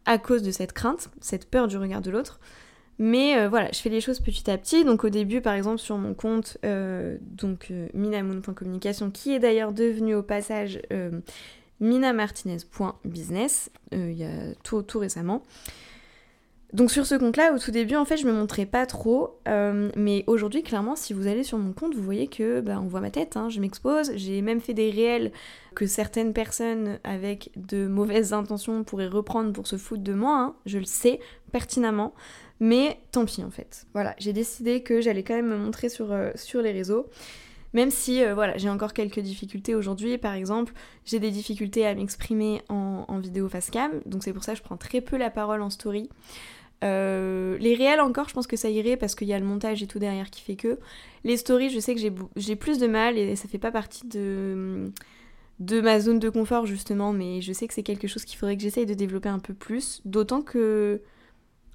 à 0.07 0.19
cause 0.19 0.43
de 0.43 0.51
cette 0.51 0.73
crainte, 0.73 1.11
cette 1.21 1.51
peur 1.51 1.67
du 1.67 1.77
regard 1.77 2.01
de 2.01 2.11
l'autre. 2.11 2.41
Mais 2.99 3.47
voilà, 3.49 3.71
je 3.73 3.81
fais 3.81 3.89
les 3.89 4.03
choses 4.03 4.21
petit 4.21 4.51
à 4.51 4.59
petit. 4.59 4.85
Donc 4.85 5.05
au 5.05 5.09
début, 5.09 5.41
par 5.41 5.55
exemple, 5.55 5.79
sur 5.79 5.97
mon 5.97 6.13
compte, 6.13 6.59
donc 6.63 7.73
minamoon.communication, 7.95 9.11
qui 9.11 9.33
est 9.33 9.39
d'ailleurs 9.39 9.73
devenu 9.73 10.15
au 10.15 10.23
passage 10.23 10.81
minamartinez.business, 11.81 13.71
euh, 13.95 14.11
il 14.11 14.19
y 14.19 14.25
a 14.25 14.55
tout, 14.63 14.85
récemment. 14.99 15.43
Donc 16.73 16.93
sur 16.93 17.05
ce 17.05 17.17
compte-là, 17.17 17.53
au 17.53 17.59
tout 17.59 17.73
début, 17.73 17.97
en 17.97 18.05
fait, 18.05 18.17
je 18.17 18.27
me 18.27 18.33
montrais 18.33 18.67
pas 18.67 18.87
trop, 18.87 19.41
euh, 19.49 19.91
mais 19.97 20.23
aujourd'hui, 20.29 20.63
clairement, 20.63 20.95
si 20.95 21.13
vous 21.13 21.27
allez 21.27 21.43
sur 21.43 21.59
mon 21.59 21.73
compte, 21.73 21.95
vous 21.95 22.03
voyez 22.03 22.29
que 22.29 22.61
bah, 22.61 22.81
on 22.81 22.87
voit 22.87 23.01
ma 23.01 23.11
tête, 23.11 23.37
hein, 23.37 23.49
je 23.49 23.59
m'expose. 23.59 24.13
J'ai 24.15 24.41
même 24.41 24.61
fait 24.61 24.75
des 24.75 24.91
réels 24.91 25.33
que 25.75 25.87
certaines 25.87 26.33
personnes 26.33 27.01
avec 27.03 27.51
de 27.57 27.89
mauvaises 27.89 28.33
intentions 28.33 28.85
pourraient 28.85 29.09
reprendre 29.09 29.53
pour 29.53 29.67
se 29.67 29.77
foutre 29.77 30.05
de 30.05 30.13
moi. 30.13 30.39
Hein, 30.39 30.55
je 30.65 30.79
le 30.79 30.85
sais 30.85 31.19
pertinemment, 31.51 32.15
mais 32.61 33.01
tant 33.11 33.25
pis 33.25 33.43
en 33.43 33.51
fait. 33.51 33.87
Voilà, 33.93 34.15
j'ai 34.19 34.33
décidé 34.33 34.85
que 34.85 35.01
j'allais 35.01 35.25
quand 35.25 35.35
même 35.35 35.49
me 35.49 35.57
montrer 35.57 35.89
sur, 35.89 36.13
euh, 36.13 36.31
sur 36.37 36.63
les 36.63 36.71
réseaux. 36.71 37.07
Même 37.73 37.91
si 37.91 38.23
euh, 38.23 38.35
voilà, 38.35 38.57
j'ai 38.57 38.69
encore 38.69 38.93
quelques 38.93 39.21
difficultés 39.21 39.75
aujourd'hui, 39.75 40.19
par 40.19 40.35
exemple, 40.35 40.73
j'ai 41.05 41.21
des 41.21 41.31
difficultés 41.31 41.87
à 41.87 41.95
m'exprimer 41.95 42.63
en, 42.69 43.19
vidéo 43.19 43.49
face 43.49 43.71
cam, 43.71 43.93
donc 44.07 44.25
c'est 44.25 44.33
pour 44.33 44.43
ça 44.43 44.53
que 44.53 44.59
je 44.59 44.63
prends 44.63 44.77
très 44.77 45.01
peu 45.01 45.17
la 45.17 45.31
parole 45.31 45.63
en 45.63 45.71
story. 45.71 46.09
Euh, 46.83 47.59
les 47.59 47.75
réels 47.75 48.01
encore, 48.01 48.29
je 48.29 48.35
pense 48.35 48.47
que 48.47 48.57
ça 48.57 48.71
irait 48.71 48.97
parce 48.97 49.15
qu'il 49.15 49.29
y 49.29 49.35
a 49.35 49.39
le 49.39 49.45
montage 49.45 49.83
et 49.83 49.87
tout 49.87 49.99
derrière 49.99 50.31
qui 50.31 50.41
fait 50.41 50.57
que. 50.57 50.79
Les 51.25 51.37
stories, 51.37 51.71
je 51.71 51.79
sais 51.79 51.95
que 51.95 52.01
j'ai 52.37 52.57
plus 52.57 52.79
de 52.79 52.87
mal 52.87 53.19
et 53.19 53.37
ça 53.37 53.49
fait 53.49 53.59
pas 53.59 53.71
partie 53.71 54.07
de, 54.07 54.91
de 55.61 55.81
ma 55.83 56.01
zone 56.01 56.19
de 56.19 56.31
confort 56.31 56.67
justement, 56.67 57.13
mais 57.13 57.43
je 57.43 57.53
sais 57.53 57.69
que 57.69 57.75
c'est 57.75 57.83
quelque 57.83 58.09
chose 58.09 58.25
qu'il 58.25 58.39
faudrait 58.39 58.57
que 58.57 58.63
j'essaye 58.63 58.87
de 58.87 58.95
développer 58.95 59.29
un 59.29 59.39
peu 59.39 59.53
plus. 59.53 60.01
D'autant 60.07 60.41
que 60.41 61.03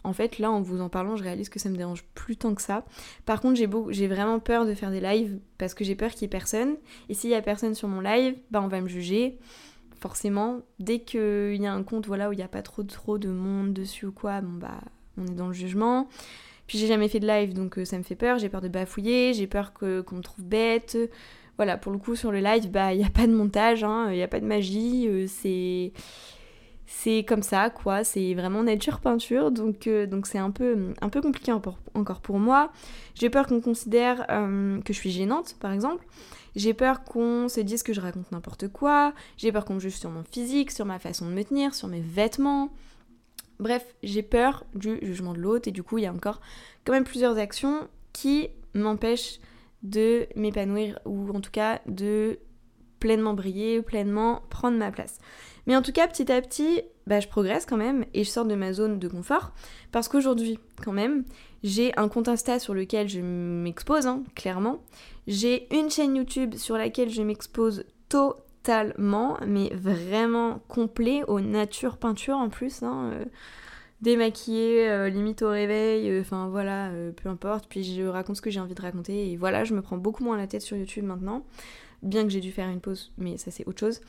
en 0.06 0.14
fait, 0.14 0.40
là, 0.40 0.52
en 0.52 0.62
vous 0.62 0.82
en 0.82 0.90
parlant, 0.90 1.16
je 1.16 1.24
réalise 1.24 1.50
que 1.50 1.60
ça 1.60 1.70
me 1.70 1.76
dérange 1.76 2.04
plus 2.14 2.38
tant 2.38 2.54
que 2.54 2.62
ça. 2.62 2.86
Par 3.26 3.42
contre, 3.42 3.56
j'ai, 3.56 3.68
j'ai 3.90 4.08
vraiment 4.08 4.40
peur 4.40 4.66
de 4.66 4.74
faire 4.74 4.92
des 4.92 5.02
lives 5.02 5.40
parce 5.58 5.74
que 5.74 5.84
j'ai 5.84 5.96
peur 5.96 6.12
qu'il 6.12 6.22
y 6.22 6.26
ait 6.26 6.30
personne. 6.30 6.76
Et 7.10 7.14
s'il 7.14 7.30
y 7.30 7.36
a 7.36 7.42
personne 7.42 7.74
sur 7.74 7.88
mon 7.88 8.02
live, 8.02 8.36
bah 8.52 8.62
on 8.64 8.68
va 8.68 8.82
me 8.82 8.88
juger. 8.88 9.40
Forcément, 10.00 10.62
dès 10.80 11.00
qu'il 11.00 11.56
y 11.56 11.66
a 11.66 11.74
un 11.74 11.84
compte 11.84 12.06
voilà, 12.06 12.30
où 12.30 12.34
il 12.34 12.38
n'y 12.38 12.44
a 12.44 12.48
pas 12.48 12.62
trop, 12.62 12.84
trop 12.84 13.18
de 13.18 13.30
monde 13.30 13.74
dessus 13.74 14.06
ou 14.06 14.12
quoi, 14.12 14.42
bon 14.42 14.60
bah 14.60 14.82
on 15.18 15.26
est 15.26 15.36
dans 15.36 15.48
le 15.48 15.54
jugement. 15.54 16.08
Puis 16.68 16.78
j'ai 16.78 16.88
jamais 16.88 17.08
fait 17.08 17.20
de 17.20 17.28
live, 17.28 17.54
donc 17.54 17.78
euh, 17.78 17.86
ça 17.86 17.98
me 17.98 18.04
fait 18.04 18.16
peur. 18.16 18.38
J'ai 18.38 18.50
peur 18.50 18.62
de 18.62 18.68
bafouiller, 18.68 19.34
j'ai 19.34 19.48
peur 19.48 19.74
que, 19.74 20.02
qu'on 20.02 20.18
me 20.18 20.22
trouve 20.22 20.46
bête. 20.46 20.98
Voilà, 21.58 21.78
pour 21.78 21.92
le 21.92 21.98
coup, 21.98 22.16
sur 22.16 22.32
le 22.32 22.40
live, 22.40 22.70
bah 22.70 22.94
il 22.94 23.00
n'y 23.00 23.06
a 23.06 23.10
pas 23.10 23.28
de 23.28 23.34
montage, 23.34 23.84
hein, 23.84 24.08
il 24.10 24.16
n'y 24.16 24.24
a 24.24 24.28
pas 24.28 24.40
de 24.40 24.46
magie. 24.46 25.08
Euh, 25.08 25.26
c'est 25.28 25.94
c'est 26.88 27.26
comme 27.28 27.42
ça, 27.42 27.70
quoi. 27.70 28.04
C'est 28.04 28.34
vraiment 28.34 28.64
nature 28.64 29.00
peinture, 29.00 29.52
donc 29.52 29.88
euh, 29.88 30.06
donc 30.06 30.28
c'est 30.28 30.38
un 30.38 30.52
peu, 30.52 30.94
un 31.02 31.10
peu 31.10 31.22
compliqué 31.22 31.52
encore 31.52 32.22
pour 32.22 32.40
moi. 32.40 32.72
J'ai 33.16 33.30
peur 33.30 33.48
qu'on 33.48 33.62
considère 33.62 34.26
euh, 34.30 34.80
que 34.82 34.94
je 34.94 35.00
suis 35.00 35.10
gênante, 35.10 35.56
par 35.60 35.72
exemple. 35.72 36.06
J'ai 36.56 36.74
peur 36.74 37.04
qu'on 37.04 37.50
se 37.50 37.60
dise 37.60 37.84
que 37.84 37.92
je 37.92 38.00
raconte 38.00 38.32
n'importe 38.32 38.70
quoi. 38.70 39.14
J'ai 39.38 39.52
peur 39.52 39.66
qu'on 39.66 39.76
me 39.76 39.80
juge 39.80 39.98
sur 39.98 40.10
mon 40.10 40.24
physique, 40.24 40.72
sur 40.72 40.86
ma 40.86 41.00
façon 41.00 41.28
de 41.28 41.32
me 41.34 41.44
tenir, 41.44 41.74
sur 41.74 41.88
mes 41.88 42.00
vêtements. 42.00 42.70
Bref, 43.60 43.86
j'ai 44.04 44.24
peur 44.24 44.66
du 44.74 45.00
jugement 45.02 45.34
de 45.34 45.40
l'autre 45.40 45.68
et 45.68 45.72
du 45.72 45.84
coup, 45.84 45.98
il 45.98 46.04
y 46.04 46.08
a 46.08 46.14
encore 46.14 46.40
quand 46.86 46.94
même 46.94 47.04
plusieurs 47.04 47.38
actions 47.38 47.88
qui 48.14 48.50
m'empêchent 48.74 49.40
de 49.84 50.28
m'épanouir 50.36 51.00
ou 51.06 51.30
en 51.36 51.42
tout 51.42 51.52
cas 51.52 51.82
de 51.88 52.40
pleinement 53.00 53.34
briller, 53.34 53.82
pleinement 53.82 54.42
prendre 54.50 54.78
ma 54.78 54.92
place. 54.92 55.20
Mais 55.68 55.76
en 55.76 55.82
tout 55.82 55.92
cas, 55.92 56.08
petit 56.08 56.32
à 56.32 56.42
petit, 56.42 56.82
bah, 57.08 57.20
je 57.20 57.28
progresse 57.28 57.66
quand 57.66 57.78
même 57.78 58.06
et 58.14 58.24
je 58.24 58.30
sors 58.30 58.46
de 58.46 58.56
ma 58.56 58.74
zone 58.74 59.00
de 59.00 59.08
confort 59.08 59.52
parce 59.92 60.08
qu'aujourd'hui, 60.08 60.60
quand 60.84 60.92
même, 60.92 61.24
j'ai 61.64 61.98
un 61.98 62.08
compte 62.08 62.28
Insta 62.28 62.60
sur 62.60 62.74
lequel 62.74 63.10
je 63.10 63.22
m'expose, 63.22 64.08
hein, 64.08 64.24
clairement. 64.36 64.84
J'ai 65.28 65.68
une 65.76 65.90
chaîne 65.90 66.16
YouTube 66.16 66.56
sur 66.56 66.78
laquelle 66.78 67.10
je 67.10 67.22
m'expose 67.22 67.86
totalement, 68.10 69.38
mais 69.48 69.72
vraiment 69.74 70.60
complet, 70.68 71.24
aux 71.28 71.40
nature 71.40 71.98
peinture 71.98 72.38
en 72.38 72.50
plus. 72.50 72.84
Hein, 72.84 73.12
euh, 73.14 73.26
démaquillée, 74.02 74.88
euh, 74.90 75.10
limite 75.10 75.42
au 75.42 75.50
réveil, 75.50 76.10
euh, 76.12 76.22
enfin 76.22 76.50
voilà, 76.50 76.92
peu 77.16 77.30
importe. 77.30 77.66
Puis 77.68 77.84
je 77.84 78.04
raconte 78.04 78.36
ce 78.36 78.42
que 78.42 78.52
j'ai 78.52 78.60
envie 78.60 78.76
de 78.76 78.82
raconter 78.82 79.32
et 79.32 79.38
voilà, 79.38 79.64
je 79.64 79.74
me 79.74 79.82
prends 79.82 79.98
beaucoup 79.98 80.24
moins 80.24 80.38
la 80.38 80.46
tête 80.46 80.62
sur 80.62 80.78
YouTube 80.78 81.06
maintenant, 81.06 81.46
bien 82.04 82.24
que 82.24 82.30
j'ai 82.30 82.42
dû 82.42 82.52
faire 82.52 82.70
une 82.70 82.82
pause, 82.82 83.12
mais 83.18 83.38
ça 83.38 83.50
c'est 83.50 83.68
autre 83.68 83.80
chose. 83.80 84.02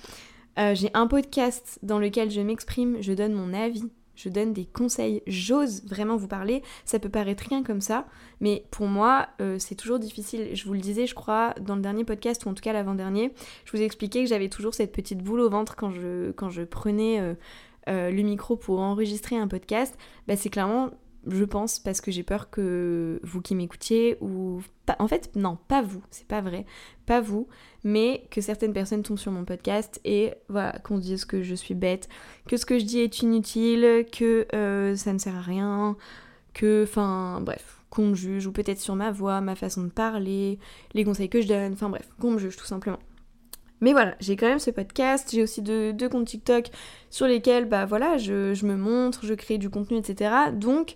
Euh, 0.58 0.74
j'ai 0.74 0.90
un 0.94 1.06
podcast 1.06 1.78
dans 1.82 1.98
lequel 1.98 2.30
je 2.30 2.40
m'exprime, 2.40 2.96
je 3.00 3.12
donne 3.12 3.32
mon 3.32 3.52
avis, 3.52 3.90
je 4.14 4.28
donne 4.28 4.52
des 4.52 4.64
conseils, 4.64 5.22
j'ose 5.26 5.84
vraiment 5.84 6.16
vous 6.16 6.28
parler. 6.28 6.62
Ça 6.84 6.98
peut 6.98 7.08
paraître 7.08 7.44
rien 7.48 7.62
comme 7.62 7.80
ça, 7.80 8.06
mais 8.40 8.64
pour 8.70 8.86
moi, 8.86 9.28
euh, 9.40 9.58
c'est 9.58 9.74
toujours 9.74 9.98
difficile. 9.98 10.48
Je 10.54 10.64
vous 10.64 10.72
le 10.72 10.80
disais, 10.80 11.06
je 11.06 11.14
crois, 11.14 11.54
dans 11.60 11.76
le 11.76 11.82
dernier 11.82 12.04
podcast, 12.04 12.46
ou 12.46 12.48
en 12.48 12.54
tout 12.54 12.62
cas 12.62 12.72
l'avant-dernier, 12.72 13.32
je 13.64 13.72
vous 13.72 13.82
ai 13.82 13.84
expliqué 13.84 14.24
que 14.24 14.28
j'avais 14.28 14.48
toujours 14.48 14.74
cette 14.74 14.92
petite 14.92 15.22
boule 15.22 15.40
au 15.40 15.50
ventre 15.50 15.76
quand 15.76 15.90
je, 15.90 16.64
prenais 16.64 17.20
euh, 17.20 18.10
le 18.10 18.22
micro 18.22 18.56
pour 18.56 18.80
enregistrer 18.80 19.36
un 19.36 19.48
podcast. 19.48 19.96
Bah, 20.26 20.36
c'est 20.36 20.50
clairement 20.50 20.90
je 21.26 21.44
pense, 21.44 21.78
parce 21.78 22.00
que 22.00 22.10
j'ai 22.10 22.22
peur 22.22 22.50
que 22.50 23.20
vous 23.22 23.40
qui 23.40 23.54
m'écoutiez, 23.54 24.16
ou... 24.20 24.62
En 24.98 25.08
fait, 25.08 25.30
non, 25.34 25.58
pas 25.68 25.82
vous, 25.82 26.02
c'est 26.10 26.28
pas 26.28 26.40
vrai, 26.40 26.64
pas 27.06 27.20
vous, 27.20 27.48
mais 27.82 28.26
que 28.30 28.40
certaines 28.40 28.72
personnes 28.72 29.02
tombent 29.02 29.18
sur 29.18 29.32
mon 29.32 29.44
podcast 29.44 30.00
et 30.04 30.32
voilà, 30.48 30.78
qu'on 30.78 30.98
dise 30.98 31.24
que 31.24 31.42
je 31.42 31.54
suis 31.54 31.74
bête, 31.74 32.08
que 32.46 32.56
ce 32.56 32.64
que 32.64 32.78
je 32.78 32.84
dis 32.84 33.00
est 33.00 33.20
inutile, 33.22 34.06
que 34.12 34.46
euh, 34.54 34.94
ça 34.94 35.12
ne 35.12 35.18
sert 35.18 35.34
à 35.34 35.40
rien, 35.40 35.96
que, 36.54 36.84
enfin, 36.84 37.40
bref, 37.42 37.82
qu'on 37.90 38.08
me 38.08 38.14
juge, 38.14 38.46
ou 38.46 38.52
peut-être 38.52 38.80
sur 38.80 38.94
ma 38.94 39.10
voix, 39.10 39.40
ma 39.40 39.56
façon 39.56 39.82
de 39.82 39.90
parler, 39.90 40.58
les 40.94 41.04
conseils 41.04 41.28
que 41.28 41.40
je 41.40 41.48
donne, 41.48 41.72
enfin 41.72 41.88
bref, 41.88 42.08
qu'on 42.20 42.32
me 42.32 42.38
juge 42.38 42.56
tout 42.56 42.66
simplement. 42.66 43.00
Mais 43.80 43.92
voilà, 43.92 44.14
j'ai 44.20 44.36
quand 44.36 44.48
même 44.48 44.58
ce 44.58 44.70
podcast, 44.70 45.30
j'ai 45.32 45.42
aussi 45.42 45.62
deux, 45.62 46.08
comptes 46.08 46.26
TikTok 46.26 46.66
sur 47.10 47.26
lesquels, 47.26 47.66
bah 47.66 47.84
voilà, 47.84 48.16
je, 48.16 48.64
me 48.64 48.76
montre, 48.76 49.26
je 49.26 49.34
crée 49.34 49.58
du 49.58 49.68
contenu, 49.68 49.98
etc. 49.98 50.30
Donc, 50.54 50.94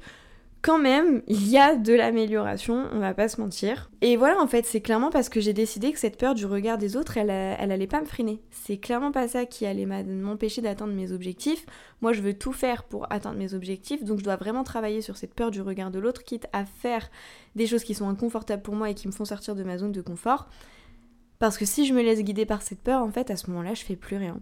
quand 0.62 0.78
même, 0.78 1.22
il 1.28 1.46
y 1.48 1.58
a 1.58 1.76
de 1.76 1.92
l'amélioration, 1.92 2.86
on 2.92 2.98
va 2.98 3.12
pas 3.12 3.28
se 3.28 3.38
mentir. 3.38 3.90
Et 4.00 4.16
voilà, 4.16 4.40
en 4.40 4.46
fait, 4.46 4.64
c'est 4.64 4.80
clairement 4.80 5.10
parce 5.10 5.28
que 5.28 5.40
j'ai 5.40 5.52
décidé 5.52 5.92
que 5.92 5.98
cette 5.98 6.16
peur 6.16 6.34
du 6.34 6.46
regard 6.46 6.78
des 6.78 6.96
autres, 6.96 7.18
elle, 7.18 7.28
elle 7.28 7.70
allait 7.70 7.86
pas 7.86 8.00
me 8.00 8.06
freiner. 8.06 8.40
C'est 8.50 8.78
clairement 8.78 9.12
pas 9.12 9.28
ça 9.28 9.44
qui 9.44 9.66
allait 9.66 9.86
m'empêcher 9.86 10.62
d'atteindre 10.62 10.94
mes 10.94 11.12
objectifs. 11.12 11.66
Moi, 12.00 12.14
je 12.14 12.22
veux 12.22 12.34
tout 12.34 12.52
faire 12.52 12.84
pour 12.84 13.12
atteindre 13.12 13.36
mes 13.36 13.52
objectifs, 13.52 14.04
donc 14.04 14.20
je 14.20 14.24
dois 14.24 14.36
vraiment 14.36 14.64
travailler 14.64 15.02
sur 15.02 15.18
cette 15.18 15.34
peur 15.34 15.50
du 15.50 15.60
regard 15.60 15.90
de 15.90 15.98
l'autre, 15.98 16.24
quitte 16.24 16.46
à 16.54 16.64
faire 16.64 17.10
des 17.56 17.66
choses 17.66 17.84
qui 17.84 17.94
sont 17.94 18.08
inconfortables 18.08 18.62
pour 18.62 18.74
moi 18.74 18.88
et 18.88 18.94
qui 18.94 19.06
me 19.06 19.12
font 19.12 19.26
sortir 19.26 19.54
de 19.54 19.64
ma 19.64 19.76
zone 19.76 19.92
de 19.92 20.00
confort. 20.00 20.48
Parce 21.40 21.58
que 21.58 21.64
si 21.64 21.86
je 21.86 21.92
me 21.92 22.02
laisse 22.02 22.22
guider 22.22 22.46
par 22.46 22.62
cette 22.62 22.80
peur, 22.80 23.02
en 23.02 23.10
fait, 23.10 23.30
à 23.30 23.36
ce 23.36 23.50
moment-là, 23.50 23.74
je 23.74 23.82
fais 23.82 23.96
plus 23.96 24.16
rien. 24.16 24.40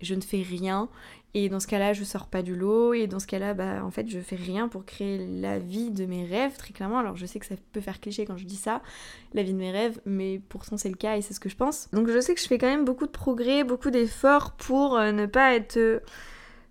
Je 0.00 0.14
ne 0.14 0.22
fais 0.22 0.42
rien 0.42 0.88
et 1.32 1.48
dans 1.48 1.60
ce 1.60 1.68
cas-là, 1.68 1.92
je 1.92 2.02
sors 2.02 2.26
pas 2.26 2.42
du 2.42 2.56
lot. 2.56 2.92
Et 2.92 3.06
dans 3.06 3.20
ce 3.20 3.26
cas-là, 3.26 3.54
bah, 3.54 3.84
en 3.84 3.90
fait, 3.90 4.08
je 4.08 4.18
fais 4.18 4.36
rien 4.36 4.68
pour 4.68 4.84
créer 4.84 5.18
la 5.40 5.58
vie 5.58 5.90
de 5.90 6.04
mes 6.04 6.24
rêves, 6.24 6.56
très 6.56 6.72
clairement. 6.72 6.98
Alors, 6.98 7.16
je 7.16 7.26
sais 7.26 7.38
que 7.38 7.46
ça 7.46 7.54
peut 7.72 7.80
faire 7.80 8.00
cliché 8.00 8.24
quand 8.24 8.36
je 8.36 8.44
dis 8.44 8.56
ça, 8.56 8.82
la 9.32 9.42
vie 9.42 9.52
de 9.52 9.58
mes 9.58 9.70
rêves, 9.70 10.00
mais 10.06 10.40
pourtant, 10.48 10.76
c'est 10.76 10.88
le 10.88 10.96
cas 10.96 11.16
et 11.16 11.22
c'est 11.22 11.34
ce 11.34 11.40
que 11.40 11.48
je 11.48 11.56
pense. 11.56 11.88
Donc, 11.92 12.08
je 12.08 12.20
sais 12.20 12.34
que 12.34 12.40
je 12.40 12.46
fais 12.46 12.58
quand 12.58 12.66
même 12.66 12.84
beaucoup 12.84 13.06
de 13.06 13.12
progrès, 13.12 13.62
beaucoup 13.62 13.90
d'efforts 13.90 14.52
pour 14.52 14.96
euh, 14.96 15.12
ne 15.12 15.26
pas 15.26 15.54
être. 15.54 15.76
Euh, 15.76 16.00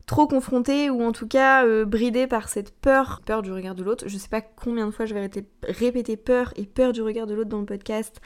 trop 0.05 0.25
confrontée 0.25 0.89
ou 0.89 1.03
en 1.03 1.11
tout 1.11 1.27
cas 1.27 1.63
euh, 1.67 1.85
bridée 1.85 2.25
par 2.25 2.49
cette 2.49 2.73
peur, 2.73 3.21
peur 3.23 3.43
du 3.43 3.51
regard 3.51 3.75
de 3.75 3.83
l'autre. 3.83 4.05
Je 4.07 4.17
sais 4.17 4.27
pas 4.27 4.41
combien 4.41 4.87
de 4.87 4.91
fois 4.91 5.05
je 5.05 5.13
vais 5.13 5.29
répéter 5.67 6.17
peur 6.17 6.51
et 6.55 6.65
peur 6.65 6.93
du 6.93 7.03
regard 7.03 7.27
de 7.27 7.35
l'autre 7.35 7.49
dans 7.51 7.59
le 7.59 7.67
podcast, 7.67 8.19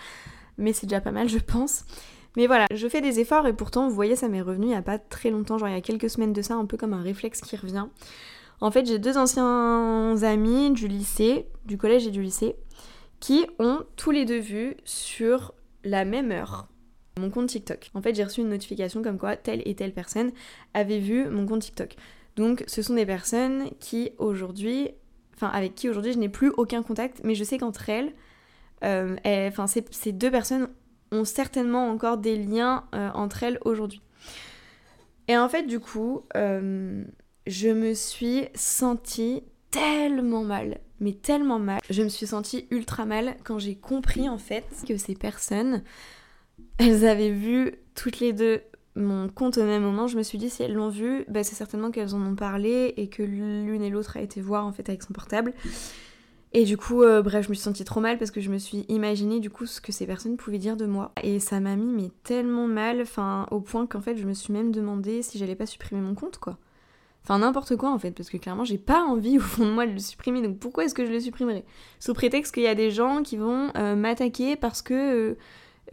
mais 0.58 0.74
c'est 0.74 0.88
déjà 0.88 1.02
pas 1.02 1.12
mal 1.12 1.30
je 1.30 1.40
pense. 1.40 1.86
Mais 2.36 2.48
voilà, 2.48 2.66
je 2.74 2.88
fais 2.88 3.02
des 3.02 3.20
efforts 3.20 3.46
et 3.46 3.54
pourtant, 3.54 3.88
vous 3.88 3.94
voyez, 3.94 4.16
ça 4.16 4.28
m'est 4.28 4.42
revenu 4.42 4.66
il 4.66 4.70
n'y 4.70 4.76
a 4.76 4.82
pas 4.82 4.98
très 4.98 5.30
longtemps, 5.30 5.58
genre 5.58 5.70
il 5.70 5.76
y 5.76 5.78
a 5.78 5.82
quelques 5.82 6.10
semaines 6.10 6.34
de 6.34 6.42
ça, 6.42 6.56
un 6.56 6.66
peu 6.66 6.78
comme 6.78 6.94
un 6.94 7.04
réflexe 7.04 7.42
qui 7.42 7.56
revient. 7.56 7.86
En 8.60 8.72
fait, 8.72 8.88
j'ai 8.88 8.98
deux 8.98 9.18
anciens 9.18 10.16
amis 10.24 10.72
du 10.72 10.88
lycée, 10.88 11.48
du 11.66 11.78
collège 11.78 12.08
et 12.08 12.12
du 12.12 12.24
lycée, 12.24 12.56
qui 13.20 13.46
ont 13.60 13.84
tous 13.98 14.12
les 14.12 14.26
deux 14.26 14.40
vu 14.40 14.76
sur 14.84 15.54
la 15.84 16.06
même 16.06 16.32
heure 16.32 16.68
mon 17.20 17.30
compte 17.30 17.48
TikTok. 17.48 17.92
En 17.94 18.02
fait, 18.02 18.16
j'ai 18.16 18.24
reçu 18.24 18.42
une 18.42 18.50
notification 18.50 19.04
comme 19.04 19.18
quoi 19.18 19.36
telle 19.36 19.62
et 19.66 19.76
telle 19.76 19.94
personne 19.94 20.32
avait 20.74 21.00
vu 21.00 21.30
mon 21.30 21.46
compte 21.46 21.62
TikTok. 21.62 21.96
Donc, 22.36 22.64
ce 22.68 22.82
sont 22.82 22.96
des 22.96 23.06
personnes 23.06 23.70
qui 23.80 24.12
aujourd'hui, 24.18 24.90
enfin 25.36 25.50
avec 25.50 25.76
qui 25.76 25.90
aujourd'hui 25.90 26.14
je 26.14 26.18
n'ai 26.18 26.30
plus 26.30 26.50
aucun 26.58 26.82
contact, 26.82 27.22
mais 27.24 27.36
je 27.36 27.44
sais 27.44 27.58
qu'entre 27.58 27.90
elles, 27.90 28.14
enfin 28.84 29.68
ces 29.68 30.12
deux 30.12 30.32
personnes 30.32 30.70
ont 31.14 31.26
certainement 31.26 31.90
encore 31.90 32.18
des 32.18 32.36
liens 32.38 32.86
euh, 32.94 33.10
entre 33.14 33.44
elles 33.44 33.60
aujourd'hui. 33.66 34.02
Et 35.28 35.38
en 35.38 35.48
fait, 35.48 35.64
du 35.64 35.80
coup, 35.80 36.24
euh, 36.36 37.04
je 37.48 37.70
me 37.70 37.94
suis 37.94 38.46
sentie 38.56 39.44
tellement 39.72 40.44
mal, 40.44 40.80
mais 41.00 41.14
tellement 41.14 41.60
mal. 41.60 41.80
Je 41.90 42.04
me 42.04 42.10
suis 42.10 42.28
sentie 42.28 42.68
ultra 42.72 43.06
mal 43.06 43.36
quand 43.44 43.60
j'ai 43.60 43.76
compris 43.76 44.28
en 44.28 44.38
fait 44.38 44.66
que 44.88 44.98
ces 44.98 45.16
personnes, 45.16 45.84
elles 46.78 47.06
avaient 47.06 47.32
vu 47.32 47.76
toutes 47.96 48.20
les 48.20 48.34
deux 48.34 48.62
mon 48.96 49.28
compte 49.28 49.58
au 49.58 49.64
même 49.64 49.84
moment. 49.84 50.08
Je 50.08 50.18
me 50.18 50.24
suis 50.24 50.38
dit 50.38 50.50
si 50.50 50.62
elles 50.62 50.74
l'ont 50.74 50.90
vu, 50.90 51.26
bah, 51.28 51.44
c'est 51.44 51.56
certainement 51.56 51.90
qu'elles 51.90 52.14
en 52.14 52.22
ont 52.22 52.36
parlé 52.36 52.94
et 52.98 53.08
que 53.08 53.24
l'une 53.24 53.82
et 53.82 53.90
l'autre 53.90 54.18
a 54.18 54.22
été 54.22 54.42
voir 54.42 54.68
en 54.68 54.72
fait 54.72 54.88
avec 54.90 55.02
son 55.02 55.14
portable. 55.14 55.54
Et 56.56 56.66
du 56.66 56.78
coup, 56.78 57.02
euh, 57.02 57.24
bref, 57.24 57.46
je 57.46 57.50
me 57.50 57.56
suis 57.56 57.64
sentie 57.64 57.84
trop 57.84 58.00
mal 58.00 58.20
parce 58.20 58.30
que 58.30 58.40
je 58.40 58.52
me 58.52 58.60
suis 58.60 58.86
imaginé 58.88 59.40
du 59.40 59.50
coup 59.50 59.66
ce 59.66 59.82
que 59.82 59.92
ces 59.92 60.06
personnes 60.06 60.38
pouvaient 60.38 60.60
dire 60.60 60.78
de 60.78 60.86
moi. 60.86 61.12
Et 61.24 61.40
ça 61.40 61.60
m'a 61.60 61.76
mis 61.76 62.12
tellement 62.24 62.68
mal, 62.68 63.02
enfin 63.02 63.48
au 63.50 63.60
point 63.60 63.88
qu'en 63.88 64.02
fait 64.02 64.16
je 64.18 64.26
me 64.26 64.34
suis 64.34 64.54
même 64.54 64.72
demandé 64.72 65.24
si 65.24 65.40
j'allais 65.40 65.56
pas 65.56 65.66
supprimer 65.66 66.02
mon 66.02 66.14
compte 66.14 66.38
quoi. 66.38 66.60
Enfin 67.24 67.40
n'importe 67.40 67.76
quoi 67.76 67.92
en 67.92 67.98
fait, 67.98 68.12
parce 68.12 68.30
que 68.30 68.38
clairement 68.38 68.66
j'ai 68.66 68.78
pas 68.78 69.02
envie 69.02 69.38
au 69.40 69.42
fond 69.42 69.66
de 69.66 69.72
moi 69.72 69.88
de 69.88 69.94
le 69.94 70.00
supprimer, 70.00 70.44
donc 70.44 70.60
pourquoi 70.60 70.86
est-ce 70.86 70.94
que 70.94 71.06
je 71.08 71.12
le 71.12 71.20
supprimerais 71.20 71.66
Sous 72.00 72.14
prétexte 72.14 72.54
qu'il 72.54 72.64
y 72.64 72.68
a 72.68 72.76
des 72.76 72.92
gens 72.92 73.24
qui 73.24 73.36
vont 73.36 73.72
euh, 73.76 73.96
m'attaquer 73.96 74.56
parce 74.56 74.84
que 74.84 75.36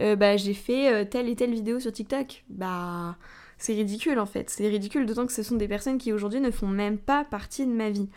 euh, 0.01 0.15
bah, 0.15 0.37
j'ai 0.37 0.53
fait 0.53 1.09
telle 1.09 1.27
et 1.27 1.35
telle 1.35 1.53
vidéo 1.53 1.79
sur 1.79 1.91
TikTok. 1.91 2.43
Bah 2.49 3.17
c'est 3.57 3.73
ridicule 3.73 4.19
en 4.19 4.25
fait, 4.25 4.49
c'est 4.49 4.67
ridicule 4.67 5.05
d'autant 5.05 5.25
que 5.25 5.33
ce 5.33 5.43
sont 5.43 5.55
des 5.55 5.67
personnes 5.67 5.97
qui 5.97 6.13
aujourd'hui 6.13 6.39
ne 6.39 6.49
font 6.51 6.67
même 6.67 6.97
pas 6.97 7.23
partie 7.23 7.65
de 7.65 7.71
ma 7.71 7.89
vie. 7.89 8.09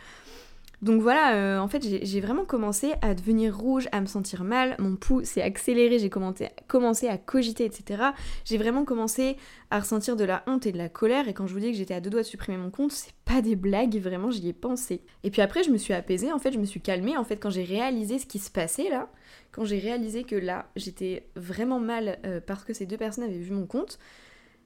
Donc 0.82 1.00
voilà, 1.00 1.34
euh, 1.34 1.58
en 1.58 1.68
fait, 1.68 1.82
j'ai 2.02 2.20
vraiment 2.20 2.44
commencé 2.44 2.92
à 3.00 3.14
devenir 3.14 3.56
rouge, 3.56 3.88
à 3.92 4.00
me 4.00 4.06
sentir 4.06 4.44
mal, 4.44 4.76
mon 4.78 4.96
pouls 4.96 5.24
s'est 5.24 5.42
accéléré, 5.42 5.98
j'ai 5.98 6.10
commencé 6.10 7.08
à 7.08 7.18
cogiter, 7.18 7.64
etc. 7.64 8.02
J'ai 8.44 8.58
vraiment 8.58 8.84
commencé 8.84 9.36
à 9.70 9.80
ressentir 9.80 10.16
de 10.16 10.24
la 10.24 10.42
honte 10.46 10.66
et 10.66 10.72
de 10.72 10.78
la 10.78 10.88
colère, 10.88 11.28
et 11.28 11.34
quand 11.34 11.46
je 11.46 11.54
vous 11.54 11.60
dis 11.60 11.70
que 11.70 11.78
j'étais 11.78 11.94
à 11.94 12.00
deux 12.00 12.10
doigts 12.10 12.22
de 12.22 12.26
supprimer 12.26 12.58
mon 12.58 12.70
compte, 12.70 12.92
c'est 12.92 13.14
pas 13.24 13.40
des 13.40 13.56
blagues, 13.56 13.96
vraiment, 13.96 14.30
j'y 14.30 14.48
ai 14.48 14.52
pensé. 14.52 15.02
Et 15.22 15.30
puis 15.30 15.42
après, 15.42 15.62
je 15.62 15.70
me 15.70 15.78
suis 15.78 15.94
apaisée, 15.94 16.32
en 16.32 16.38
fait, 16.38 16.52
je 16.52 16.58
me 16.58 16.66
suis 16.66 16.80
calmée, 16.80 17.16
en 17.16 17.24
fait, 17.24 17.36
quand 17.36 17.50
j'ai 17.50 17.64
réalisé 17.64 18.18
ce 18.18 18.26
qui 18.26 18.38
se 18.38 18.50
passait 18.50 18.90
là, 18.90 19.10
quand 19.52 19.64
j'ai 19.64 19.78
réalisé 19.78 20.24
que 20.24 20.36
là, 20.36 20.66
j'étais 20.76 21.28
vraiment 21.36 21.80
mal 21.80 22.18
euh, 22.26 22.40
parce 22.44 22.64
que 22.64 22.74
ces 22.74 22.86
deux 22.86 22.96
personnes 22.96 23.24
avaient 23.24 23.38
vu 23.38 23.52
mon 23.52 23.66
compte, 23.66 23.98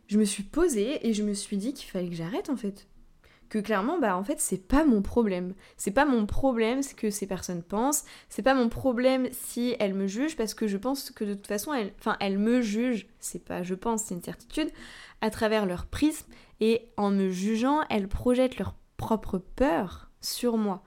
je 0.06 0.18
me 0.18 0.24
suis 0.24 0.42
posée 0.42 1.06
et 1.06 1.12
je 1.12 1.22
me 1.22 1.34
suis 1.34 1.58
dit 1.58 1.74
qu'il 1.74 1.88
fallait 1.90 2.08
que 2.08 2.16
j'arrête, 2.16 2.48
en 2.48 2.56
fait 2.56 2.88
que 3.48 3.58
clairement, 3.58 3.98
bah 3.98 4.16
en 4.16 4.24
fait, 4.24 4.40
c'est 4.40 4.66
pas 4.66 4.84
mon 4.84 5.02
problème. 5.02 5.54
C'est 5.76 5.90
pas 5.90 6.04
mon 6.04 6.26
problème 6.26 6.82
ce 6.82 6.94
que 6.94 7.10
ces 7.10 7.26
personnes 7.26 7.62
pensent. 7.62 8.04
C'est 8.28 8.42
pas 8.42 8.54
mon 8.54 8.68
problème 8.68 9.28
si 9.32 9.74
elles 9.78 9.94
me 9.94 10.06
jugent 10.06 10.36
parce 10.36 10.54
que 10.54 10.66
je 10.66 10.76
pense 10.76 11.10
que 11.10 11.24
de 11.24 11.34
toute 11.34 11.46
façon, 11.46 11.72
elles, 11.72 11.92
enfin, 11.98 12.16
elles 12.20 12.38
me 12.38 12.60
jugent. 12.60 13.06
C'est 13.20 13.44
pas 13.44 13.62
je 13.62 13.74
pense, 13.74 14.04
c'est 14.04 14.14
une 14.14 14.22
certitude 14.22 14.70
à 15.20 15.30
travers 15.30 15.66
leur 15.66 15.86
prisme 15.86 16.26
et 16.60 16.90
en 16.96 17.10
me 17.10 17.30
jugeant, 17.30 17.80
elles 17.90 18.08
projettent 18.08 18.58
leur 18.58 18.74
propre 18.96 19.38
peur 19.38 20.10
sur 20.20 20.56
moi. 20.56 20.82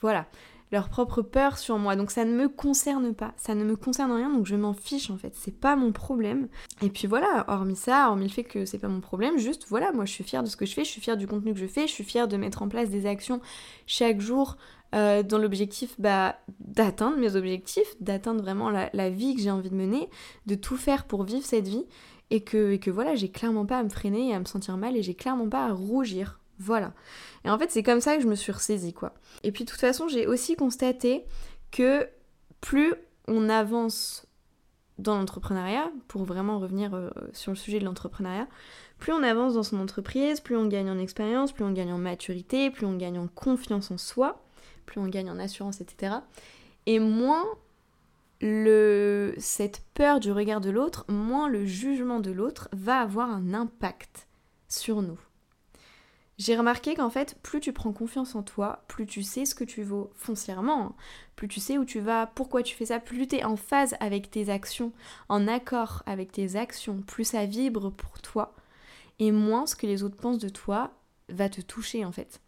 Voilà 0.00 0.26
leur 0.72 0.88
propre 0.88 1.22
peur 1.22 1.58
sur 1.58 1.78
moi. 1.78 1.94
Donc 1.94 2.10
ça 2.10 2.24
ne 2.24 2.32
me 2.32 2.48
concerne 2.48 3.14
pas, 3.14 3.34
ça 3.36 3.54
ne 3.54 3.62
me 3.62 3.76
concerne 3.76 4.10
rien, 4.10 4.30
donc 4.32 4.46
je 4.46 4.56
m'en 4.56 4.72
fiche 4.72 5.10
en 5.10 5.18
fait, 5.18 5.34
c'est 5.36 5.56
pas 5.56 5.76
mon 5.76 5.92
problème. 5.92 6.48
Et 6.80 6.88
puis 6.88 7.06
voilà, 7.06 7.44
hormis 7.48 7.76
ça, 7.76 8.08
hormis 8.08 8.24
le 8.24 8.32
fait 8.32 8.44
que 8.44 8.64
c'est 8.64 8.78
pas 8.78 8.88
mon 8.88 9.00
problème, 9.00 9.38
juste 9.38 9.66
voilà, 9.68 9.92
moi 9.92 10.06
je 10.06 10.12
suis 10.12 10.24
fière 10.24 10.42
de 10.42 10.48
ce 10.48 10.56
que 10.56 10.66
je 10.66 10.72
fais, 10.72 10.84
je 10.84 10.90
suis 10.90 11.00
fière 11.00 11.16
du 11.16 11.26
contenu 11.26 11.52
que 11.52 11.60
je 11.60 11.66
fais, 11.66 11.86
je 11.86 11.92
suis 11.92 12.04
fière 12.04 12.26
de 12.26 12.36
mettre 12.36 12.62
en 12.62 12.68
place 12.68 12.88
des 12.88 13.06
actions 13.06 13.40
chaque 13.86 14.20
jour 14.20 14.56
euh, 14.94 15.22
dans 15.22 15.38
l'objectif 15.38 15.94
bah, 15.98 16.36
d'atteindre 16.60 17.18
mes 17.18 17.36
objectifs, 17.36 17.94
d'atteindre 18.00 18.42
vraiment 18.42 18.70
la, 18.70 19.10
vie 19.10 19.34
que 19.34 19.40
j'ai 19.40 19.50
envie 19.50 19.70
de 19.70 19.74
mener, 19.74 20.08
de 20.46 20.54
tout 20.54 20.76
faire 20.76 21.04
pour 21.04 21.24
vivre 21.24 21.44
cette 21.44 21.68
vie. 21.68 21.84
Et 22.30 22.42
que, 22.42 22.72
et 22.72 22.78
que 22.78 22.90
voilà, 22.90 23.14
j'ai 23.14 23.28
clairement 23.30 23.66
pas 23.66 23.78
à 23.78 23.82
me 23.82 23.90
freiner 23.90 24.30
et 24.30 24.34
à 24.34 24.38
me 24.38 24.46
sentir 24.46 24.78
mal 24.78 24.96
et 24.96 25.02
j'ai 25.02 25.12
clairement 25.12 25.50
pas 25.50 25.66
à 25.66 25.72
rougir 25.72 26.40
voilà. 26.62 26.92
Et 27.44 27.50
en 27.50 27.58
fait, 27.58 27.70
c'est 27.70 27.82
comme 27.82 28.00
ça 28.00 28.16
que 28.16 28.22
je 28.22 28.28
me 28.28 28.34
suis 28.34 28.52
ressaisie, 28.52 28.92
quoi. 28.92 29.14
Et 29.42 29.52
puis, 29.52 29.64
de 29.64 29.70
toute 29.70 29.80
façon, 29.80 30.08
j'ai 30.08 30.26
aussi 30.26 30.56
constaté 30.56 31.24
que 31.70 32.08
plus 32.60 32.94
on 33.26 33.48
avance 33.48 34.26
dans 34.98 35.16
l'entrepreneuriat, 35.16 35.90
pour 36.06 36.24
vraiment 36.24 36.58
revenir 36.58 36.94
euh, 36.94 37.10
sur 37.32 37.50
le 37.50 37.56
sujet 37.56 37.80
de 37.80 37.84
l'entrepreneuriat, 37.84 38.46
plus 38.98 39.12
on 39.12 39.22
avance 39.22 39.54
dans 39.54 39.62
son 39.62 39.80
entreprise, 39.80 40.40
plus 40.40 40.56
on 40.56 40.66
gagne 40.66 40.90
en 40.90 40.98
expérience, 40.98 41.52
plus 41.52 41.64
on 41.64 41.72
gagne 41.72 41.92
en 41.92 41.98
maturité, 41.98 42.70
plus 42.70 42.86
on 42.86 42.96
gagne 42.96 43.18
en 43.18 43.26
confiance 43.26 43.90
en 43.90 43.98
soi, 43.98 44.44
plus 44.86 45.00
on 45.00 45.08
gagne 45.08 45.30
en 45.30 45.38
assurance, 45.38 45.80
etc. 45.80 46.14
Et 46.86 47.00
moins 47.00 47.44
le, 48.40 49.34
cette 49.38 49.82
peur 49.94 50.20
du 50.20 50.30
regard 50.30 50.60
de 50.60 50.70
l'autre, 50.70 51.04
moins 51.08 51.48
le 51.48 51.64
jugement 51.64 52.20
de 52.20 52.30
l'autre 52.30 52.68
va 52.72 53.00
avoir 53.00 53.30
un 53.30 53.54
impact 53.54 54.28
sur 54.68 55.02
nous. 55.02 55.18
J'ai 56.42 56.56
remarqué 56.56 56.96
qu'en 56.96 57.08
fait, 57.08 57.38
plus 57.44 57.60
tu 57.60 57.72
prends 57.72 57.92
confiance 57.92 58.34
en 58.34 58.42
toi, 58.42 58.82
plus 58.88 59.06
tu 59.06 59.22
sais 59.22 59.44
ce 59.44 59.54
que 59.54 59.62
tu 59.62 59.84
vaux 59.84 60.10
foncièrement, 60.16 60.86
hein. 60.86 60.94
plus 61.36 61.46
tu 61.46 61.60
sais 61.60 61.78
où 61.78 61.84
tu 61.84 62.00
vas, 62.00 62.26
pourquoi 62.26 62.64
tu 62.64 62.74
fais 62.74 62.86
ça, 62.86 62.98
plus 62.98 63.28
tu 63.28 63.36
es 63.36 63.44
en 63.44 63.54
phase 63.54 63.94
avec 64.00 64.28
tes 64.28 64.48
actions, 64.48 64.90
en 65.28 65.46
accord 65.46 66.02
avec 66.04 66.32
tes 66.32 66.56
actions, 66.56 67.00
plus 67.02 67.22
ça 67.22 67.46
vibre 67.46 67.92
pour 67.92 68.20
toi. 68.20 68.56
et 69.20 69.30
moins 69.30 69.68
ce 69.68 69.76
que 69.76 69.86
les 69.86 70.02
autres 70.02 70.16
pensent 70.16 70.40
de 70.40 70.48
toi 70.48 70.90
va 71.28 71.48
te 71.48 71.60
toucher 71.60 72.04
en 72.04 72.10
fait. 72.10 72.40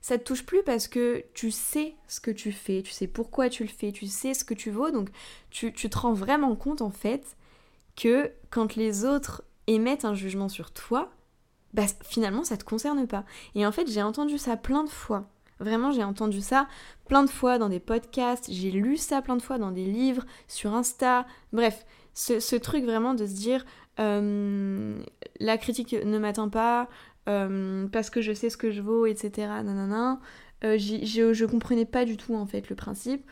Ça 0.00 0.16
te 0.16 0.22
touche 0.22 0.46
plus 0.46 0.62
parce 0.62 0.86
que 0.86 1.24
tu 1.34 1.50
sais 1.50 1.96
ce 2.06 2.20
que 2.20 2.30
tu 2.30 2.52
fais, 2.52 2.82
tu 2.82 2.92
sais 2.92 3.08
pourquoi 3.08 3.48
tu 3.48 3.64
le 3.64 3.68
fais, 3.68 3.90
tu 3.90 4.06
sais 4.06 4.32
ce 4.32 4.44
que 4.44 4.54
tu 4.54 4.70
vaux, 4.70 4.92
donc 4.92 5.08
tu, 5.50 5.72
te 5.72 5.98
rends 5.98 6.12
vraiment 6.12 6.54
compte 6.54 6.82
en 6.82 6.92
fait 6.92 7.36
que 7.96 8.30
quand 8.50 8.76
les 8.76 9.04
autres 9.04 9.42
émettent 9.66 10.04
un 10.04 10.14
jugement 10.14 10.48
sur 10.48 10.70
toi, 10.70 11.10
bah 11.76 11.84
finalement 12.02 12.42
ça 12.42 12.56
te 12.56 12.64
concerne 12.64 13.06
pas. 13.06 13.24
Et 13.54 13.64
en 13.66 13.72
fait 13.72 13.88
j'ai 13.88 14.02
entendu 14.02 14.38
ça 14.38 14.56
plein 14.56 14.82
de 14.82 14.88
fois. 14.88 15.28
Vraiment, 15.58 15.90
j'ai 15.90 16.04
entendu 16.04 16.42
ça 16.42 16.68
plein 17.08 17.24
de 17.24 17.30
fois 17.30 17.58
dans 17.58 17.68
des 17.68 17.80
podcasts, 17.80 18.50
j'ai 18.50 18.70
lu 18.70 18.96
ça 18.96 19.22
plein 19.22 19.36
de 19.36 19.42
fois 19.42 19.58
dans 19.58 19.70
des 19.70 19.86
livres, 19.86 20.24
sur 20.48 20.74
Insta. 20.74 21.26
Bref, 21.52 21.86
ce, 22.12 22.56
truc 22.56 22.84
vraiment 22.84 23.14
de 23.14 23.24
se 23.26 23.32
dire 23.32 23.64
euh, 23.98 25.00
la 25.40 25.56
critique 25.56 25.94
ne 25.94 26.18
m'atteint 26.18 26.48
pas 26.48 26.88
euh, 27.28 27.86
parce 27.88 28.10
que 28.10 28.20
je 28.20 28.32
sais 28.32 28.50
ce 28.50 28.56
que 28.56 28.70
je 28.70 28.82
vaux, 28.82 29.06
etc. 29.06 29.48
Nanana. 29.64 30.20
Euh, 30.64 30.78
je, 30.78 31.32
je 31.32 31.44
comprenais 31.44 31.84
pas 31.86 32.04
du 32.04 32.16
tout 32.16 32.34
en 32.34 32.46
fait 32.46 32.68
le 32.68 32.76
principe. 32.76 33.24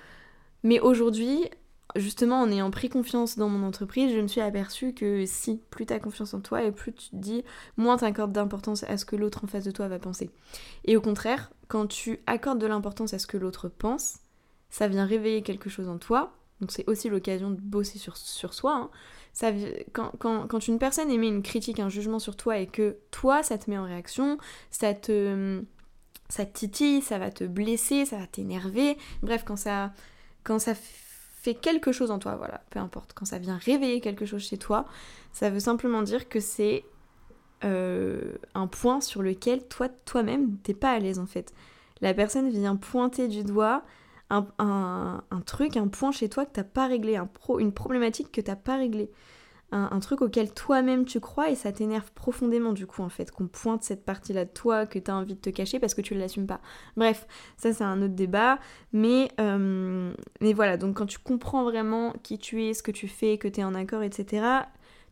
Mais 0.63 0.81
aujourd'hui, 0.81 1.51
justement 1.97 2.41
en 2.41 2.51
ayant 2.51 2.71
pris 2.71 2.89
confiance 2.89 3.39
dans 3.39 3.49
mon 3.49 3.67
entreprise, 3.67 4.13
je 4.13 4.21
me 4.21 4.27
suis 4.27 4.41
aperçue 4.41 4.95
que 4.95 5.25
si, 5.27 5.61
plus 5.71 5.87
tu 5.87 5.93
as 5.93 6.01
confiance 6.01 6.35
en 6.35 6.41
toi 6.41 6.63
et 6.63 6.73
plus 6.73 6.93
tu 6.93 7.11
te 7.11 7.17
dis, 7.17 7.45
moins 7.77 7.97
tu 7.97 8.05
accordes 8.05 8.33
d'importance 8.33 8.85
à 8.85 8.97
ce 8.97 9.05
que 9.05 9.17
l'autre 9.17 9.45
en 9.45 9.47
face 9.47 9.65
de 9.65 9.71
toi 9.71 9.89
va 9.89 9.99
penser. 9.99 10.31
Et 10.85 10.97
au 10.97 11.01
contraire, 11.01 11.53
quand 11.69 11.87
tu 11.87 12.21
accordes 12.27 12.59
de 12.59 12.67
l'importance 12.67 13.15
à 13.15 13.19
ce 13.19 13.27
que 13.27 13.37
l'autre 13.37 13.69
pense, 13.69 14.17
ça 14.71 14.89
vient 14.89 15.07
réveiller 15.07 15.43
quelque 15.43 15.71
chose 15.71 15.89
en 15.89 15.99
toi. 15.99 16.33
Donc 16.61 16.73
c'est 16.73 16.89
aussi 16.89 17.09
l'occasion 17.09 17.51
de 17.51 17.61
bosser 17.61 17.99
sur, 17.99 18.17
sur 18.17 18.55
soi. 18.55 18.75
Hein. 18.75 18.91
Ça, 19.33 19.51
quand, 19.93 20.13
quand, 20.19 20.47
quand, 20.47 20.69
une 20.69 20.79
personne 20.79 21.11
émet 21.11 21.29
une 21.29 21.43
critique, 21.43 21.81
un 21.81 21.89
jugement 21.89 22.21
sur 22.21 22.37
toi 22.37 22.59
et 22.59 22.67
que 22.67 22.97
toi, 23.11 23.43
ça 23.43 23.59
te 23.59 23.69
met 23.69 23.77
en 23.77 23.85
réaction, 23.85 24.39
ça 24.71 24.95
te, 24.95 25.63
ça 26.29 26.47
titille, 26.47 27.03
ça 27.03 27.19
va 27.19 27.31
te 27.31 27.45
blesser, 27.45 28.05
ça 28.05 28.17
va 28.19 28.27
t'énerver. 28.27 28.97
Bref, 29.23 29.43
quand 29.45 29.57
ça, 29.57 29.93
quand 30.45 30.59
ça 30.59 30.75
quelque 31.53 31.93
chose 31.93 32.11
en 32.11 32.19
toi, 32.19 32.37
voilà, 32.37 32.63
peu 32.71 32.79
importe, 32.79 33.13
quand 33.13 33.27
ça 33.27 33.39
vient 33.39 33.59
réveiller 33.59 34.01
quelque 34.01 34.25
chose 34.25 34.43
chez 34.43 34.57
toi, 34.57 34.87
ça 35.33 35.51
veut 35.51 35.61
simplement 35.61 36.01
dire 36.01 36.31
que 36.31 36.41
c'est 36.41 36.87
euh, 37.65 38.37
un 38.55 38.67
point 38.67 39.03
sur 39.03 39.21
lequel 39.23 39.67
toi, 39.69 39.89
toi-même, 39.91 40.57
t'es 40.63 40.73
pas 40.73 40.93
à 40.93 40.99
l'aise 40.99 41.19
en 41.19 41.27
fait. 41.27 41.53
La 42.01 42.15
personne 42.15 42.49
vient 42.49 42.77
pointer 42.77 43.29
du 43.29 43.45
doigt 43.45 43.83
un, 44.31 45.23
truc, 45.47 45.77
un 45.77 45.89
point 45.89 46.11
chez 46.11 46.29
toi 46.29 46.45
que 46.47 46.53
t'as 46.53 46.65
pas 46.65 46.87
réglé, 46.87 47.21
une 47.59 47.73
problématique 47.73 48.33
que 48.33 48.41
t'as 48.41 48.57
pas 48.57 48.77
réglée 48.77 49.11
un, 49.75 49.99
truc 50.01 50.23
auquel 50.23 50.53
toi-même 50.53 51.05
tu 51.05 51.21
crois 51.21 51.51
et 51.51 51.57
ça 51.57 51.73
t'énerve 51.73 52.13
profondément 52.13 52.73
du 52.73 52.87
coup 52.87 53.03
en 53.03 53.09
fait 53.09 53.31
qu'on 53.31 53.49
pointe 53.49 53.83
cette 53.83 54.05
partie-là 54.05 54.45
de 54.45 54.51
toi 54.51 54.87
que 54.87 54.99
tu 54.99 55.11
as 55.11 55.17
envie 55.17 55.35
de 55.35 55.41
te 55.41 55.51
cacher 55.51 55.81
parce 55.81 55.95
que 55.95 56.01
tu 56.01 56.15
ne 56.15 56.21
l'assumes 56.21 56.47
pas. 56.47 56.61
Bref, 56.97 57.27
ça 57.57 57.73
c'est 57.73 57.85
un 57.85 58.01
autre 58.01 58.15
débat, 58.15 58.59
mais, 58.93 59.29
euh, 59.41 60.13
mais 60.41 60.53
voilà, 60.53 60.77
donc 60.77 60.97
quand 60.97 61.07
tu 61.07 61.19
comprends 61.19 61.65
vraiment 61.65 62.15
qui 62.23 62.39
tu 62.39 62.65
es, 62.65 62.75
ce 62.75 62.83
que 62.83 62.93
tu 62.93 63.09
fais, 63.09 63.37
que 63.37 63.49
tu 63.49 63.61
es 63.61 63.65
en 63.65 63.75
accord, 63.75 64.03
etc., 64.03 64.45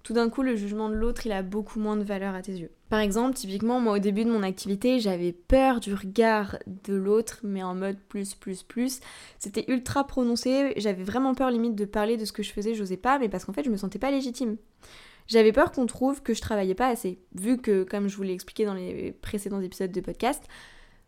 tout 0.02 0.12
d'un 0.12 0.28
coup 0.28 0.42
le 0.42 0.56
jugement 0.56 0.88
de 0.88 0.94
l'autre 0.94 1.26
il 1.26 1.32
a 1.32 1.42
beaucoup 1.42 1.78
moins 1.78 1.96
de 1.96 2.02
valeur 2.02 2.34
à 2.34 2.42
tes 2.42 2.52
yeux. 2.52 2.70
Par 2.88 3.00
exemple, 3.00 3.34
typiquement 3.34 3.80
moi 3.80 3.94
au 3.94 3.98
début 3.98 4.24
de 4.24 4.30
mon 4.30 4.42
activité 4.42 5.00
j'avais 5.00 5.32
peur 5.32 5.80
du 5.80 5.94
regard 5.94 6.58
de 6.66 6.94
l'autre 6.94 7.40
mais 7.42 7.62
en 7.62 7.74
mode 7.74 7.98
plus 8.08 8.34
plus 8.34 8.62
plus. 8.62 9.00
C'était 9.38 9.64
ultra 9.68 10.06
prononcé, 10.06 10.72
j'avais 10.76 11.04
vraiment 11.04 11.34
peur 11.34 11.50
limite 11.50 11.74
de 11.74 11.84
parler 11.84 12.16
de 12.16 12.24
ce 12.24 12.32
que 12.32 12.42
je 12.42 12.52
faisais, 12.52 12.74
j'osais 12.74 12.96
pas 12.96 13.18
mais 13.18 13.28
parce 13.28 13.44
qu'en 13.44 13.52
fait 13.52 13.64
je 13.64 13.70
me 13.70 13.76
sentais 13.76 13.98
pas 13.98 14.10
légitime. 14.10 14.56
J'avais 15.28 15.52
peur 15.52 15.70
qu'on 15.70 15.86
trouve 15.86 16.22
que 16.22 16.34
je 16.34 16.40
travaillais 16.40 16.74
pas 16.74 16.88
assez, 16.88 17.20
vu 17.34 17.58
que 17.58 17.84
comme 17.84 18.08
je 18.08 18.16
vous 18.16 18.24
l'ai 18.24 18.32
expliqué 18.32 18.64
dans 18.64 18.74
les 18.74 19.12
précédents 19.12 19.60
épisodes 19.60 19.92
de 19.92 20.00
podcast, 20.00 20.42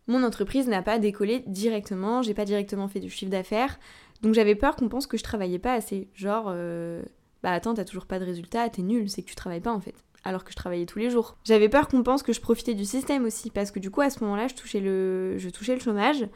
mon 0.07 0.23
entreprise 0.23 0.67
n'a 0.67 0.81
pas 0.81 0.99
décollé 0.99 1.43
directement, 1.47 2.21
j'ai 2.21 2.33
pas 2.33 2.45
directement 2.45 2.87
fait 2.87 2.99
du 2.99 3.09
chiffre 3.09 3.31
d'affaires, 3.31 3.77
donc 4.21 4.33
j'avais 4.33 4.55
peur 4.55 4.75
qu'on 4.75 4.87
pense 4.87 5.05
que 5.05 5.17
je 5.17 5.23
travaillais 5.23 5.59
pas 5.59 5.73
assez, 5.73 6.07
genre... 6.13 6.45
Euh, 6.47 7.03
bah 7.45 7.51
attends, 7.51 7.75
t'as 7.75 7.85
toujours 7.85 8.07
pas 8.07 8.17
de 8.17 8.25
résultat, 8.25 8.67
t'es 8.69 8.81
nul, 8.81 9.07
c'est 9.07 9.21
que 9.21 9.27
tu 9.27 9.35
travailles 9.35 9.61
pas 9.61 9.71
en 9.71 9.79
fait. 9.79 9.93
Alors 10.23 10.43
que 10.43 10.49
je 10.49 10.55
travaillais 10.55 10.87
tous 10.87 10.97
les 10.97 11.11
jours. 11.11 11.37
J'avais 11.43 11.69
peur 11.69 11.87
qu'on 11.87 12.01
pense 12.01 12.23
que 12.23 12.33
je 12.33 12.41
profitais 12.41 12.73
du 12.73 12.85
système 12.85 13.23
aussi, 13.23 13.51
parce 13.51 13.69
que 13.69 13.77
du 13.77 13.91
coup 13.91 14.01
à 14.01 14.09
ce 14.09 14.23
moment-là, 14.23 14.47
je 14.47 14.55
touchais 14.55 14.79
le, 14.79 15.37
je 15.37 15.49
touchais 15.49 15.75
le 15.75 15.79
chômage. 15.79 16.27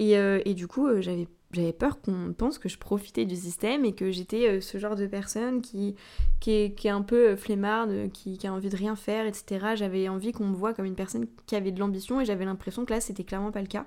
Et, 0.00 0.18
euh, 0.18 0.40
du 0.42 0.66
coup, 0.66 0.88
euh, 0.88 1.00
j'avais 1.00 1.28
j'avais 1.52 1.72
peur 1.72 2.00
qu'on 2.00 2.34
pense 2.36 2.58
que 2.58 2.68
je 2.68 2.76
profitais 2.76 3.24
du 3.24 3.36
système 3.36 3.84
et 3.84 3.92
que 3.92 4.10
j'étais 4.10 4.48
euh, 4.48 4.60
ce 4.60 4.78
genre 4.78 4.96
de 4.96 5.06
personne 5.06 5.60
qui, 5.60 5.94
qui, 6.40 6.50
est, 6.50 6.74
qui 6.74 6.88
est 6.88 6.90
un 6.90 7.02
peu 7.02 7.36
flemmarde, 7.36 8.10
qui, 8.12 8.36
qui, 8.36 8.46
a 8.48 8.52
envie 8.52 8.70
de 8.70 8.76
rien 8.76 8.96
faire, 8.96 9.26
etc. 9.26 9.74
J'avais 9.76 10.08
envie 10.08 10.32
qu'on 10.32 10.46
me 10.46 10.56
voit 10.56 10.74
comme 10.74 10.86
une 10.86 10.96
personne 10.96 11.26
qui 11.46 11.54
avait 11.54 11.70
de 11.70 11.78
l'ambition 11.78 12.20
et 12.20 12.24
j'avais 12.24 12.46
l'impression 12.46 12.84
que 12.84 12.92
là, 12.92 13.00
c'était 13.00 13.22
clairement 13.22 13.52
pas 13.52 13.60
le 13.60 13.68
cas. 13.68 13.84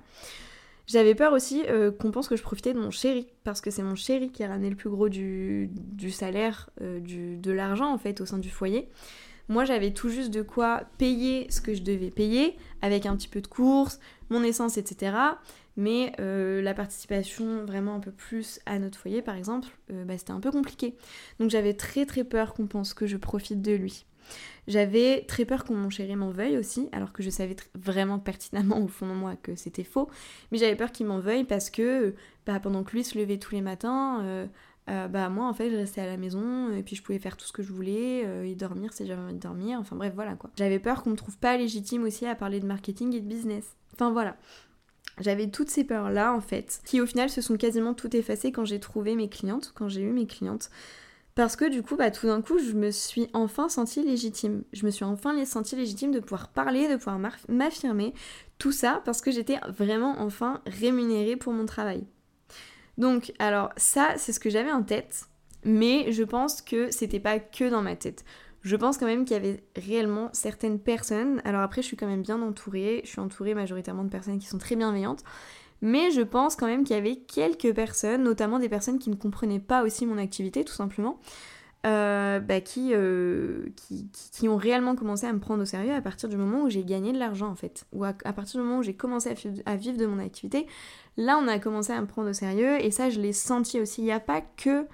J'avais 0.86 1.16
peur 1.16 1.32
aussi 1.32 1.64
euh, 1.68 1.90
qu'on 1.90 2.12
pense 2.12 2.28
que 2.28 2.36
je 2.36 2.42
profitais 2.42 2.72
de 2.72 2.78
mon 2.78 2.92
chéri, 2.92 3.26
parce 3.42 3.60
que 3.60 3.70
c'est 3.70 3.82
mon 3.82 3.96
chéri 3.96 4.30
qui 4.30 4.44
a 4.44 4.48
ramené 4.48 4.70
le 4.70 4.76
plus 4.76 4.90
gros 4.90 5.08
du, 5.08 5.68
salaire, 6.10 6.70
euh, 6.80 7.00
de 7.00 7.50
l'argent 7.50 7.92
en 7.92 7.98
fait 7.98 8.20
au 8.20 8.26
sein 8.26 8.38
du 8.38 8.50
foyer. 8.50 8.88
Moi 9.48 9.64
j'avais 9.64 9.92
tout 9.92 10.08
juste 10.08 10.32
de 10.32 10.42
quoi 10.42 10.82
payer 10.98 11.46
ce 11.50 11.60
que 11.60 11.74
je 11.74 11.82
devais 11.82 12.10
payer, 12.10 12.56
avec 12.82 13.04
un 13.06 13.16
petit 13.16 13.28
peu 13.28 13.40
de 13.40 13.46
courses, 13.48 13.98
mon 14.30 14.44
essence, 14.44 14.78
etc. 14.78 15.16
Mais 15.76 16.12
euh, 16.20 16.62
la 16.62 16.72
participation 16.72 17.64
vraiment 17.64 17.96
un 17.96 18.00
peu 18.00 18.12
plus 18.12 18.60
à 18.64 18.78
notre 18.78 18.98
foyer 18.98 19.22
par 19.22 19.34
exemple, 19.34 19.68
bah, 19.88 20.16
c'était 20.16 20.32
un 20.32 20.40
peu 20.40 20.52
compliqué. 20.52 20.94
Donc 21.40 21.50
j'avais 21.50 21.74
très 21.74 22.06
très 22.06 22.22
peur 22.22 22.54
qu'on 22.54 22.66
pense 22.66 22.94
que 22.94 23.06
je 23.06 23.16
profite 23.16 23.60
de 23.60 23.72
lui. 23.72 24.06
J'avais 24.68 25.24
très 25.28 25.44
peur 25.44 25.64
qu'on 25.64 25.74
mon 25.74 25.90
chéri 25.90 26.16
m'en 26.16 26.30
veuille 26.30 26.56
aussi, 26.56 26.88
alors 26.92 27.12
que 27.12 27.22
je 27.22 27.30
savais 27.30 27.56
vraiment 27.74 28.18
pertinemment 28.18 28.82
au 28.82 28.88
fond 28.88 29.06
de 29.06 29.12
moi 29.12 29.36
que 29.36 29.54
c'était 29.54 29.84
faux. 29.84 30.10
Mais 30.50 30.58
j'avais 30.58 30.76
peur 30.76 30.92
qu'il 30.92 31.06
m'en 31.06 31.20
veuille 31.20 31.44
parce 31.44 31.70
que 31.70 32.14
bah, 32.46 32.58
pendant 32.60 32.82
que 32.82 32.92
lui 32.92 33.04
se 33.04 33.18
levait 33.18 33.38
tous 33.38 33.54
les 33.54 33.60
matins, 33.60 34.20
euh, 34.24 34.46
euh, 34.88 35.08
bah 35.08 35.28
moi 35.28 35.48
en 35.48 35.52
fait 35.52 35.68
je 35.68 35.76
restais 35.76 36.00
à 36.00 36.06
la 36.06 36.16
maison 36.16 36.70
et 36.72 36.84
puis 36.84 36.94
je 36.94 37.02
pouvais 37.02 37.18
faire 37.18 37.36
tout 37.36 37.44
ce 37.44 37.52
que 37.52 37.64
je 37.64 37.72
voulais 37.72 38.22
euh, 38.24 38.44
et 38.44 38.54
dormir 38.54 38.92
si 38.92 39.04
j'avais 39.04 39.20
envie 39.20 39.34
de 39.34 39.38
dormir. 39.38 39.78
Enfin 39.80 39.96
bref 39.96 40.12
voilà 40.14 40.34
quoi. 40.34 40.50
J'avais 40.56 40.78
peur 40.78 41.02
qu'on 41.02 41.10
me 41.10 41.16
trouve 41.16 41.38
pas 41.38 41.56
légitime 41.56 42.04
aussi 42.04 42.26
à 42.26 42.34
parler 42.34 42.60
de 42.60 42.66
marketing 42.66 43.14
et 43.14 43.20
de 43.20 43.26
business. 43.26 43.76
Enfin 43.94 44.10
voilà. 44.10 44.36
J'avais 45.18 45.48
toutes 45.48 45.70
ces 45.70 45.82
peurs-là 45.82 46.34
en 46.34 46.40
fait, 46.40 46.80
qui 46.84 47.00
au 47.00 47.06
final 47.06 47.30
se 47.30 47.40
sont 47.40 47.56
quasiment 47.56 47.94
toutes 47.94 48.14
effacées 48.14 48.52
quand 48.52 48.66
j'ai 48.66 48.80
trouvé 48.80 49.14
mes 49.14 49.28
clientes, 49.28 49.72
quand 49.74 49.88
j'ai 49.88 50.02
eu 50.02 50.12
mes 50.12 50.26
clientes. 50.26 50.70
Parce 51.36 51.54
que 51.54 51.68
du 51.68 51.82
coup, 51.82 51.96
bah, 51.96 52.10
tout 52.10 52.26
d'un 52.26 52.40
coup, 52.40 52.58
je 52.58 52.72
me 52.72 52.90
suis 52.90 53.28
enfin 53.34 53.68
sentie 53.68 54.02
légitime. 54.02 54.64
Je 54.72 54.86
me 54.86 54.90
suis 54.90 55.04
enfin 55.04 55.44
sentie 55.44 55.76
légitime 55.76 56.10
de 56.10 56.18
pouvoir 56.18 56.48
parler, 56.48 56.88
de 56.88 56.96
pouvoir 56.96 57.20
m'affirmer. 57.48 58.14
Tout 58.58 58.72
ça 58.72 59.02
parce 59.04 59.20
que 59.20 59.30
j'étais 59.30 59.58
vraiment 59.68 60.16
enfin 60.18 60.62
rémunérée 60.66 61.36
pour 61.36 61.52
mon 61.52 61.66
travail. 61.66 62.06
Donc, 62.96 63.34
alors 63.38 63.68
ça, 63.76 64.14
c'est 64.16 64.32
ce 64.32 64.40
que 64.40 64.48
j'avais 64.48 64.72
en 64.72 64.82
tête. 64.82 65.26
Mais 65.62 66.10
je 66.10 66.22
pense 66.22 66.62
que 66.62 66.90
c'était 66.90 67.20
pas 67.20 67.38
que 67.38 67.68
dans 67.68 67.82
ma 67.82 67.96
tête. 67.96 68.24
Je 68.66 68.74
pense 68.74 68.98
quand 68.98 69.06
même 69.06 69.24
qu'il 69.24 69.34
y 69.34 69.38
avait 69.38 69.62
réellement 69.76 70.28
certaines 70.32 70.80
personnes. 70.80 71.40
Alors 71.44 71.60
après, 71.60 71.82
je 71.82 71.86
suis 71.86 71.96
quand 71.96 72.08
même 72.08 72.22
bien 72.22 72.42
entourée. 72.42 73.00
Je 73.04 73.10
suis 73.10 73.20
entourée 73.20 73.54
majoritairement 73.54 74.02
de 74.02 74.08
personnes 74.08 74.40
qui 74.40 74.48
sont 74.48 74.58
très 74.58 74.74
bienveillantes. 74.74 75.22
Mais 75.82 76.10
je 76.10 76.20
pense 76.20 76.56
quand 76.56 76.66
même 76.66 76.82
qu'il 76.82 76.96
y 76.96 76.98
avait 76.98 77.14
quelques 77.14 77.72
personnes, 77.72 78.24
notamment 78.24 78.58
des 78.58 78.68
personnes 78.68 78.98
qui 78.98 79.08
ne 79.08 79.14
comprenaient 79.14 79.60
pas 79.60 79.84
aussi 79.84 80.04
mon 80.04 80.18
activité 80.18 80.64
tout 80.64 80.72
simplement, 80.72 81.20
euh, 81.86 82.40
bah, 82.40 82.56
euh, 82.78 83.66
qui, 83.76 84.10
qui, 84.32 84.48
ont 84.48 84.56
réellement 84.56 84.96
commencé 84.96 85.26
à 85.26 85.32
me 85.32 85.38
prendre 85.38 85.62
au 85.62 85.66
sérieux 85.66 85.94
à 85.94 86.00
partir 86.00 86.28
du 86.28 86.36
moment 86.36 86.62
où 86.62 86.68
j'ai 86.68 86.82
gagné 86.82 87.12
de 87.12 87.20
l'argent 87.20 87.46
en 87.46 87.54
fait. 87.54 87.86
Ou 87.92 88.02
à, 88.02 88.14
partir 88.14 88.60
du 88.60 88.66
moment 88.66 88.80
où 88.80 88.82
j'ai 88.82 88.94
commencé 88.96 89.32
à, 89.64 89.76
vivre 89.76 89.96
de 89.96 90.06
mon 90.06 90.18
activité, 90.18 90.66
là 91.16 91.38
on 91.40 91.46
a 91.46 91.60
commencé 91.60 91.92
à 91.92 92.00
me 92.00 92.08
prendre 92.08 92.30
au 92.30 92.32
sérieux 92.32 92.84
et 92.84 92.90
ça 92.90 93.10
je 93.10 93.20
l'ai 93.20 93.32
senti 93.32 93.80
aussi. 93.80 94.00
Il 94.00 94.06
n'y 94.06 94.12
a 94.12 94.18
pas 94.18 94.40
que 94.40 94.86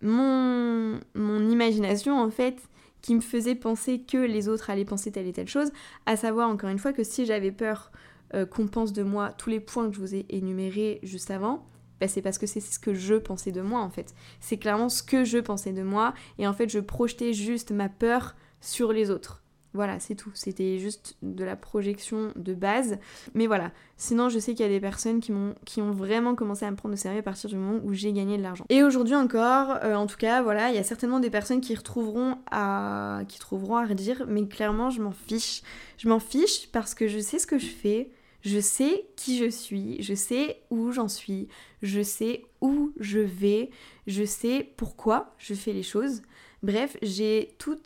mon, 0.00 1.00
mon 1.14 1.50
imagination 1.50 2.18
en 2.18 2.30
fait 2.30 2.56
qui 3.04 3.14
me 3.14 3.20
faisait 3.20 3.54
penser 3.54 4.00
que 4.00 4.16
les 4.16 4.48
autres 4.48 4.70
allaient 4.70 4.86
penser 4.86 5.12
telle 5.12 5.26
et 5.26 5.32
telle 5.34 5.46
chose, 5.46 5.70
à 6.06 6.16
savoir 6.16 6.48
encore 6.48 6.70
une 6.70 6.78
fois 6.78 6.94
que 6.94 7.04
si 7.04 7.26
j'avais 7.26 7.52
peur 7.52 7.92
euh, 8.32 8.46
qu'on 8.46 8.66
pense 8.66 8.94
de 8.94 9.02
moi 9.02 9.30
tous 9.36 9.50
les 9.50 9.60
points 9.60 9.90
que 9.90 9.94
je 9.94 10.00
vous 10.00 10.14
ai 10.14 10.24
énumérés 10.30 11.00
juste 11.02 11.30
avant, 11.30 11.66
bah, 12.00 12.08
c'est 12.08 12.22
parce 12.22 12.38
que 12.38 12.46
c'est 12.46 12.60
ce 12.60 12.78
que 12.78 12.94
je 12.94 13.16
pensais 13.16 13.52
de 13.52 13.60
moi 13.60 13.82
en 13.82 13.90
fait. 13.90 14.14
C'est 14.40 14.56
clairement 14.56 14.88
ce 14.88 15.02
que 15.02 15.22
je 15.22 15.36
pensais 15.36 15.74
de 15.74 15.82
moi 15.82 16.14
et 16.38 16.46
en 16.46 16.54
fait 16.54 16.70
je 16.70 16.78
projetais 16.78 17.34
juste 17.34 17.72
ma 17.72 17.90
peur 17.90 18.36
sur 18.62 18.90
les 18.90 19.10
autres. 19.10 19.43
Voilà, 19.74 19.98
c'est 19.98 20.14
tout. 20.14 20.30
C'était 20.34 20.78
juste 20.78 21.16
de 21.22 21.42
la 21.42 21.56
projection 21.56 22.32
de 22.36 22.54
base. 22.54 22.98
Mais 23.34 23.48
voilà. 23.48 23.72
Sinon, 23.96 24.28
je 24.28 24.38
sais 24.38 24.54
qu'il 24.54 24.64
y 24.64 24.68
a 24.68 24.72
des 24.72 24.80
personnes 24.80 25.20
qui, 25.20 25.32
m'ont, 25.32 25.56
qui 25.64 25.82
ont 25.82 25.90
vraiment 25.90 26.36
commencé 26.36 26.64
à 26.64 26.70
me 26.70 26.76
prendre 26.76 26.94
au 26.94 26.96
sérieux 26.96 27.18
à 27.18 27.22
partir 27.22 27.50
du 27.50 27.56
moment 27.56 27.80
où 27.84 27.92
j'ai 27.92 28.12
gagné 28.12 28.38
de 28.38 28.42
l'argent. 28.42 28.64
Et 28.68 28.84
aujourd'hui 28.84 29.16
encore, 29.16 29.78
euh, 29.82 29.96
en 29.96 30.06
tout 30.06 30.16
cas, 30.16 30.42
voilà, 30.42 30.70
il 30.70 30.76
y 30.76 30.78
a 30.78 30.84
certainement 30.84 31.18
des 31.18 31.30
personnes 31.30 31.60
qui 31.60 31.74
retrouveront 31.74 32.38
à, 32.52 33.22
qui 33.28 33.40
trouveront 33.40 33.76
à 33.76 33.84
redire, 33.84 34.24
mais 34.28 34.46
clairement, 34.46 34.90
je 34.90 35.02
m'en 35.02 35.12
fiche. 35.12 35.62
Je 35.98 36.08
m'en 36.08 36.20
fiche 36.20 36.70
parce 36.70 36.94
que 36.94 37.08
je 37.08 37.18
sais 37.18 37.40
ce 37.40 37.46
que 37.46 37.58
je 37.58 37.66
fais. 37.66 38.10
Je 38.42 38.60
sais 38.60 39.06
qui 39.16 39.38
je 39.38 39.48
suis, 39.48 40.02
je 40.02 40.14
sais 40.14 40.60
où 40.70 40.92
j'en 40.92 41.08
suis, 41.08 41.48
je 41.82 42.02
sais 42.02 42.42
où 42.60 42.92
je 43.00 43.18
vais, 43.18 43.70
je 44.06 44.22
sais 44.22 44.70
pourquoi 44.76 45.34
je 45.38 45.54
fais 45.54 45.72
les 45.72 45.82
choses. 45.82 46.20
Bref, 46.62 46.98
j'ai 47.00 47.54
tout 47.58 47.78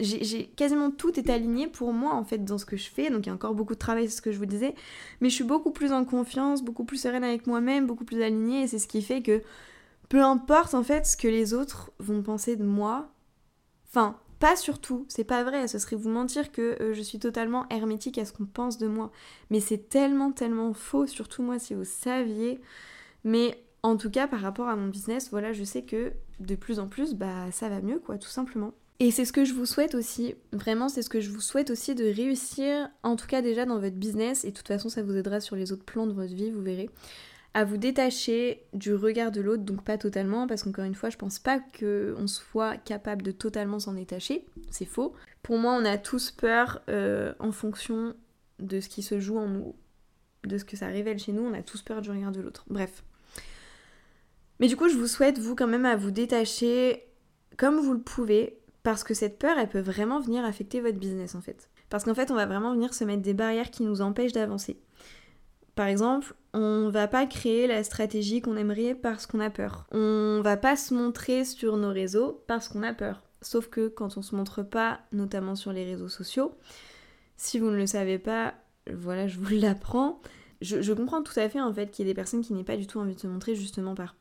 j'ai 0.00 0.46
quasiment 0.56 0.90
tout 0.90 1.18
est 1.18 1.30
aligné 1.30 1.66
pour 1.66 1.92
moi 1.92 2.14
en 2.14 2.24
fait 2.24 2.44
dans 2.44 2.58
ce 2.58 2.64
que 2.64 2.76
je 2.76 2.88
fais. 2.88 3.10
Donc 3.10 3.26
il 3.26 3.28
y 3.28 3.30
a 3.30 3.34
encore 3.34 3.54
beaucoup 3.54 3.74
de 3.74 3.78
travail, 3.78 4.08
c'est 4.08 4.16
ce 4.16 4.22
que 4.22 4.32
je 4.32 4.38
vous 4.38 4.46
disais. 4.46 4.74
Mais 5.20 5.30
je 5.30 5.34
suis 5.34 5.44
beaucoup 5.44 5.70
plus 5.70 5.92
en 5.92 6.04
confiance, 6.04 6.62
beaucoup 6.62 6.84
plus 6.84 6.98
sereine 6.98 7.24
avec 7.24 7.46
moi-même, 7.46 7.86
beaucoup 7.86 8.04
plus 8.04 8.22
alignée. 8.22 8.62
Et 8.62 8.66
c'est 8.66 8.78
ce 8.78 8.88
qui 8.88 9.02
fait 9.02 9.22
que 9.22 9.42
peu 10.08 10.22
importe 10.22 10.74
en 10.74 10.82
fait 10.82 11.06
ce 11.06 11.16
que 11.16 11.28
les 11.28 11.54
autres 11.54 11.90
vont 11.98 12.22
penser 12.22 12.56
de 12.56 12.64
moi. 12.64 13.10
Enfin, 13.88 14.18
pas 14.38 14.56
surtout, 14.56 15.04
c'est 15.08 15.24
pas 15.24 15.42
vrai, 15.42 15.66
ce 15.66 15.78
serait 15.78 15.96
vous 15.96 16.10
mentir 16.10 16.52
que 16.52 16.80
euh, 16.80 16.94
je 16.94 17.02
suis 17.02 17.18
totalement 17.18 17.66
hermétique 17.70 18.18
à 18.18 18.24
ce 18.24 18.32
qu'on 18.32 18.46
pense 18.46 18.78
de 18.78 18.86
moi. 18.86 19.10
Mais 19.50 19.60
c'est 19.60 19.88
tellement, 19.88 20.30
tellement 20.30 20.72
faux, 20.74 21.06
surtout 21.06 21.42
moi 21.42 21.58
si 21.58 21.74
vous 21.74 21.84
saviez. 21.84 22.60
Mais 23.24 23.60
en 23.82 23.96
tout 23.96 24.10
cas, 24.10 24.28
par 24.28 24.40
rapport 24.40 24.68
à 24.68 24.76
mon 24.76 24.88
business, 24.88 25.30
voilà, 25.30 25.52
je 25.52 25.64
sais 25.64 25.82
que 25.82 26.12
de 26.40 26.54
plus 26.54 26.78
en 26.78 26.88
plus, 26.88 27.14
bah 27.14 27.50
ça 27.50 27.68
va 27.68 27.80
mieux, 27.80 27.98
quoi, 27.98 28.18
tout 28.18 28.28
simplement. 28.28 28.72
Et 29.00 29.12
c'est 29.12 29.24
ce 29.24 29.32
que 29.32 29.44
je 29.44 29.54
vous 29.54 29.66
souhaite 29.66 29.94
aussi, 29.94 30.34
vraiment 30.52 30.88
c'est 30.88 31.02
ce 31.02 31.08
que 31.08 31.20
je 31.20 31.30
vous 31.30 31.40
souhaite 31.40 31.70
aussi 31.70 31.94
de 31.94 32.04
réussir, 32.04 32.90
en 33.04 33.14
tout 33.14 33.28
cas 33.28 33.42
déjà 33.42 33.64
dans 33.64 33.78
votre 33.78 33.94
business, 33.94 34.44
et 34.44 34.50
de 34.50 34.56
toute 34.56 34.66
façon 34.66 34.88
ça 34.88 35.04
vous 35.04 35.16
aidera 35.16 35.38
sur 35.38 35.54
les 35.54 35.70
autres 35.70 35.84
plans 35.84 36.08
de 36.08 36.12
votre 36.12 36.34
vie, 36.34 36.50
vous 36.50 36.62
verrez, 36.62 36.90
à 37.54 37.64
vous 37.64 37.76
détacher 37.76 38.64
du 38.72 38.92
regard 38.92 39.30
de 39.30 39.40
l'autre, 39.40 39.62
donc 39.62 39.84
pas 39.84 39.98
totalement, 39.98 40.48
parce 40.48 40.64
qu'encore 40.64 40.84
une 40.84 40.96
fois 40.96 41.10
je 41.10 41.16
pense 41.16 41.38
pas 41.38 41.60
qu'on 41.60 42.26
soit 42.26 42.76
capable 42.76 43.22
de 43.22 43.30
totalement 43.30 43.78
s'en 43.78 43.92
détacher, 43.92 44.46
c'est 44.70 44.84
faux. 44.84 45.14
Pour 45.44 45.58
moi 45.58 45.74
on 45.74 45.84
a 45.84 45.96
tous 45.96 46.32
peur 46.32 46.82
euh, 46.88 47.32
en 47.38 47.52
fonction 47.52 48.16
de 48.58 48.80
ce 48.80 48.88
qui 48.88 49.02
se 49.02 49.20
joue 49.20 49.38
en 49.38 49.46
nous, 49.46 49.76
de 50.42 50.58
ce 50.58 50.64
que 50.64 50.76
ça 50.76 50.88
révèle 50.88 51.20
chez 51.20 51.30
nous, 51.30 51.42
on 51.42 51.54
a 51.54 51.62
tous 51.62 51.82
peur 51.82 52.00
du 52.00 52.10
regard 52.10 52.32
de 52.32 52.40
l'autre. 52.40 52.64
Bref. 52.68 53.04
Mais 54.58 54.66
du 54.66 54.74
coup 54.74 54.88
je 54.88 54.96
vous 54.96 55.06
souhaite 55.06 55.38
vous 55.38 55.54
quand 55.54 55.68
même 55.68 55.86
à 55.86 55.94
vous 55.94 56.10
détacher 56.10 57.04
comme 57.56 57.78
vous 57.78 57.92
le 57.92 58.00
pouvez 58.00 58.58
parce 58.88 59.04
que 59.04 59.12
cette 59.12 59.38
peur, 59.38 59.58
elle 59.58 59.68
peut 59.68 59.80
vraiment 59.80 60.18
venir 60.18 60.46
affecter 60.46 60.80
votre 60.80 60.96
business 60.96 61.34
en 61.34 61.42
fait. 61.42 61.68
Parce 61.90 62.04
qu'en 62.04 62.14
fait, 62.14 62.30
on 62.30 62.34
va 62.34 62.46
vraiment 62.46 62.72
venir 62.72 62.94
se 62.94 63.04
mettre 63.04 63.20
des 63.20 63.34
barrières 63.34 63.70
qui 63.70 63.82
nous 63.82 64.00
empêchent 64.00 64.32
d'avancer. 64.32 64.80
Par 65.74 65.88
exemple, 65.88 66.34
on 66.54 66.88
va 66.88 67.06
pas 67.06 67.26
créer 67.26 67.66
la 67.66 67.84
stratégie 67.84 68.40
qu'on 68.40 68.56
aimerait 68.56 68.94
parce 68.94 69.26
qu'on 69.26 69.40
a 69.40 69.50
peur. 69.50 69.86
On 69.92 70.40
va 70.42 70.56
pas 70.56 70.74
se 70.74 70.94
montrer 70.94 71.44
sur 71.44 71.76
nos 71.76 71.90
réseaux 71.90 72.42
parce 72.46 72.68
qu'on 72.68 72.82
a 72.82 72.94
peur. 72.94 73.20
Sauf 73.42 73.68
que 73.68 73.88
quand 73.88 74.16
on 74.16 74.22
se 74.22 74.34
montre 74.34 74.62
pas, 74.62 75.00
notamment 75.12 75.54
sur 75.54 75.74
les 75.74 75.84
réseaux 75.84 76.08
sociaux, 76.08 76.54
si 77.36 77.58
vous 77.58 77.70
ne 77.70 77.76
le 77.76 77.86
savez 77.86 78.18
pas, 78.18 78.54
voilà, 78.90 79.26
je 79.26 79.38
vous 79.38 79.54
l'apprends. 79.60 80.22
Je, 80.62 80.94
comprends 80.94 81.22
tout 81.22 81.38
à 81.38 81.50
fait 81.50 81.60
en 81.60 81.74
fait 81.74 81.90
qu'il 81.90 82.06
y 82.06 82.08
ait 82.08 82.12
des 82.14 82.16
personnes 82.16 82.40
qui 82.40 82.54
n'aient 82.54 82.64
pas 82.64 82.78
du 82.78 82.86
tout 82.86 82.98
envie 83.00 83.16
de 83.16 83.20
se 83.20 83.26
montrer 83.26 83.54
justement 83.54 83.94
par 83.94 84.16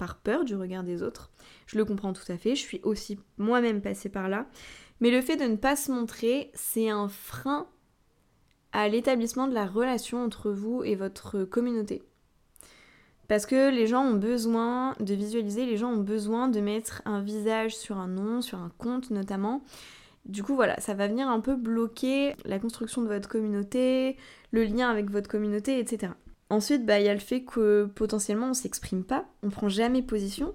par 0.00 0.16
peur 0.16 0.44
du 0.44 0.56
regard 0.56 0.82
des 0.82 1.02
autres. 1.02 1.30
Je 1.66 1.76
le 1.76 1.84
comprends 1.84 2.14
tout 2.14 2.32
à 2.32 2.38
fait, 2.38 2.56
je 2.56 2.62
suis 2.62 2.80
aussi 2.82 3.20
moi-même 3.36 3.82
passée 3.82 4.08
par 4.08 4.30
là. 4.30 4.46
Mais 5.00 5.10
le 5.10 5.20
fait 5.20 5.36
de 5.36 5.44
ne 5.44 5.56
pas 5.56 5.76
se 5.76 5.92
montrer, 5.92 6.50
c'est 6.54 6.88
un 6.88 7.06
frein 7.06 7.68
à 8.72 8.88
l'établissement 8.88 9.46
de 9.46 9.54
la 9.54 9.66
relation 9.66 10.24
entre 10.24 10.50
vous 10.50 10.82
et 10.82 10.94
votre 10.94 11.44
communauté. 11.44 12.02
Parce 13.28 13.44
que 13.44 13.70
les 13.70 13.86
gens 13.86 14.04
ont 14.04 14.16
besoin 14.16 14.94
de 15.00 15.14
visualiser, 15.14 15.66
les 15.66 15.76
gens 15.76 15.92
ont 15.92 16.02
besoin 16.02 16.48
de 16.48 16.60
mettre 16.60 17.02
un 17.04 17.20
visage 17.20 17.76
sur 17.76 17.98
un 17.98 18.08
nom, 18.08 18.40
sur 18.40 18.58
un 18.58 18.72
compte 18.78 19.10
notamment. 19.10 19.62
Du 20.24 20.42
coup, 20.42 20.54
voilà, 20.54 20.80
ça 20.80 20.94
va 20.94 21.08
venir 21.08 21.28
un 21.28 21.40
peu 21.40 21.56
bloquer 21.56 22.34
la 22.46 22.58
construction 22.58 23.02
de 23.02 23.06
votre 23.06 23.28
communauté, 23.28 24.16
le 24.50 24.64
lien 24.64 24.88
avec 24.88 25.10
votre 25.10 25.28
communauté, 25.28 25.78
etc. 25.78 26.12
Ensuite, 26.50 26.84
bah, 26.84 26.98
il 26.98 27.06
y 27.06 27.08
a 27.08 27.14
le 27.14 27.20
fait 27.20 27.42
que 27.42 27.88
potentiellement 27.94 28.50
on 28.50 28.54
s'exprime 28.54 29.04
pas, 29.04 29.26
on 29.44 29.50
prend 29.50 29.68
jamais 29.68 30.02
position, 30.02 30.52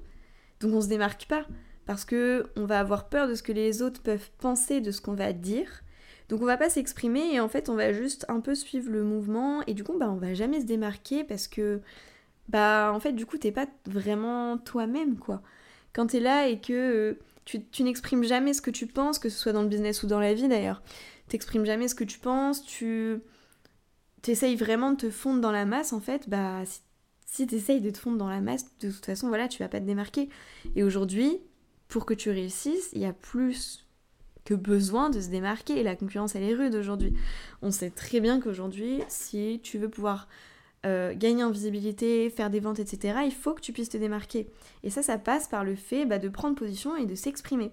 donc 0.60 0.74
on 0.74 0.82
se 0.82 0.88
démarque 0.88 1.26
pas, 1.26 1.46
parce 1.86 2.04
que 2.04 2.48
on 2.58 2.66
va 2.66 2.80
avoir 2.82 3.08
peur 3.08 3.30
de 3.30 3.34
ce 3.34 3.42
que 3.42 3.54
les 3.54 3.82
autres 3.82 4.02
peuvent 4.02 4.30
penser 4.40 4.82
de 4.82 4.92
ce 4.92 5.00
qu'on 5.00 5.14
va 5.14 5.32
dire. 5.32 5.84
Donc 6.28 6.42
on 6.42 6.46
va 6.46 6.58
pas 6.58 6.70
s'exprimer 6.70 7.34
et 7.34 7.40
en 7.40 7.48
fait 7.48 7.70
on 7.70 7.76
va 7.76 7.94
juste 7.94 8.26
un 8.30 8.40
peu 8.40 8.56
suivre 8.56 8.90
le 8.92 9.04
mouvement 9.04 9.62
et 9.68 9.76
du 9.76 9.84
coup 9.84 9.96
bah 9.98 10.10
on 10.10 10.16
va 10.16 10.34
jamais 10.34 10.60
se 10.60 10.66
démarquer 10.66 11.24
parce 11.24 11.48
que 11.48 11.82
bah 12.50 12.92
en 12.94 13.00
fait 13.00 13.12
du 13.12 13.28
coup 13.28 13.38
t'es 13.38 13.52
pas 13.52 13.68
vraiment 13.86 14.58
toi-même 14.58 15.18
quoi. 15.18 15.44
Quand 15.94 16.08
t'es 16.08 16.20
là 16.20 16.48
et 16.48 16.60
que 16.60 16.74
euh, 16.74 17.20
tu, 17.46 17.64
tu 17.66 17.84
n'exprimes 17.84 18.24
jamais 18.24 18.54
ce 18.54 18.62
que 18.62 18.72
tu 18.72 18.88
penses, 18.88 19.20
que 19.20 19.30
ce 19.30 19.38
soit 19.38 19.54
dans 19.54 19.62
le 19.62 19.68
business 19.70 20.02
ou 20.02 20.08
dans 20.08 20.20
la 20.20 20.34
vie 20.34 20.48
d'ailleurs, 20.48 20.82
t'exprimes 21.30 21.66
jamais 21.66 21.88
ce 21.88 21.96
que 21.96 22.04
tu 22.04 22.18
penses, 22.18 22.66
tu 22.66 23.22
t'essayes 24.26 24.56
vraiment 24.56 24.92
de 24.92 24.98
te 24.98 25.10
fondre 25.12 25.40
dans 25.40 25.52
la 25.52 25.66
masse, 25.66 25.94
en 25.94 26.00
fait, 26.00 26.28
bah 26.28 26.66
si, 26.66 26.82
si 27.28 27.46
t'essayes 27.46 27.80
de 27.80 27.92
te 27.92 28.00
fondre 28.00 28.18
dans 28.18 28.30
la 28.30 28.42
masse, 28.42 28.66
de 28.80 28.90
toute 28.90 29.06
façon, 29.06 29.28
voilà, 29.28 29.48
tu 29.48 29.62
vas 29.62 29.70
pas 29.70 29.80
te 29.80 29.86
démarquer. 29.86 30.30
Et 30.76 30.84
aujourd'hui, 30.84 31.38
pour 31.88 32.08
que 32.08 32.16
tu 32.16 32.32
réussisses, 32.32 32.90
il 32.94 33.02
y 33.02 33.06
a 33.06 33.14
plus 33.14 33.88
que 34.44 34.56
besoin 34.56 35.12
de 35.12 35.22
se 35.22 35.30
démarquer. 35.30 35.80
Et 35.80 35.84
la 35.84 35.96
concurrence, 35.96 36.36
elle 36.36 36.44
est 36.44 36.56
rude 36.56 36.74
aujourd'hui. 36.74 37.14
On 37.62 37.70
sait 37.70 37.92
très 37.92 38.20
bien 38.20 38.40
qu'aujourd'hui, 38.40 39.02
si 39.10 39.60
tu 39.62 39.78
veux 39.78 39.90
pouvoir 39.90 40.28
euh, 40.88 41.14
gagner 41.16 41.44
en 41.44 41.52
visibilité, 41.52 42.32
faire 42.32 42.50
des 42.50 42.60
ventes, 42.60 42.80
etc., 42.80 43.20
il 43.26 43.34
faut 43.34 43.54
que 43.54 43.62
tu 43.62 43.74
puisses 43.74 43.90
te 43.90 43.98
démarquer. 43.98 44.48
Et 44.82 44.90
ça, 44.90 45.04
ça 45.04 45.20
passe 45.20 45.48
par 45.48 45.64
le 45.64 45.76
fait 45.76 46.06
bah, 46.06 46.18
de 46.18 46.30
prendre 46.30 46.56
position 46.56 46.96
et 46.96 47.06
de 47.06 47.14
s'exprimer 47.14 47.72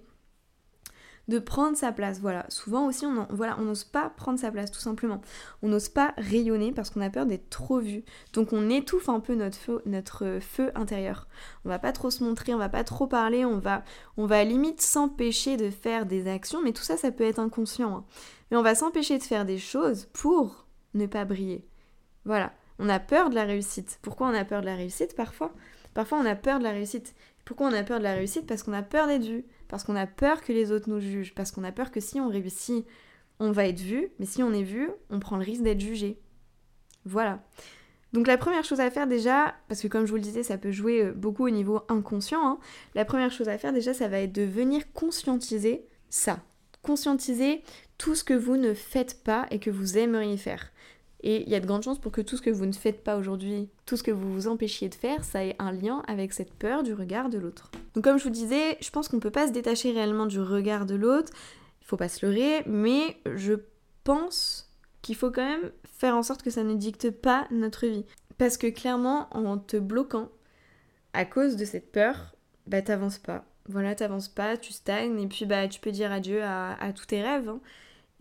de 1.29 1.39
prendre 1.39 1.77
sa 1.77 1.93
place. 1.93 2.21
Voilà, 2.21 2.45
souvent 2.49 2.87
aussi 2.87 3.07
on 3.07 3.27
voilà, 3.31 3.57
n'ose 3.57 3.85
pas 3.85 4.11
prendre 4.11 4.39
sa 4.39 4.51
place 4.51 4.71
tout 4.71 4.81
simplement. 4.81 5.21
On 5.63 5.69
n'ose 5.69 5.89
pas 5.89 6.15
rayonner 6.17 6.73
parce 6.73 6.91
qu'on 6.91 7.01
a 7.01 7.11
peur 7.11 7.27
d'être 7.27 7.49
trop 7.51 7.79
vu. 7.79 8.05
Donc 8.33 8.53
on 8.53 8.69
étouffe 8.71 9.09
un 9.09 9.21
peu 9.21 9.35
notre 9.35 9.57
feu, 9.57 9.83
notre 9.87 10.39
feu 10.41 10.73
intérieur. 10.75 11.29
On 11.65 11.69
va 11.69 11.79
pas 11.79 11.93
trop 11.93 12.11
se 12.11 12.25
montrer, 12.25 12.55
on 12.55 12.59
va 12.59 12.69
pas 12.69 12.85
trop 12.85 13.07
parler, 13.07 13.45
on 13.45 13.59
va 13.59 13.85
on 14.17 14.27
va 14.27 14.45
limite 14.45 14.81
s'empêcher 14.81 15.57
de 15.57 15.71
faire 15.71 16.07
des 16.07 16.29
actions, 16.29 16.63
mais 16.63 16.73
tout 16.73 16.83
ça 16.83 16.97
ça 16.97 17.13
peut 17.13 17.25
être 17.25 17.39
inconscient. 17.39 17.97
Hein. 17.97 18.05
Mais 18.51 18.57
on 18.57 18.63
va 18.63 18.75
s'empêcher 18.75 19.19
de 19.19 19.23
faire 19.23 19.45
des 19.45 19.59
choses 19.59 20.09
pour 20.13 20.67
ne 20.95 21.07
pas 21.07 21.25
briller. 21.25 21.67
Voilà, 22.25 22.53
on 22.79 22.89
a 22.89 23.01
peur 23.01 23.31
de 23.31 23.35
la 23.35 23.45
réussite. 23.45 23.99
Pourquoi 24.03 24.29
on 24.29 24.35
a 24.35 24.45
peur 24.45 24.61
de 24.61 24.67
la 24.67 24.77
réussite 24.77 25.17
parfois? 25.17 25.53
Parfois 25.95 26.19
on 26.19 26.27
a 26.27 26.35
peur 26.35 26.59
de 26.59 26.65
la 26.65 26.71
réussite. 26.71 27.15
Pourquoi 27.45 27.67
on 27.69 27.73
a 27.73 27.83
peur 27.83 27.99
de 27.99 28.05
la 28.05 28.15
réussite? 28.15 28.47
Parce 28.47 28.63
qu'on 28.63 28.73
a 28.73 28.83
peur 28.83 29.07
d'être 29.07 29.25
vu, 29.25 29.45
parce 29.73 29.85
qu'on 29.85 29.97
a 29.97 30.07
peur 30.07 30.43
que 30.43 30.53
les 30.53 30.71
autres 30.71 30.91
nous 30.91 31.01
jugent, 31.01 31.35
parce 31.35 31.51
qu'on 31.51 31.65
a 31.65 31.73
peur 31.73 31.91
que 31.91 31.99
si 31.99 32.21
on 32.21 32.29
réussit, 32.29 32.85
on 33.41 33.53
va 33.53 33.67
être 33.67 33.81
vu, 33.81 34.11
mais 34.19 34.27
si 34.27 34.43
on 34.43 34.53
est 34.53 34.63
vu, 34.63 34.91
on 35.09 35.19
prend 35.19 35.39
le 35.39 35.45
risque 35.45 35.63
d'être 35.63 35.81
jugé. 35.81 36.21
Voilà. 37.07 37.43
Donc 38.13 38.27
la 38.27 38.37
première 38.37 38.65
chose 38.65 38.81
à 38.81 38.91
faire 38.91 39.07
déjà, 39.07 39.55
parce 39.69 39.81
que 39.81 39.89
comme 39.89 40.05
je 40.05 40.11
vous 40.11 40.17
le 40.17 40.23
disais, 40.23 40.43
ça 40.43 40.59
peut 40.59 40.73
jouer 40.73 41.05
euh, 41.05 41.13
beaucoup 41.13 41.47
au 41.47 41.51
niveau 41.51 41.81
inconscient, 41.89 42.47
hein, 42.47 42.59
la 42.95 43.07
première 43.07 43.31
chose 43.31 43.49
à 43.49 43.57
faire 43.57 43.73
déjà, 43.73 43.95
ça 43.95 44.09
va 44.09 44.19
être 44.19 44.35
de 44.35 44.43
venir 44.43 44.93
conscientiser 44.93 45.87
ça. 46.11 46.41
Conscientiser 46.83 47.63
tout 47.97 48.15
ce 48.15 48.25
que 48.25 48.35
vous 48.35 48.59
ne 48.59 48.75
faites 48.75 49.25
pas 49.25 49.47
et 49.51 49.59
que 49.59 49.71
vous 49.71 49.97
aimeriez 49.97 50.37
faire. 50.37 50.71
Et 51.23 51.43
il 51.43 51.49
y 51.49 51.55
a 51.55 51.61
de 51.61 51.67
grandes 51.67 51.83
chances 51.83 52.01
pour 52.01 52.11
que 52.11 52.21
tout 52.21 52.37
ce 52.37 52.43
que 52.43 52.51
vous 52.51 52.67
ne 52.67 52.73
faites 52.73 53.05
pas 53.05 53.17
aujourd'hui, 53.17 53.69
tout 53.87 53.97
ce 53.97 54.03
que 54.03 54.11
vous 54.11 54.33
vous 54.33 54.49
empêchiez 54.49 54.89
de 54.89 54.95
faire, 54.95 55.25
ça 55.25 55.45
ait 55.45 55.57
un 55.59 55.71
lien 55.71 56.03
avec 56.09 56.33
cette 56.33 56.53
peur 56.53 56.83
du 56.83 56.95
regard 56.95 57.29
de 57.29 57.39
l'autre. 57.39 57.71
Donc 57.95 58.05
comme 58.05 58.19
je 58.19 58.25
vous 58.25 58.31
disais, 58.31 58.77
je 58.81 58.91
pense 58.91 59.09
qu'on 59.09 59.17
ne 59.17 59.23
peut 59.23 59.31
pas 59.31 59.47
se 59.47 59.53
détacher 59.53 59.93
réellement 59.93 60.27
du 60.27 60.41
regard 60.41 60.85
de 60.85 60.97
l'autre, 60.97 61.33
il 61.81 61.87
faut 61.87 61.97
pas 61.97 62.09
se 62.09 62.27
leurrer, 62.27 62.63
mais 62.67 63.17
je 63.35 63.55
pense 64.05 64.71
qu'il 65.03 65.17
faut 65.17 65.31
quand 65.31 65.47
même 65.47 65.71
faire 65.85 66.17
en 66.17 66.23
sorte 66.23 66.43
que 66.43 66.51
ça 66.51 66.65
ne 66.65 66.75
dicte 66.75 67.11
pas 67.11 67.47
notre 67.51 67.87
vie. 67.87 68.05
Parce 68.39 68.57
que 68.57 68.69
clairement, 68.69 69.29
en 69.37 69.59
te 69.59 69.77
bloquant, 69.77 70.29
à 71.13 71.25
cause 71.25 71.57
de 71.57 71.65
cette 71.65 71.93
peur, 71.93 72.35
bah 72.67 72.83
t'avances 72.83 73.19
pas. 73.19 73.45
Voilà, 73.69 73.95
t'avances 73.95 74.29
pas, 74.29 74.57
tu 74.57 74.73
stagnes, 74.73 75.21
et 75.21 75.27
puis 75.29 75.47
bah 75.47 75.69
tu 75.69 75.81
peux 75.81 75.93
dire 75.93 76.11
adieu 76.11 76.43
à, 76.43 76.93
tous 76.95 77.07
tes 77.07 77.23
rêves. 77.23 77.49
Hein. 77.49 77.61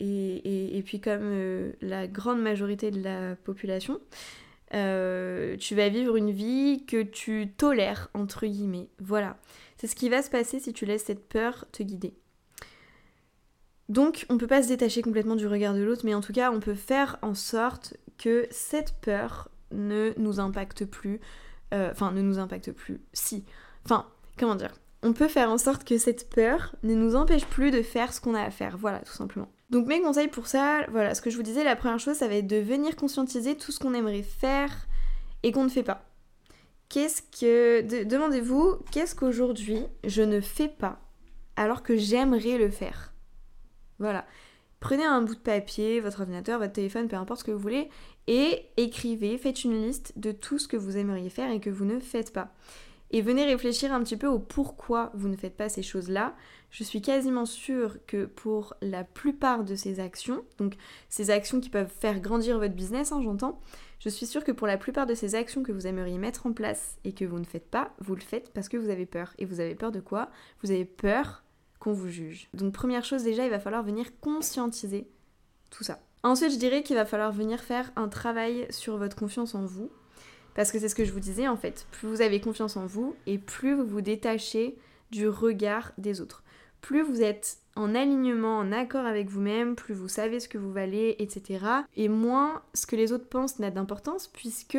Et, 0.04 0.82
puis 0.84 1.00
comme 1.00 1.20
euh, 1.22 1.72
la 1.80 2.08
grande 2.08 2.42
majorité 2.42 2.90
de 2.90 3.00
la 3.00 3.36
population, 3.36 4.00
euh, 4.74 5.56
tu 5.56 5.74
vas 5.74 5.88
vivre 5.88 6.16
une 6.16 6.32
vie 6.32 6.84
que 6.86 7.02
tu 7.02 7.52
tolères, 7.56 8.10
entre 8.14 8.46
guillemets. 8.46 8.88
Voilà. 8.98 9.36
C'est 9.76 9.86
ce 9.86 9.94
qui 9.94 10.08
va 10.08 10.22
se 10.22 10.30
passer 10.30 10.58
si 10.58 10.72
tu 10.72 10.86
laisses 10.86 11.04
cette 11.04 11.28
peur 11.28 11.66
te 11.72 11.82
guider. 11.82 12.14
Donc 13.88 14.26
on 14.28 14.34
ne 14.34 14.38
peut 14.38 14.46
pas 14.46 14.62
se 14.62 14.68
détacher 14.68 15.02
complètement 15.02 15.36
du 15.36 15.46
regard 15.46 15.74
de 15.74 15.82
l'autre, 15.82 16.02
mais 16.04 16.14
en 16.14 16.20
tout 16.20 16.32
cas 16.32 16.50
on 16.50 16.60
peut 16.60 16.74
faire 16.74 17.18
en 17.22 17.34
sorte 17.34 17.96
que 18.18 18.46
cette 18.50 18.94
peur 19.02 19.50
ne 19.70 20.12
nous 20.16 20.40
impacte 20.40 20.84
plus. 20.84 21.20
Euh, 21.74 21.90
enfin, 21.92 22.12
ne 22.12 22.22
nous 22.22 22.38
impacte 22.38 22.72
plus. 22.72 23.00
Si. 23.12 23.44
Enfin, 23.84 24.06
comment 24.38 24.54
dire? 24.54 24.72
On 25.02 25.12
peut 25.12 25.28
faire 25.28 25.50
en 25.50 25.58
sorte 25.58 25.84
que 25.84 25.98
cette 25.98 26.30
peur 26.30 26.76
ne 26.82 26.94
nous 26.94 27.16
empêche 27.16 27.44
plus 27.46 27.70
de 27.70 27.82
faire 27.82 28.12
ce 28.12 28.20
qu'on 28.20 28.34
a 28.34 28.42
à 28.42 28.50
faire. 28.50 28.76
Voilà, 28.78 29.00
tout 29.00 29.12
simplement. 29.12 29.48
Donc 29.70 29.86
mes 29.86 30.00
conseils 30.00 30.28
pour 30.28 30.46
ça, 30.46 30.86
voilà, 30.90 31.14
ce 31.14 31.22
que 31.22 31.30
je 31.30 31.36
vous 31.36 31.42
disais, 31.42 31.64
la 31.64 31.76
première 31.76 31.98
chose, 31.98 32.16
ça 32.16 32.28
va 32.28 32.34
être 32.34 32.46
de 32.46 32.56
venir 32.56 32.94
conscientiser 32.94 33.56
tout 33.56 33.72
ce 33.72 33.80
qu'on 33.80 33.94
aimerait 33.94 34.22
faire 34.22 34.70
et 35.42 35.50
qu'on 35.50 35.64
ne 35.64 35.70
fait 35.70 35.82
pas. 35.82 36.04
Qu'est-ce 36.88 37.22
que... 37.22 38.04
Demandez-vous, 38.04 38.76
qu'est-ce 38.90 39.14
qu'aujourd'hui 39.14 39.86
je 40.04 40.22
ne 40.22 40.40
fais 40.40 40.68
pas 40.68 41.00
alors 41.56 41.82
que 41.82 41.96
j'aimerais 41.96 42.58
le 42.58 42.70
faire? 42.70 43.12
Voilà. 43.98 44.26
Prenez 44.78 45.04
un 45.04 45.22
bout 45.22 45.34
de 45.34 45.40
papier, 45.40 46.00
votre 46.00 46.20
ordinateur, 46.20 46.58
votre 46.58 46.72
téléphone, 46.72 47.08
peu 47.08 47.16
importe 47.16 47.40
ce 47.40 47.44
que 47.44 47.50
vous 47.50 47.58
voulez, 47.58 47.88
et 48.26 48.66
écrivez, 48.76 49.38
faites 49.38 49.64
une 49.64 49.80
liste 49.80 50.12
de 50.16 50.32
tout 50.32 50.58
ce 50.58 50.68
que 50.68 50.76
vous 50.76 50.96
aimeriez 50.96 51.30
faire 51.30 51.50
et 51.50 51.60
que 51.60 51.70
vous 51.70 51.84
ne 51.84 51.98
faites 51.98 52.32
pas. 52.32 52.52
Et 53.12 53.22
venez 53.22 53.44
réfléchir 53.44 53.92
un 53.92 54.02
petit 54.02 54.16
peu 54.16 54.26
au 54.26 54.38
pourquoi 54.38 55.10
vous 55.14 55.28
ne 55.28 55.36
faites 55.36 55.56
pas 55.56 55.68
ces 55.68 55.82
choses-là. 55.82 56.34
Je 56.70 56.82
suis 56.82 57.02
quasiment 57.02 57.44
sûre 57.44 57.98
que 58.06 58.24
pour 58.24 58.74
la 58.80 59.04
plupart 59.04 59.64
de 59.64 59.74
ces 59.74 60.00
actions, 60.00 60.42
donc 60.58 60.76
ces 61.08 61.30
actions 61.30 61.60
qui 61.60 61.68
peuvent 61.68 61.92
faire 62.00 62.20
grandir 62.20 62.58
votre 62.58 62.74
business, 62.74 63.12
hein, 63.12 63.20
j'entends, 63.22 63.60
je 63.98 64.08
suis 64.08 64.26
sûre 64.26 64.42
que 64.42 64.52
pour 64.52 64.66
la 64.66 64.78
plupart 64.78 65.06
de 65.06 65.14
ces 65.14 65.34
actions 65.34 65.62
que 65.62 65.70
vous 65.70 65.86
aimeriez 65.86 66.18
mettre 66.18 66.46
en 66.46 66.52
place 66.52 66.96
et 67.04 67.12
que 67.12 67.24
vous 67.24 67.38
ne 67.38 67.44
faites 67.44 67.70
pas, 67.70 67.92
vous 68.00 68.14
le 68.14 68.20
faites 68.20 68.50
parce 68.52 68.68
que 68.68 68.76
vous 68.76 68.88
avez 68.88 69.06
peur. 69.06 69.34
Et 69.38 69.44
vous 69.44 69.60
avez 69.60 69.74
peur 69.74 69.92
de 69.92 70.00
quoi? 70.00 70.30
Vous 70.62 70.70
avez 70.70 70.84
peur 70.84 71.44
qu'on 71.78 71.92
vous 71.92 72.08
juge. 72.08 72.48
Donc 72.54 72.72
première 72.72 73.04
chose 73.04 73.22
déjà, 73.22 73.44
il 73.44 73.50
va 73.50 73.60
falloir 73.60 73.82
venir 73.82 74.18
conscientiser 74.20 75.06
tout 75.70 75.84
ça. 75.84 76.00
Ensuite, 76.24 76.52
je 76.52 76.58
dirais 76.58 76.82
qu'il 76.82 76.96
va 76.96 77.04
falloir 77.04 77.32
venir 77.32 77.60
faire 77.60 77.90
un 77.96 78.08
travail 78.08 78.66
sur 78.70 78.96
votre 78.96 79.16
confiance 79.16 79.54
en 79.54 79.64
vous. 79.64 79.90
Parce 80.54 80.70
que 80.70 80.78
c'est 80.78 80.88
ce 80.88 80.94
que 80.94 81.04
je 81.04 81.12
vous 81.12 81.20
disais 81.20 81.48
en 81.48 81.56
fait. 81.56 81.86
Plus 81.92 82.08
vous 82.08 82.22
avez 82.22 82.40
confiance 82.40 82.76
en 82.76 82.86
vous 82.86 83.14
et 83.26 83.38
plus 83.38 83.74
vous 83.74 83.86
vous 83.86 84.00
détachez 84.00 84.76
du 85.10 85.28
regard 85.28 85.92
des 85.98 86.20
autres. 86.20 86.42
Plus 86.80 87.02
vous 87.02 87.22
êtes 87.22 87.58
en 87.76 87.94
alignement, 87.94 88.58
en 88.58 88.72
accord 88.72 89.06
avec 89.06 89.28
vous-même, 89.28 89.76
plus 89.76 89.94
vous 89.94 90.08
savez 90.08 90.40
ce 90.40 90.48
que 90.48 90.58
vous 90.58 90.72
valez, 90.72 91.16
etc. 91.18 91.64
Et 91.96 92.08
moins 92.08 92.62
ce 92.74 92.86
que 92.86 92.96
les 92.96 93.12
autres 93.12 93.28
pensent 93.28 93.58
n'a 93.58 93.70
d'importance 93.70 94.28
puisque 94.28 94.78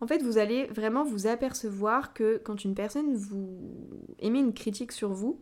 en 0.00 0.06
fait 0.06 0.22
vous 0.22 0.38
allez 0.38 0.66
vraiment 0.66 1.04
vous 1.04 1.26
apercevoir 1.26 2.12
que 2.14 2.40
quand 2.44 2.64
une 2.64 2.74
personne 2.74 3.14
vous 3.14 3.60
émet 4.18 4.40
une 4.40 4.54
critique 4.54 4.92
sur 4.92 5.12
vous, 5.12 5.40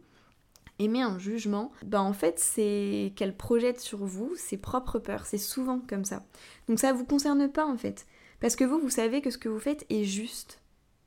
émet 0.78 1.02
un 1.02 1.18
jugement, 1.18 1.72
bah 1.84 2.02
en 2.02 2.12
fait 2.12 2.38
c'est 2.38 3.12
qu'elle 3.16 3.36
projette 3.36 3.80
sur 3.80 4.04
vous 4.04 4.34
ses 4.36 4.56
propres 4.56 4.98
peurs, 4.98 5.26
c'est 5.26 5.38
souvent 5.38 5.80
comme 5.88 6.04
ça. 6.04 6.22
Donc 6.68 6.78
ça 6.78 6.92
vous 6.92 7.04
concerne 7.04 7.48
pas 7.50 7.66
en 7.66 7.76
fait, 7.76 8.06
parce 8.40 8.56
que 8.56 8.64
vous 8.64 8.78
vous 8.78 8.90
savez 8.90 9.20
que 9.20 9.30
ce 9.30 9.38
que 9.38 9.48
vous 9.48 9.58
faites 9.58 9.86
est 9.90 10.04
juste. 10.04 10.60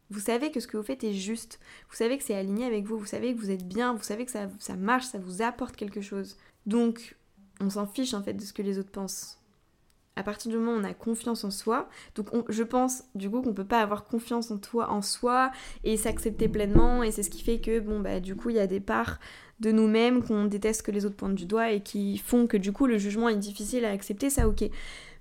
Vous 0.09 0.19
savez 0.19 0.51
que 0.51 0.59
ce 0.59 0.67
que 0.67 0.75
vous 0.75 0.84
faites 0.84 1.05
est 1.05 1.13
juste, 1.13 1.59
vous 1.89 1.95
savez 1.95 2.17
que 2.17 2.23
c'est 2.23 2.36
aligné 2.36 2.65
avec 2.65 2.84
vous, 2.84 2.97
vous 2.97 3.05
savez 3.05 3.34
que 3.34 3.39
vous 3.39 3.49
êtes 3.49 3.65
bien, 3.65 3.93
vous 3.93 4.03
savez 4.03 4.25
que 4.25 4.32
ça, 4.32 4.49
ça 4.59 4.75
marche, 4.75 5.05
ça 5.05 5.19
vous 5.19 5.41
apporte 5.41 5.77
quelque 5.77 6.01
chose. 6.01 6.38
Donc 6.65 7.15
on 7.61 7.69
s'en 7.69 7.88
fiche 7.88 8.13
en 8.13 8.21
fait 8.21 8.34
de 8.34 8.41
ce 8.41 8.51
que 8.51 8.61
les 8.61 8.77
autres 8.77 8.91
pensent 8.91 9.41
à 10.17 10.23
partir 10.23 10.51
du 10.51 10.57
moment 10.57 10.73
où 10.73 10.79
on 10.82 10.84
a 10.84 10.93
confiance 10.93 11.45
en 11.45 11.51
soi, 11.51 11.89
donc 12.15 12.27
je 12.49 12.63
pense 12.63 13.03
du 13.15 13.29
coup 13.29 13.41
qu'on 13.41 13.53
peut 13.53 13.65
pas 13.65 13.82
avoir 13.82 14.05
confiance 14.05 14.51
en 14.51 14.57
toi, 14.57 14.89
en 14.91 15.01
soi 15.01 15.51
et 15.86 15.95
s'accepter 15.95 16.49
pleinement 16.49 17.01
et 17.01 17.11
c'est 17.11 17.23
ce 17.23 17.29
qui 17.29 17.41
fait 17.41 17.61
que 17.61 17.79
bon 17.79 18.01
bah 18.01 18.19
du 18.19 18.36
coup 18.36 18.49
il 18.49 18.57
y 18.57 18.59
a 18.59 18.67
des 18.67 18.82
parts 18.82 19.19
de 19.61 19.71
nous-mêmes 19.71 20.21
qu'on 20.21 20.45
déteste 20.45 20.82
que 20.82 20.91
les 20.91 21.05
autres 21.05 21.15
pointent 21.15 21.36
du 21.36 21.45
doigt 21.45 21.71
et 21.71 21.82
qui 21.82 22.17
font 22.17 22.45
que 22.45 22.57
du 22.57 22.73
coup 22.73 22.88
le 22.88 22.97
jugement 22.97 23.29
est 23.29 23.38
difficile 23.38 23.86
à 23.86 23.91
accepter, 23.91 24.29
ça 24.29 24.49
ok. 24.49 24.65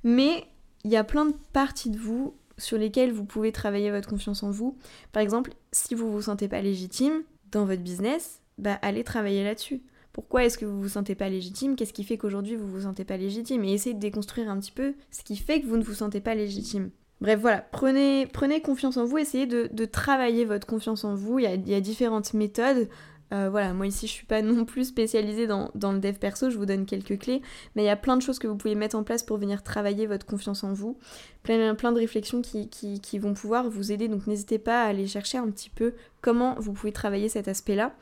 Mais 0.03 0.47
il 0.85 0.91
y 0.91 0.97
a 0.97 1.05
plein 1.05 1.27
de 1.27 1.35
parties 1.53 1.91
de 1.91 1.99
vous 1.99 2.35
sur 2.59 2.79
lesquelles 2.79 3.13
vous 3.13 3.25
pouvez 3.25 3.53
travailler 3.53 3.91
votre 3.91 4.09
confiance 4.09 4.43
en 4.43 4.51
vous. 4.51 4.77
Par 5.13 5.23
exemple, 5.23 5.53
si 5.73 5.95
vous 5.95 6.11
vous 6.11 6.23
sentez 6.23 6.49
pas 6.49 6.61
légitime 6.61 7.23
dans 7.53 7.65
votre 7.65 7.83
business, 7.83 8.41
bah 8.59 8.79
allez 8.83 9.05
travailler 9.05 9.45
là-dessus. 9.45 9.83
Pourquoi 10.13 10.45
est-ce 10.45 10.59
que 10.59 10.67
vous 10.67 10.81
vous 10.81 10.89
sentez 10.89 11.15
pas 11.15 11.29
légitime? 11.29 11.77
Qu'est-ce 11.77 11.93
qui 11.93 12.05
fait 12.05 12.19
qu'aujourd'hui 12.19 12.57
vous 12.57 12.67
vous 12.67 12.83
sentez 12.83 13.05
pas 13.05 13.17
légitime? 13.17 13.65
Et 13.65 13.73
essayez 13.73 13.95
de 13.95 14.01
déconstruire 14.01 14.51
un 14.51 14.59
petit 14.59 14.73
peu 14.73 14.95
ce 15.11 15.23
qui 15.23 15.37
fait 15.37 15.61
que 15.61 15.67
vous 15.67 15.77
ne 15.77 15.83
vous 15.83 15.95
sentez 15.95 16.21
pas 16.21 16.35
légitime. 16.35 16.91
Bref, 17.21 17.39
voilà, 17.39 17.59
prenez, 17.71 18.29
confiance 18.63 18.97
en 18.97 19.05
vous, 19.05 19.19
essayez 19.19 19.47
de, 19.47 19.85
travailler 19.85 20.45
votre 20.45 20.67
confiance 20.67 21.05
en 21.05 21.15
vous. 21.15 21.39
Il 21.39 21.45
il 21.45 21.69
y 21.69 21.75
a 21.75 21.81
différentes 21.81 22.35
méthodes. 22.35 22.89
Euh, 23.33 23.49
voilà, 23.49 23.73
moi 23.73 23.87
ici 23.87 24.09
je 24.09 24.13
suis 24.13 24.27
pas 24.27 24.43
non 24.43 24.65
plus 24.65 24.87
spécialisée 24.87 25.47
dans, 25.47 25.71
le 25.75 25.99
dev 26.01 26.15
perso, 26.15 26.51
je 26.51 26.59
vous 26.59 26.67
donne 26.67 26.85
quelques 26.85 27.19
clés, 27.19 27.43
mais 27.77 27.83
il 27.83 27.87
y 27.87 27.91
a 27.91 27.97
plein 27.97 28.17
de 28.17 28.23
choses 28.23 28.41
que 28.41 28.49
vous 28.49 28.57
pouvez 28.57 28.75
mettre 28.75 28.97
en 28.97 29.05
place 29.05 29.23
pour 29.23 29.37
venir 29.39 29.63
travailler 29.63 30.07
votre 30.07 30.27
confiance 30.27 30.65
en 30.65 30.73
vous, 30.73 30.99
plein, 31.45 31.75
de 31.75 31.99
réflexions 31.99 32.43
qui, 32.43 32.69
qui 32.69 33.19
vont 33.19 33.35
pouvoir 33.35 33.71
vous 33.71 33.93
aider, 33.93 34.09
donc 34.09 34.27
n'hésitez 34.27 34.59
pas 34.59 34.83
à 34.83 34.87
aller 34.87 35.07
chercher 35.07 35.39
un 35.39 35.49
petit 35.49 35.71
peu 35.71 35.95
comment 36.23 36.57
vous 36.59 36.73
pouvez 36.73 36.93
travailler 36.93 37.29
cet 37.29 37.47
aspect-là. 37.47 37.95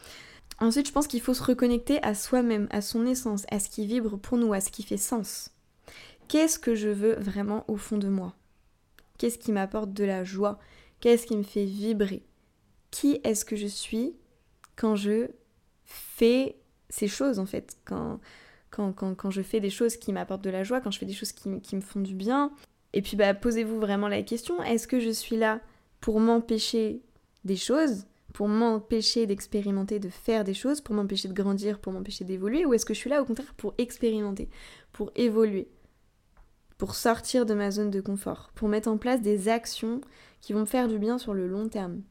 Ensuite, 0.60 0.88
je 0.88 0.92
pense 0.92 1.06
qu'il 1.06 1.20
faut 1.20 1.34
se 1.34 1.42
reconnecter 1.42 2.02
à 2.02 2.14
soi-même, 2.14 2.66
à 2.70 2.80
son 2.80 3.06
essence, 3.06 3.44
à 3.50 3.60
ce 3.60 3.68
qui 3.68 3.86
vibre 3.86 4.18
pour 4.18 4.38
nous, 4.38 4.52
à 4.52 4.60
ce 4.60 4.70
qui 4.70 4.82
fait 4.82 4.96
sens. 4.96 5.50
Qu'est-ce 6.26 6.58
que 6.58 6.74
je 6.74 6.88
veux 6.88 7.14
vraiment 7.14 7.64
au 7.68 7.76
fond 7.76 7.96
de 7.96 8.08
moi? 8.08 8.34
Qu'est-ce 9.18 9.38
qui 9.38 9.52
m'apporte 9.52 9.92
de 9.92 10.04
la 10.04 10.24
joie? 10.24 10.58
Qu'est-ce 11.00 11.26
qui 11.26 11.36
me 11.36 11.44
fait 11.44 11.64
vibrer? 11.64 12.24
Qui 12.90 13.20
est-ce 13.22 13.44
que 13.44 13.56
je 13.56 13.66
suis? 13.66 14.14
Quand 14.78 14.96
je 14.96 15.28
fais 15.84 16.56
ces 16.88 17.08
choses 17.08 17.38
en 17.38 17.46
fait. 17.46 17.76
Quand, 17.84 18.20
quand, 18.70 18.92
quand, 18.92 19.30
je 19.30 19.42
fais 19.42 19.60
des 19.60 19.70
choses 19.70 19.96
qui 19.96 20.12
m'apportent 20.12 20.44
de 20.44 20.50
la 20.50 20.62
joie, 20.62 20.80
quand 20.80 20.90
je 20.90 20.98
fais 20.98 21.06
des 21.06 21.12
choses 21.12 21.32
qui, 21.32 21.60
qui 21.60 21.76
me 21.76 21.80
font 21.80 22.00
du 22.00 22.14
bien. 22.14 22.52
Et 22.92 23.02
puis 23.02 23.16
bah, 23.16 23.34
posez-vous 23.34 23.80
vraiment 23.80 24.08
la 24.08 24.22
question, 24.22 24.62
est-ce 24.62 24.86
que 24.86 25.00
je 25.00 25.10
suis 25.10 25.36
là 25.36 25.60
pour 26.00 26.20
m'empêcher 26.20 27.02
des 27.44 27.56
choses 27.56 28.06
pour 28.32 28.48
m'empêcher 28.48 29.26
d'expérimenter, 29.26 29.98
de 29.98 30.10
faire 30.10 30.44
des 30.44 30.54
choses, 30.54 30.80
pour 30.80 30.94
m'empêcher 30.94 31.28
de 31.28 31.32
grandir, 31.32 31.80
pour 31.80 31.92
m'empêcher 31.92 32.24
d'évoluer, 32.24 32.66
ou 32.66 32.74
est-ce 32.74 32.84
que 32.84 32.94
je 32.94 32.98
suis 32.98 33.10
là 33.10 33.22
au 33.22 33.24
contraire 33.24 33.54
pour 33.56 33.74
expérimenter, 33.78 34.48
pour 34.92 35.10
évoluer, 35.16 35.68
pour 36.76 36.94
sortir 36.94 37.46
de 37.46 37.54
ma 37.54 37.70
zone 37.70 37.90
de 37.90 38.00
confort, 38.00 38.50
pour 38.54 38.68
mettre 38.68 38.88
en 38.88 38.98
place 38.98 39.22
des 39.22 39.48
actions 39.48 40.00
qui 40.40 40.52
vont 40.52 40.60
me 40.60 40.66
faire 40.66 40.88
du 40.88 40.98
bien 40.98 41.18
sur 41.18 41.34
le 41.34 41.48
long 41.48 41.68
terme? 41.68 42.02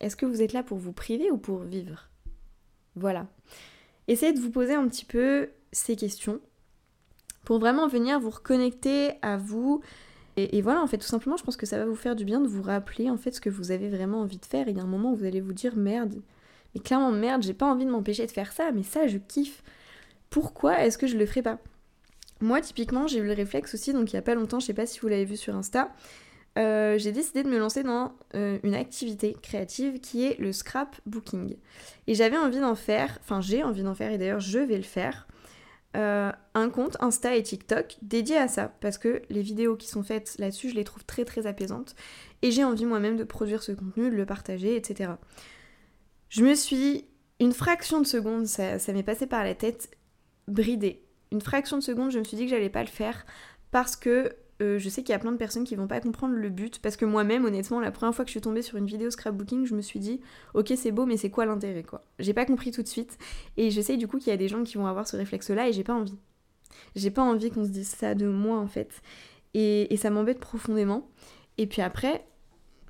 Est-ce 0.00 0.16
que 0.16 0.26
vous 0.26 0.42
êtes 0.42 0.52
là 0.52 0.62
pour 0.62 0.78
vous 0.78 0.92
priver 0.92 1.30
ou 1.30 1.38
pour 1.38 1.60
vivre? 1.60 2.10
Voilà. 2.96 3.26
Essayez 4.08 4.32
de 4.32 4.40
vous 4.40 4.50
poser 4.50 4.74
un 4.74 4.88
petit 4.88 5.04
peu 5.04 5.50
ces 5.72 5.94
questions 5.94 6.40
pour 7.44 7.60
vraiment 7.60 7.86
venir 7.86 8.18
vous 8.18 8.30
reconnecter 8.30 9.12
à 9.22 9.36
vous, 9.36 9.82
et, 10.38 10.60
voilà, 10.60 10.82
en 10.82 10.86
fait, 10.86 10.98
tout 10.98 11.06
simplement, 11.06 11.38
je 11.38 11.44
pense 11.44 11.56
que 11.56 11.64
ça 11.64 11.78
va 11.78 11.86
vous 11.86 11.94
faire 11.94 12.14
du 12.14 12.26
bien 12.26 12.42
de 12.42 12.46
vous 12.46 12.60
rappeler 12.60 13.08
en 13.08 13.16
fait 13.16 13.30
ce 13.32 13.40
que 13.40 13.48
vous 13.48 13.70
avez 13.70 13.88
vraiment 13.88 14.20
envie 14.20 14.36
de 14.36 14.44
faire. 14.44 14.68
Il 14.68 14.76
y 14.76 14.80
a 14.80 14.82
un 14.82 14.86
moment 14.86 15.12
où 15.12 15.16
vous 15.16 15.24
allez 15.24 15.40
vous 15.40 15.54
dire 15.54 15.76
merde, 15.76 16.20
mais 16.74 16.80
clairement 16.82 17.10
merde, 17.10 17.42
j'ai 17.42 17.54
pas 17.54 17.64
envie 17.64 17.86
de 17.86 17.90
m'empêcher 17.90 18.26
de 18.26 18.30
faire 18.30 18.52
ça, 18.52 18.70
mais 18.70 18.82
ça 18.82 19.06
je 19.06 19.16
kiffe. 19.16 19.62
Pourquoi 20.28 20.84
est-ce 20.84 20.98
que 20.98 21.06
je 21.06 21.16
le 21.16 21.24
ferai 21.24 21.40
pas? 21.40 21.58
Moi, 22.42 22.60
typiquement, 22.60 23.06
j'ai 23.06 23.20
eu 23.20 23.24
le 23.24 23.32
réflexe 23.32 23.72
aussi, 23.72 23.94
donc 23.94 24.12
il 24.12 24.16
y 24.16 24.18
a 24.18 24.22
pas 24.22 24.34
longtemps, 24.34 24.60
je 24.60 24.66
sais 24.66 24.74
pas 24.74 24.84
si 24.84 25.00
vous 25.00 25.08
l'avez 25.08 25.24
vu 25.24 25.38
sur 25.38 25.56
Insta, 25.56 25.90
euh, 26.56 26.96
j'ai 26.96 27.12
décidé 27.12 27.42
de 27.42 27.48
me 27.48 27.58
lancer 27.58 27.82
dans 27.82 28.14
euh, 28.34 28.58
une 28.62 28.74
activité 28.74 29.36
créative 29.42 30.00
qui 30.00 30.24
est 30.24 30.38
le 30.38 30.52
scrapbooking. 30.52 31.56
Et 32.06 32.14
j'avais 32.14 32.38
envie 32.38 32.60
d'en 32.60 32.74
faire, 32.74 33.18
enfin 33.22 33.40
j'ai 33.40 33.62
envie 33.62 33.82
d'en 33.82 33.94
faire 33.94 34.10
et 34.12 34.18
d'ailleurs 34.18 34.40
je 34.40 34.58
vais 34.58 34.76
le 34.76 34.82
faire. 34.82 35.26
Euh, 35.96 36.30
un 36.54 36.68
compte 36.68 36.96
Insta 37.00 37.36
et 37.36 37.42
TikTok 37.42 37.96
dédié 38.02 38.36
à 38.36 38.48
ça, 38.48 38.70
parce 38.80 38.98
que 38.98 39.22
les 39.30 39.40
vidéos 39.40 39.76
qui 39.76 39.88
sont 39.88 40.02
faites 40.02 40.36
là-dessus, 40.38 40.70
je 40.70 40.74
les 40.74 40.84
trouve 40.84 41.04
très 41.06 41.24
très 41.24 41.46
apaisantes, 41.46 41.94
et 42.42 42.50
j'ai 42.50 42.64
envie 42.64 42.84
moi-même 42.84 43.16
de 43.16 43.24
produire 43.24 43.62
ce 43.62 43.72
contenu, 43.72 44.10
de 44.10 44.16
le 44.16 44.26
partager, 44.26 44.76
etc. 44.76 45.12
Je 46.28 46.44
me 46.44 46.54
suis, 46.54 47.06
une 47.40 47.52
fraction 47.52 48.00
de 48.00 48.06
seconde, 48.06 48.46
ça, 48.46 48.78
ça 48.78 48.92
m'est 48.92 49.02
passé 49.02 49.26
par 49.26 49.42
la 49.42 49.54
tête, 49.54 49.90
bridée. 50.48 51.02
Une 51.32 51.40
fraction 51.40 51.78
de 51.78 51.82
seconde, 51.82 52.10
je 52.10 52.18
me 52.18 52.24
suis 52.24 52.36
dit 52.36 52.44
que 52.44 52.50
j'allais 52.50 52.68
pas 52.68 52.82
le 52.82 52.88
faire, 52.88 53.24
parce 53.70 53.96
que 53.96 54.36
euh, 54.62 54.78
je 54.78 54.88
sais 54.88 55.02
qu'il 55.02 55.12
y 55.12 55.14
a 55.14 55.18
plein 55.18 55.32
de 55.32 55.36
personnes 55.36 55.64
qui 55.64 55.76
vont 55.76 55.86
pas 55.86 56.00
comprendre 56.00 56.34
le 56.34 56.48
but 56.48 56.78
parce 56.78 56.96
que 56.96 57.04
moi-même, 57.04 57.44
honnêtement, 57.44 57.78
la 57.78 57.90
première 57.90 58.14
fois 58.14 58.24
que 58.24 58.30
je 58.30 58.32
suis 58.32 58.40
tombée 58.40 58.62
sur 58.62 58.78
une 58.78 58.86
vidéo 58.86 59.10
scrapbooking, 59.10 59.66
je 59.66 59.74
me 59.74 59.82
suis 59.82 60.00
dit, 60.00 60.20
ok, 60.54 60.72
c'est 60.76 60.92
beau, 60.92 61.04
mais 61.04 61.18
c'est 61.18 61.30
quoi 61.30 61.44
l'intérêt, 61.44 61.82
quoi? 61.82 62.02
J'ai 62.18 62.32
pas 62.32 62.46
compris 62.46 62.70
tout 62.70 62.82
de 62.82 62.88
suite. 62.88 63.18
Et 63.58 63.70
je 63.70 63.80
sais 63.80 63.96
du 63.98 64.08
coup 64.08 64.18
qu'il 64.18 64.28
y 64.28 64.32
a 64.32 64.38
des 64.38 64.48
gens 64.48 64.62
qui 64.62 64.78
vont 64.78 64.86
avoir 64.86 65.06
ce 65.06 65.16
réflexe-là 65.16 65.68
et 65.68 65.72
j'ai 65.72 65.84
pas 65.84 65.94
envie. 65.94 66.16
J'ai 66.94 67.10
pas 67.10 67.22
envie 67.22 67.50
qu'on 67.50 67.64
se 67.64 67.70
dise 67.70 67.88
ça 67.88 68.14
de 68.14 68.26
moi, 68.26 68.58
en 68.58 68.66
fait. 68.66 69.02
Et, 69.52 69.94
ça 69.96 70.10
m'embête 70.10 70.40
profondément. 70.40 71.08
Et 71.58 71.66
puis 71.66 71.82
après, 71.82 72.26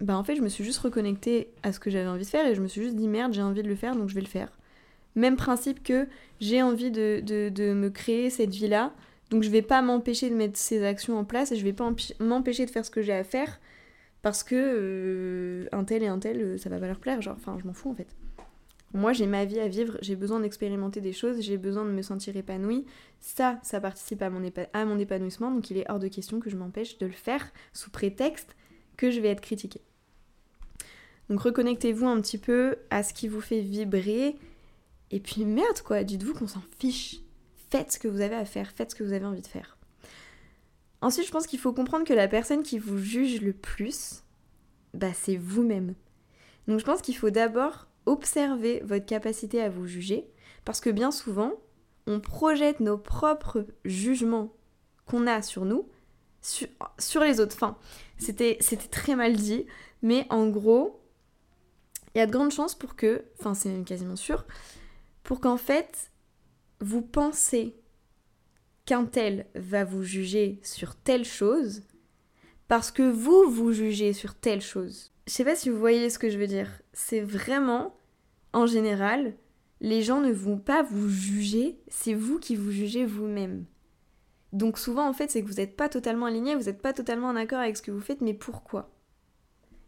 bah 0.01 0.17
en 0.17 0.25
fait, 0.25 0.37
je 0.37 0.43
me 0.43 0.49
suis 0.49 0.65
juste 0.65 0.79
reconnectée 0.79 1.49
à 1.63 1.73
ce 1.73 1.81
que 1.81 1.91
j'avais 1.91 2.09
envie 2.09 2.25
de 2.25 2.29
faire 2.29 2.47
et 2.47 2.55
je 2.55 2.61
me 2.61 2.69
suis 2.69 2.83
juste 2.83 2.97
dit, 2.97 3.09
merde, 3.09 3.33
j'ai 3.33 3.43
envie 3.43 3.63
de 3.63 3.69
le 3.69 3.77
faire, 3.77 3.97
donc 3.97 4.09
je 4.09 4.15
vais 4.15 4.21
le 4.21 4.27
faire. 4.27 4.51
Même 5.15 5.37
principe 5.37 5.83
que 5.83 6.07
j'ai 6.41 6.63
envie 6.63 6.91
de, 6.91 7.21
de 7.23 7.73
me 7.73 7.89
créer 7.89 8.31
cette 8.31 8.51
vie-là 8.51 8.93
donc 9.31 9.43
je 9.43 9.51
vais 9.51 9.63
pas 9.63 9.83
m'empêcher 9.83 10.31
de 10.31 10.35
mettre 10.35 10.59
ces 10.59 10.85
actions 10.85 11.19
en 11.19 11.25
place 11.25 11.53
et 11.53 11.57
je 11.57 11.65
vais 11.65 11.73
pas 11.73 11.91
m'empêcher 12.21 12.65
de 12.65 12.71
faire 12.71 12.85
ce 12.85 12.91
que 12.91 13.03
j'ai 13.03 13.13
à 13.13 13.25
faire 13.25 13.61
parce 14.23 14.43
que 14.43 14.55
euh, 14.57 15.69
un 15.73 15.85
tel 15.85 16.03
et 16.03 16.07
un 16.07 16.19
tel, 16.19 16.41
euh, 16.41 16.59
ça 16.59 16.69
va 16.69 16.79
pas 16.79 16.87
leur 16.87 16.99
plaire. 16.99 17.23
Genre, 17.23 17.37
enfin, 17.37 17.57
je 17.61 17.67
m'en 17.67 17.73
fous 17.73 17.91
en 17.91 17.95
fait. 17.95 18.09
Moi, 18.95 19.13
j'ai 19.13 19.27
ma 19.27 19.45
vie 19.45 19.61
à 19.61 19.69
vivre, 19.69 19.99
j'ai 20.01 20.17
besoin 20.17 20.41
d'expérimenter 20.41 21.01
des 21.01 21.13
choses, 21.13 21.41
j'ai 21.41 21.59
besoin 21.59 21.85
de 21.85 21.91
me 21.91 22.03
sentir 22.03 22.37
épanouie. 22.37 22.87
Ça, 23.21 23.59
ça 23.63 23.81
participe 23.81 24.23
à 24.23 24.31
mon, 24.31 24.43
à 24.73 24.85
mon 24.85 24.99
épanouissement, 24.99 25.51
donc 25.51 25.71
il 25.71 25.77
est 25.77 25.91
hors 25.91 25.99
de 25.99 26.09
question 26.09 26.41
que 26.41 26.49
je 26.49 26.57
m'empêche 26.57 26.97
de 26.99 27.07
le 27.07 27.13
faire 27.13 27.53
sous 27.73 27.91
prétexte 27.91 28.57
que 28.97 29.11
je 29.11 29.21
vais 29.21 29.29
être 29.29 29.41
critiquée. 29.41 29.83
Donc 31.29 31.41
reconnectez-vous 31.41 32.07
un 32.07 32.21
petit 32.21 32.39
peu 32.39 32.77
à 32.91 33.03
ce 33.03 33.13
qui 33.13 33.27
vous 33.27 33.41
fait 33.41 33.61
vibrer. 33.61 34.37
Et 35.11 35.21
puis 35.21 35.45
merde 35.45 35.81
quoi, 35.85 36.05
dites-vous 36.05 36.35
qu'on 36.35 36.47
s'en 36.47 36.63
fiche 36.79 37.21
faites 37.71 37.93
ce 37.93 37.99
que 37.99 38.09
vous 38.09 38.21
avez 38.21 38.35
à 38.35 38.45
faire, 38.45 38.71
faites 38.71 38.91
ce 38.91 38.97
que 38.97 39.05
vous 39.05 39.13
avez 39.13 39.25
envie 39.25 39.43
de 39.43 39.47
faire. 39.47 39.77
Ensuite, 41.01 41.27
je 41.27 41.33
pense 41.33 41.47
qu'il 41.47 41.59
faut 41.59 41.73
comprendre 41.73 42.05
que 42.05 42.13
la 42.13 42.29
personne 42.29 42.63
qui 42.63 42.79
vous 42.79 42.99
juge 42.99 43.41
le 43.43 43.53
plus, 43.53 44.23
bah, 44.95 45.13
c'est 45.13 45.37
vous-même. 45.37 45.95
Donc 46.69 46.81
je 46.81 46.85
pense 46.85 47.03
qu'il 47.03 47.17
faut 47.17 47.31
d'abord 47.31 47.87
observer 48.07 48.81
votre 48.85 49.07
capacité 49.07 49.63
à 49.63 49.69
vous 49.69 49.87
juger, 49.87 50.29
parce 50.65 50.81
que 50.81 50.91
bien 50.91 51.11
souvent, 51.11 51.53
on 52.07 52.21
projette 52.21 52.81
nos 52.81 52.99
propres 52.99 53.67
jugements 53.85 54.53
qu'on 55.07 55.27
a 55.27 55.43
sur 55.43 55.65
nous 55.65 55.89
sur, 56.99 57.21
les 57.23 57.41
autres. 57.41 57.57
Enfin, 57.57 57.77
c'était 58.19 58.59
très 58.91 59.17
mal 59.17 59.37
dit, 59.37 59.67
mais 60.03 60.27
en 60.31 60.47
gros, 60.47 61.01
il 62.15 62.19
y 62.19 62.21
a 62.21 62.27
de 62.27 62.33
grandes 62.33 62.53
chances 62.53 62.75
pour 62.75 62.97
que, 62.97 63.25
enfin 63.39 63.55
c'est 63.55 63.85
quasiment 63.85 64.17
sûr, 64.17 64.45
pour 65.23 65.41
qu'en 65.41 65.57
fait, 65.57 66.11
vous 66.81 67.03
pensez 67.03 67.75
qu'un 68.85 69.05
tel 69.05 69.47
va 69.55 69.85
vous 69.85 70.03
juger 70.03 70.61
sur 70.63 70.95
telle 70.95 71.25
chose 71.25 71.83
parce 72.69 72.91
que 72.91 73.09
vous 73.09 73.51
vous 73.51 73.73
jugez 73.73 74.13
sur 74.13 74.35
telle 74.35 74.61
chose. 74.61 75.13
Je 75.27 75.33
sais 75.33 75.45
pas 75.45 75.57
si 75.57 75.71
vous 75.71 75.79
voyez 75.79 76.09
ce 76.11 76.19
que 76.19 76.31
je 76.31 76.39
veux 76.39 76.47
dire. 76.47 76.71
C'est 76.93 77.21
vraiment, 77.21 77.97
en 78.53 78.67
général, 78.67 79.35
les 79.81 80.03
gens 80.03 80.21
ne 80.21 80.33
vont 80.33 80.59
pas 80.59 80.83
vous 80.83 81.09
juger, 81.09 81.79
c'est 81.89 82.15
vous 82.15 82.39
qui 82.39 82.57
vous 82.57 82.71
jugez 82.71 83.05
vous-même. 83.05 83.67
Donc 84.53 84.79
souvent 84.79 85.09
en 85.09 85.13
fait 85.13 85.31
c'est 85.31 85.43
que 85.43 85.49
vous 85.49 85.55
n'êtes 85.55 85.77
pas 85.77 85.89
totalement 85.89 86.27
aligné, 86.27 86.55
vous 86.55 86.65
n'êtes 86.65 86.81
pas 86.81 86.93
totalement 86.93 87.29
en 87.29 87.37
accord 87.37 87.59
avec 87.59 87.77
ce 87.77 87.83
que 87.83 87.91
vous 87.91 88.01
faites, 88.01 88.21
mais 88.21 88.35
pourquoi? 88.35 88.96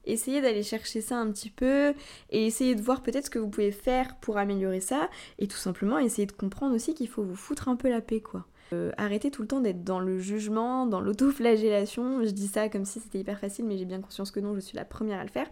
Essayez 0.09 0.41
d'aller 0.41 0.63
chercher 0.63 1.01
ça 1.01 1.19
un 1.19 1.31
petit 1.31 1.51
peu 1.51 1.95
et 2.31 2.47
essayez 2.47 2.75
de 2.75 2.83
voir 2.83 3.03
peut-être 3.03 3.27
ce 3.27 3.31
que 3.31 3.39
vous 3.39 3.49
pouvez 3.49 3.73
faire 3.73 4.17
pour 4.17 4.39
améliorer 4.39 4.81
ça 4.81 5.09
et 5.39 5.47
tout 5.47 5.57
simplement 5.57 5.99
essayez 5.99 6.27
de 6.27 6.33
comprendre 6.33 6.75
aussi 6.75 6.95
qu'il 6.95 7.09
faut 7.09 7.23
vous 7.23 7.37
foutre 7.37 7.69
un 7.69 7.77
peu 7.77 7.89
la 7.89 8.01
paix 8.01 8.21
quoi. 8.21 8.47
Euh, 8.73 8.91
arrêtez 8.99 9.31
tout 9.31 9.43
le 9.43 9.49
temps 9.49 9.61
d'être 9.61 9.83
dans 9.83 10.01
le 10.01 10.19
jugement, 10.19 10.87
dans 10.87 11.01
l'autoflagellation. 11.01 12.25
Je 12.25 12.31
dis 12.31 12.49
ça 12.49 12.69
comme 12.69 12.85
si 12.85 13.01
c'était 13.01 13.19
hyper 13.19 13.39
facile, 13.39 13.65
mais 13.65 13.79
j'ai 13.79 13.85
bien 13.85 14.01
conscience 14.01 14.31
que 14.31 14.41
non, 14.41 14.55
je 14.55 14.61
suis 14.61 14.77
la 14.77 14.85
première 14.85 15.21
à 15.21 15.25
le 15.25 15.31
faire. 15.31 15.47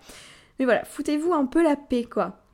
Mais 0.58 0.64
voilà, 0.64 0.84
foutez-vous 0.84 1.32
un 1.32 1.46
peu 1.46 1.62
la 1.62 1.76
paix, 1.76 2.04
quoi. 2.04 2.44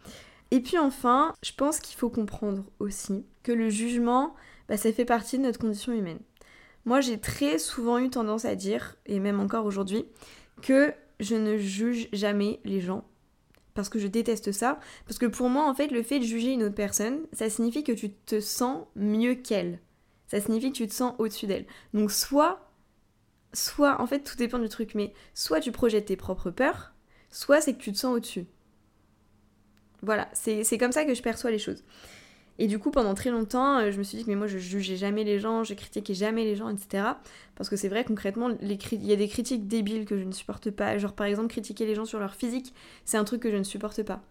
Et 0.50 0.60
puis 0.60 0.78
enfin, 0.78 1.34
je 1.42 1.52
pense 1.52 1.80
qu'il 1.80 1.96
faut 1.98 2.10
comprendre 2.10 2.64
aussi 2.78 3.24
que 3.42 3.52
le 3.52 3.70
jugement, 3.70 4.34
bah, 4.68 4.76
ça 4.76 4.92
fait 4.92 5.04
partie 5.04 5.38
de 5.38 5.44
notre 5.44 5.58
condition 5.58 5.92
humaine. 5.92 6.20
Moi, 6.84 7.00
j'ai 7.00 7.18
très 7.18 7.58
souvent 7.58 7.98
eu 7.98 8.10
tendance 8.10 8.44
à 8.44 8.54
dire, 8.54 8.96
et 9.06 9.20
même 9.20 9.40
encore 9.40 9.66
aujourd'hui, 9.66 10.04
que 10.62 10.92
je 11.22 11.36
ne 11.36 11.56
juge 11.56 12.08
jamais 12.12 12.60
les 12.64 12.80
gens. 12.80 13.04
Parce 13.74 13.88
que 13.88 13.98
je 13.98 14.06
déteste 14.06 14.52
ça. 14.52 14.78
Parce 15.06 15.18
que 15.18 15.26
pour 15.26 15.48
moi, 15.48 15.66
en 15.68 15.74
fait, 15.74 15.88
le 15.88 16.02
fait 16.02 16.18
de 16.18 16.24
juger 16.24 16.52
une 16.52 16.64
autre 16.64 16.74
personne, 16.74 17.20
ça 17.32 17.48
signifie 17.48 17.84
que 17.84 17.92
tu 17.92 18.10
te 18.12 18.38
sens 18.40 18.84
mieux 18.94 19.34
qu'elle 19.34 19.80
ça 20.32 20.40
signifie 20.40 20.72
que 20.72 20.78
tu 20.78 20.88
te 20.88 20.94
sens 20.94 21.14
au-dessus 21.18 21.46
d'elle. 21.46 21.66
Donc 21.92 22.10
soit, 22.10 22.72
soit, 23.52 24.00
en 24.00 24.06
fait 24.06 24.20
tout 24.20 24.34
dépend 24.36 24.58
du 24.58 24.70
truc, 24.70 24.94
mais 24.94 25.12
soit 25.34 25.60
tu 25.60 25.72
projettes 25.72 26.06
tes 26.06 26.16
propres 26.16 26.50
peurs, 26.50 26.94
soit 27.30 27.60
c'est 27.60 27.74
que 27.74 27.82
tu 27.82 27.92
te 27.92 27.98
sens 27.98 28.16
au-dessus. 28.16 28.46
Voilà, 30.00 30.30
c'est 30.32 30.78
comme 30.78 30.90
ça 30.90 31.04
que 31.04 31.14
je 31.14 31.20
perçois 31.20 31.50
les 31.50 31.58
choses. 31.58 31.84
Et 32.62 32.68
du 32.68 32.78
coup, 32.78 32.92
pendant 32.92 33.14
très 33.14 33.30
longtemps, 33.30 33.78
euh, 33.78 33.90
je 33.90 33.98
me 33.98 34.04
suis 34.04 34.16
dit 34.16 34.24
que 34.24 34.30
mais 34.30 34.36
moi 34.36 34.46
je 34.46 34.56
jugeais 34.56 34.94
jamais 34.96 35.24
les 35.24 35.40
gens, 35.40 35.64
je 35.64 35.74
critiquais 35.74 36.14
jamais 36.14 36.44
les 36.44 36.54
gens, 36.54 36.68
etc. 36.68 37.04
Parce 37.56 37.68
que 37.68 37.74
c'est 37.74 37.88
vrai, 37.88 38.04
concrètement, 38.04 38.50
il 38.62 39.04
y 39.04 39.12
a 39.12 39.16
des 39.16 39.26
critiques 39.26 39.66
débiles 39.66 40.04
que 40.04 40.16
je 40.16 40.22
ne 40.22 40.30
supporte 40.30 40.70
pas. 40.70 40.96
Genre 40.96 41.12
par 41.12 41.26
exemple, 41.26 41.48
critiquer 41.48 41.86
les 41.86 41.96
gens 41.96 42.04
sur 42.04 42.20
leur 42.20 42.36
physique, 42.36 42.72
c'est 43.04 43.16
un 43.16 43.24
truc 43.24 43.42
que 43.42 43.50
je 43.50 43.56
ne 43.56 43.64
supporte 43.64 44.04
pas. 44.04 44.22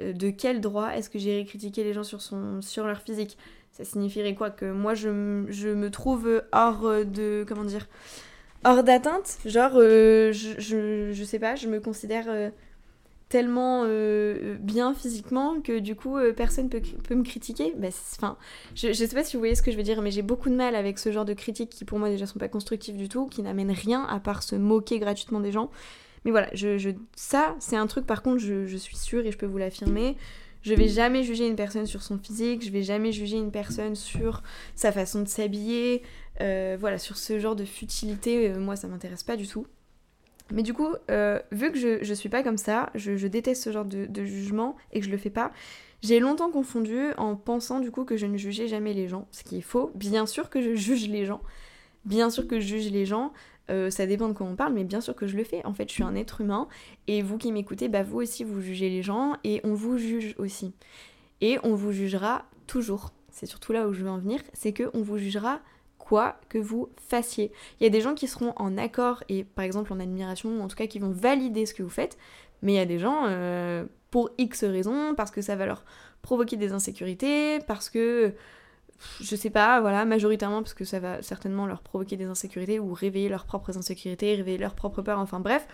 Euh, 0.00 0.12
de 0.12 0.30
quel 0.30 0.60
droit 0.60 0.90
est-ce 0.90 1.10
que 1.10 1.18
j'irai 1.18 1.44
critiquer 1.44 1.82
les 1.82 1.92
gens 1.92 2.04
sur, 2.04 2.86
leur 2.86 3.00
physique? 3.00 3.36
Ça 3.72 3.82
signifierait 3.82 4.36
quoi 4.36 4.50
Que 4.50 4.70
moi 4.70 4.94
je, 4.94 5.08
me 5.08 5.90
trouve 5.90 6.44
hors 6.52 7.04
de. 7.04 7.44
Comment 7.48 7.64
dire 7.64 7.88
Hors 8.64 8.84
d'atteinte? 8.84 9.38
Genre, 9.44 9.72
euh, 9.74 10.32
je, 10.32 11.10
je, 11.12 11.24
sais 11.24 11.38
pas, 11.40 11.56
je 11.56 11.68
me 11.68 11.80
considère 11.80 12.26
euh, 12.28 12.50
tellement 13.36 13.82
euh, 13.84 14.56
bien 14.58 14.94
physiquement 14.94 15.60
que 15.60 15.78
du 15.78 15.94
coup 15.94 16.16
personne 16.34 16.70
peut, 16.70 16.80
peut 17.06 17.14
me 17.14 17.22
critiquer. 17.22 17.74
Bah, 17.76 17.88
enfin, 18.16 18.38
je, 18.74 18.88
je 18.88 18.94
sais 18.94 19.14
pas 19.14 19.24
si 19.24 19.36
vous 19.36 19.40
voyez 19.40 19.54
ce 19.54 19.60
que 19.60 19.70
je 19.70 19.76
veux 19.76 19.82
dire, 19.82 20.00
mais 20.00 20.10
j'ai 20.10 20.22
beaucoup 20.22 20.48
de 20.48 20.54
mal 20.54 20.74
avec 20.74 20.98
ce 20.98 21.12
genre 21.12 21.26
de 21.26 21.34
critiques 21.34 21.68
qui 21.68 21.84
pour 21.84 21.98
moi 21.98 22.08
déjà 22.08 22.24
sont 22.24 22.38
pas 22.38 22.48
constructives 22.48 22.96
du 22.96 23.10
tout, 23.10 23.26
qui 23.26 23.42
n'amènent 23.42 23.72
rien 23.72 24.04
à 24.04 24.20
part 24.20 24.42
se 24.42 24.56
moquer 24.56 24.98
gratuitement 24.98 25.40
des 25.40 25.52
gens. 25.52 25.70
Mais 26.24 26.30
voilà, 26.30 26.48
ça 27.14 27.54
c'est 27.58 27.76
un 27.76 27.86
truc 27.86 28.06
par 28.06 28.22
contre, 28.22 28.38
je, 28.38 28.76
suis 28.78 28.96
sûre 28.96 29.26
et 29.26 29.30
je 29.30 29.36
peux 29.36 29.44
vous 29.44 29.58
l'affirmer. 29.58 30.16
Je 30.62 30.72
vais 30.72 30.88
jamais 30.88 31.22
juger 31.22 31.46
une 31.46 31.56
personne 31.56 31.84
sur 31.84 32.02
son 32.02 32.18
physique, 32.18 32.64
je 32.64 32.70
vais 32.70 32.82
jamais 32.82 33.12
juger 33.12 33.36
une 33.36 33.50
personne 33.50 33.96
sur 33.96 34.42
sa 34.74 34.92
façon 34.92 35.20
de 35.20 35.28
s'habiller, 35.28 36.02
euh, 36.40 36.78
voilà, 36.80 36.96
sur 36.96 37.18
ce 37.18 37.38
genre 37.38 37.54
de 37.54 37.66
futilité, 37.66 38.48
euh, 38.48 38.58
moi 38.58 38.76
ça 38.76 38.88
m'intéresse 38.88 39.24
pas 39.24 39.36
du 39.36 39.46
tout. 39.46 39.66
Mais 40.52 40.62
du 40.62 40.74
coup, 40.74 40.88
euh, 41.10 41.40
vu 41.50 41.72
que 41.72 41.78
je, 41.78 42.02
je 42.04 42.14
suis 42.14 42.28
pas 42.28 42.42
comme 42.42 42.56
ça, 42.56 42.90
je, 42.94 43.26
déteste 43.26 43.64
ce 43.64 43.72
genre 43.72 43.84
de, 43.84 44.24
jugement 44.24 44.76
et 44.92 45.00
que 45.00 45.06
je 45.06 45.10
le 45.10 45.16
fais 45.16 45.30
pas, 45.30 45.52
j'ai 46.02 46.20
longtemps 46.20 46.50
confondu 46.50 47.12
en 47.16 47.36
pensant 47.36 47.80
du 47.80 47.90
coup 47.90 48.04
que 48.04 48.16
je 48.16 48.26
ne 48.26 48.36
jugeais 48.36 48.68
jamais 48.68 48.92
les 48.92 49.08
gens, 49.08 49.26
ce 49.32 49.42
qui 49.42 49.58
est 49.58 49.62
faux. 49.62 49.90
Bien 49.94 50.26
sûr 50.26 50.50
que 50.50 50.60
je 50.62 50.74
juge 50.74 51.08
les 51.08 51.24
gens, 51.24 51.40
bien 52.04 52.30
sûr 52.30 52.46
que 52.46 52.60
je 52.60 52.66
juge 52.66 52.90
les 52.90 53.06
gens, 53.06 53.32
euh, 53.70 53.90
ça 53.90 54.06
dépend 54.06 54.28
de 54.28 54.34
quoi 54.34 54.46
on 54.46 54.54
parle, 54.54 54.72
mais 54.72 54.84
bien 54.84 55.00
sûr 55.00 55.16
que 55.16 55.26
je 55.26 55.36
le 55.36 55.42
fais. 55.42 55.64
En 55.64 55.74
fait, 55.74 55.88
je 55.88 55.94
suis 55.94 56.04
un 56.04 56.14
être 56.14 56.40
humain 56.40 56.68
et 57.08 57.22
vous 57.22 57.38
qui 57.38 57.50
m'écoutez, 57.50 57.88
bah 57.88 58.04
vous 58.04 58.18
aussi 58.18 58.44
vous 58.44 58.60
jugez 58.60 58.88
les 58.88 59.02
gens 59.02 59.34
et 59.42 59.60
on 59.64 59.74
vous 59.74 59.98
juge 59.98 60.34
aussi. 60.38 60.72
Et 61.40 61.58
on 61.64 61.74
vous 61.74 61.90
jugera 61.92 62.44
toujours. 62.68 63.12
C'est 63.30 63.46
surtout 63.46 63.72
là 63.72 63.88
où 63.88 63.92
je 63.92 64.02
veux 64.02 64.10
en 64.10 64.18
venir, 64.18 64.40
c'est 64.52 64.72
que 64.72 64.90
on 64.94 65.02
vous 65.02 65.18
jugera 65.18 65.60
quoi 66.06 66.36
que 66.48 66.58
vous 66.58 66.88
fassiez. 66.96 67.50
Il 67.80 67.84
y 67.84 67.86
a 67.86 67.90
des 67.90 68.00
gens 68.00 68.14
qui 68.14 68.28
seront 68.28 68.52
en 68.56 68.78
accord 68.78 69.24
et 69.28 69.42
par 69.42 69.64
exemple 69.64 69.92
en 69.92 69.98
admiration, 69.98 70.62
en 70.62 70.68
tout 70.68 70.76
cas 70.76 70.86
qui 70.86 71.00
vont 71.00 71.10
valider 71.10 71.66
ce 71.66 71.74
que 71.74 71.82
vous 71.82 71.90
faites, 71.90 72.16
mais 72.62 72.74
il 72.74 72.76
y 72.76 72.80
a 72.80 72.86
des 72.86 73.00
gens 73.00 73.24
euh, 73.26 73.84
pour 74.10 74.30
X 74.38 74.62
raisons, 74.64 75.14
parce 75.16 75.32
que 75.32 75.42
ça 75.42 75.56
va 75.56 75.66
leur 75.66 75.84
provoquer 76.22 76.56
des 76.56 76.72
insécurités, 76.72 77.58
parce 77.66 77.90
que 77.90 78.34
je 79.20 79.36
sais 79.36 79.50
pas, 79.50 79.80
voilà, 79.80 80.04
majoritairement 80.04 80.62
parce 80.62 80.74
que 80.74 80.84
ça 80.84 81.00
va 81.00 81.22
certainement 81.22 81.66
leur 81.66 81.82
provoquer 81.82 82.16
des 82.16 82.24
insécurités 82.24 82.78
ou 82.78 82.94
réveiller 82.94 83.28
leurs 83.28 83.44
propres 83.44 83.76
insécurités, 83.76 84.34
réveiller 84.36 84.58
leurs 84.58 84.74
propres 84.74 85.02
peurs, 85.02 85.18
enfin 85.18 85.40
bref. 85.40 85.66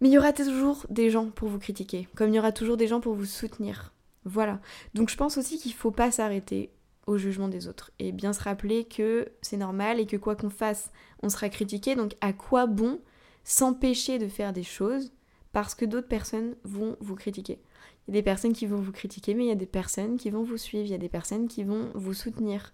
Mais 0.00 0.08
il 0.08 0.12
y 0.12 0.18
aura 0.18 0.32
toujours 0.32 0.86
des 0.88 1.10
gens 1.10 1.26
pour 1.26 1.48
vous 1.48 1.58
critiquer, 1.58 2.08
comme 2.16 2.30
il 2.30 2.36
y 2.36 2.38
aura 2.38 2.52
toujours 2.52 2.78
des 2.78 2.86
gens 2.86 3.00
pour 3.00 3.14
vous 3.14 3.26
soutenir. 3.26 3.92
Voilà. 4.24 4.60
Donc 4.94 5.10
je 5.10 5.16
pense 5.16 5.36
aussi 5.36 5.58
qu'il 5.58 5.74
faut 5.74 5.90
pas 5.90 6.10
s'arrêter 6.10 6.70
jugement 7.18 7.48
des 7.48 7.68
autres 7.68 7.90
et 7.98 8.12
bien 8.12 8.32
se 8.32 8.42
rappeler 8.42 8.84
que 8.84 9.28
c'est 9.42 9.56
normal 9.56 10.00
et 10.00 10.06
que 10.06 10.16
quoi 10.16 10.36
qu'on 10.36 10.50
fasse, 10.50 10.90
on 11.22 11.28
sera 11.28 11.48
critiqué. 11.48 11.94
Donc 11.96 12.14
à 12.20 12.32
quoi 12.32 12.66
bon 12.66 13.00
s'empêcher 13.44 14.18
de 14.18 14.28
faire 14.28 14.52
des 14.52 14.62
choses 14.62 15.12
parce 15.52 15.74
que 15.74 15.84
d'autres 15.84 16.08
personnes 16.08 16.56
vont 16.64 16.96
vous 17.00 17.16
critiquer? 17.16 17.60
Il 18.06 18.14
y 18.14 18.18
a 18.18 18.20
des 18.20 18.24
personnes 18.24 18.52
qui 18.52 18.66
vont 18.66 18.80
vous 18.80 18.92
critiquer, 18.92 19.34
mais 19.34 19.44
il 19.44 19.48
y 19.48 19.52
a 19.52 19.56
des 19.56 19.66
personnes 19.66 20.16
qui 20.16 20.30
vont 20.30 20.42
vous 20.42 20.56
suivre, 20.56 20.84
il 20.84 20.90
y 20.90 20.94
a 20.94 20.98
des 20.98 21.08
personnes 21.08 21.48
qui 21.48 21.64
vont 21.64 21.90
vous 21.94 22.14
soutenir. 22.14 22.72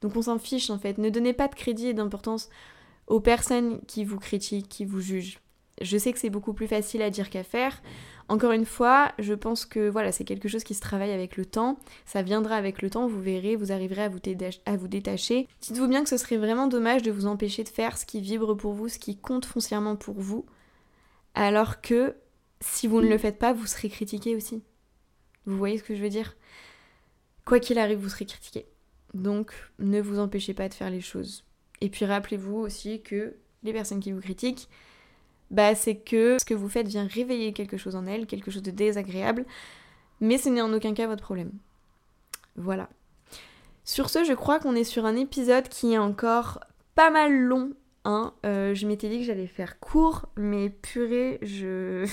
Donc 0.00 0.16
on 0.16 0.22
s'en 0.22 0.38
fiche 0.38 0.70
en 0.70 0.78
fait. 0.78 0.98
Ne 0.98 1.10
donnez 1.10 1.32
pas 1.32 1.48
de 1.48 1.54
crédit 1.54 1.88
et 1.88 1.94
d'importance 1.94 2.50
aux 3.06 3.20
personnes 3.20 3.80
qui 3.86 4.04
vous 4.04 4.18
critiquent, 4.18 4.68
qui 4.68 4.84
vous 4.84 5.00
jugent. 5.00 5.40
Je 5.80 5.98
sais 5.98 6.12
que 6.12 6.18
c'est 6.18 6.30
beaucoup 6.30 6.52
plus 6.52 6.68
facile 6.68 7.02
à 7.02 7.10
dire 7.10 7.30
qu'à 7.30 7.42
faire. 7.42 7.82
Encore 8.28 8.52
une 8.52 8.64
fois, 8.64 9.12
je 9.18 9.34
pense 9.34 9.66
que 9.66 9.88
voilà, 9.88 10.12
c'est 10.12 10.24
quelque 10.24 10.48
chose 10.48 10.64
qui 10.64 10.74
se 10.74 10.80
travaille 10.80 11.10
avec 11.10 11.36
le 11.36 11.44
temps. 11.44 11.78
Ça 12.06 12.22
viendra 12.22 12.56
avec 12.56 12.80
le 12.80 12.88
temps, 12.90 13.06
vous 13.06 13.20
verrez, 13.20 13.56
vous 13.56 13.72
arriverez 13.72 14.04
à 14.04 14.08
vous, 14.08 14.20
à 14.66 14.76
vous 14.76 14.88
détacher. 14.88 15.48
Dites-vous 15.60 15.88
bien 15.88 16.02
que 16.02 16.08
ce 16.08 16.16
serait 16.16 16.36
vraiment 16.36 16.68
dommage 16.68 17.02
de 17.02 17.10
vous 17.10 17.26
empêcher 17.26 17.64
de 17.64 17.68
faire 17.68 17.98
ce 17.98 18.06
qui 18.06 18.20
vibre 18.20 18.54
pour 18.54 18.72
vous, 18.72 18.88
ce 18.88 18.98
qui 18.98 19.16
compte 19.16 19.44
foncièrement 19.44 19.96
pour 19.96 20.14
vous. 20.14 20.46
Alors 21.34 21.80
que 21.80 22.14
si 22.60 22.86
vous 22.86 23.00
ne 23.00 23.08
le 23.08 23.18
faites 23.18 23.38
pas, 23.38 23.52
vous 23.52 23.66
serez 23.66 23.88
critiqué 23.88 24.34
aussi. 24.36 24.62
Vous 25.44 25.58
voyez 25.58 25.78
ce 25.78 25.82
que 25.82 25.94
je 25.94 26.02
veux 26.02 26.08
dire? 26.08 26.36
Quoi 27.44 27.60
qu'il 27.60 27.78
arrive, 27.78 27.98
vous 27.98 28.08
serez 28.08 28.24
critiqué. 28.24 28.66
Donc, 29.12 29.52
ne 29.78 30.00
vous 30.00 30.18
empêchez 30.18 30.54
pas 30.54 30.68
de 30.68 30.74
faire 30.74 30.90
les 30.90 31.02
choses. 31.02 31.44
Et 31.80 31.90
puis 31.90 32.06
rappelez-vous 32.06 32.56
aussi 32.56 33.02
que 33.02 33.36
les 33.62 33.72
personnes 33.72 34.00
qui 34.00 34.12
vous 34.12 34.20
critiquent, 34.20 34.68
bah 35.50 35.74
c'est 35.74 35.96
que 35.96 36.38
ce 36.38 36.44
que 36.44 36.54
vous 36.54 36.68
faites 36.68 36.88
vient 36.88 37.06
réveiller 37.06 37.52
quelque 37.52 37.76
chose 37.76 37.96
en 37.96 38.06
elles, 38.06 38.26
quelque 38.26 38.50
chose 38.50 38.62
de 38.62 38.70
désagréable, 38.70 39.44
mais 40.20 40.38
ce 40.38 40.48
n'est 40.48 40.62
en 40.62 40.72
aucun 40.72 40.94
cas 40.94 41.06
votre 41.06 41.22
problème. 41.22 41.52
Voilà. 42.56 42.88
Sur 43.84 44.08
ce, 44.08 44.24
je 44.24 44.32
crois 44.32 44.58
qu'on 44.58 44.74
est 44.74 44.84
sur 44.84 45.04
un 45.04 45.16
épisode 45.16 45.68
qui 45.68 45.92
est 45.92 45.98
encore 45.98 46.60
pas 46.94 47.10
mal 47.10 47.34
long 47.36 47.72
euh, 48.06 48.74
je 48.74 48.86
m'étais 48.86 49.08
dit 49.08 49.18
que 49.18 49.24
j'allais 49.24 49.46
faire 49.46 49.80
court, 49.80 50.26
mais 50.36 50.68
purée, 50.68 51.38
je. 51.42 52.06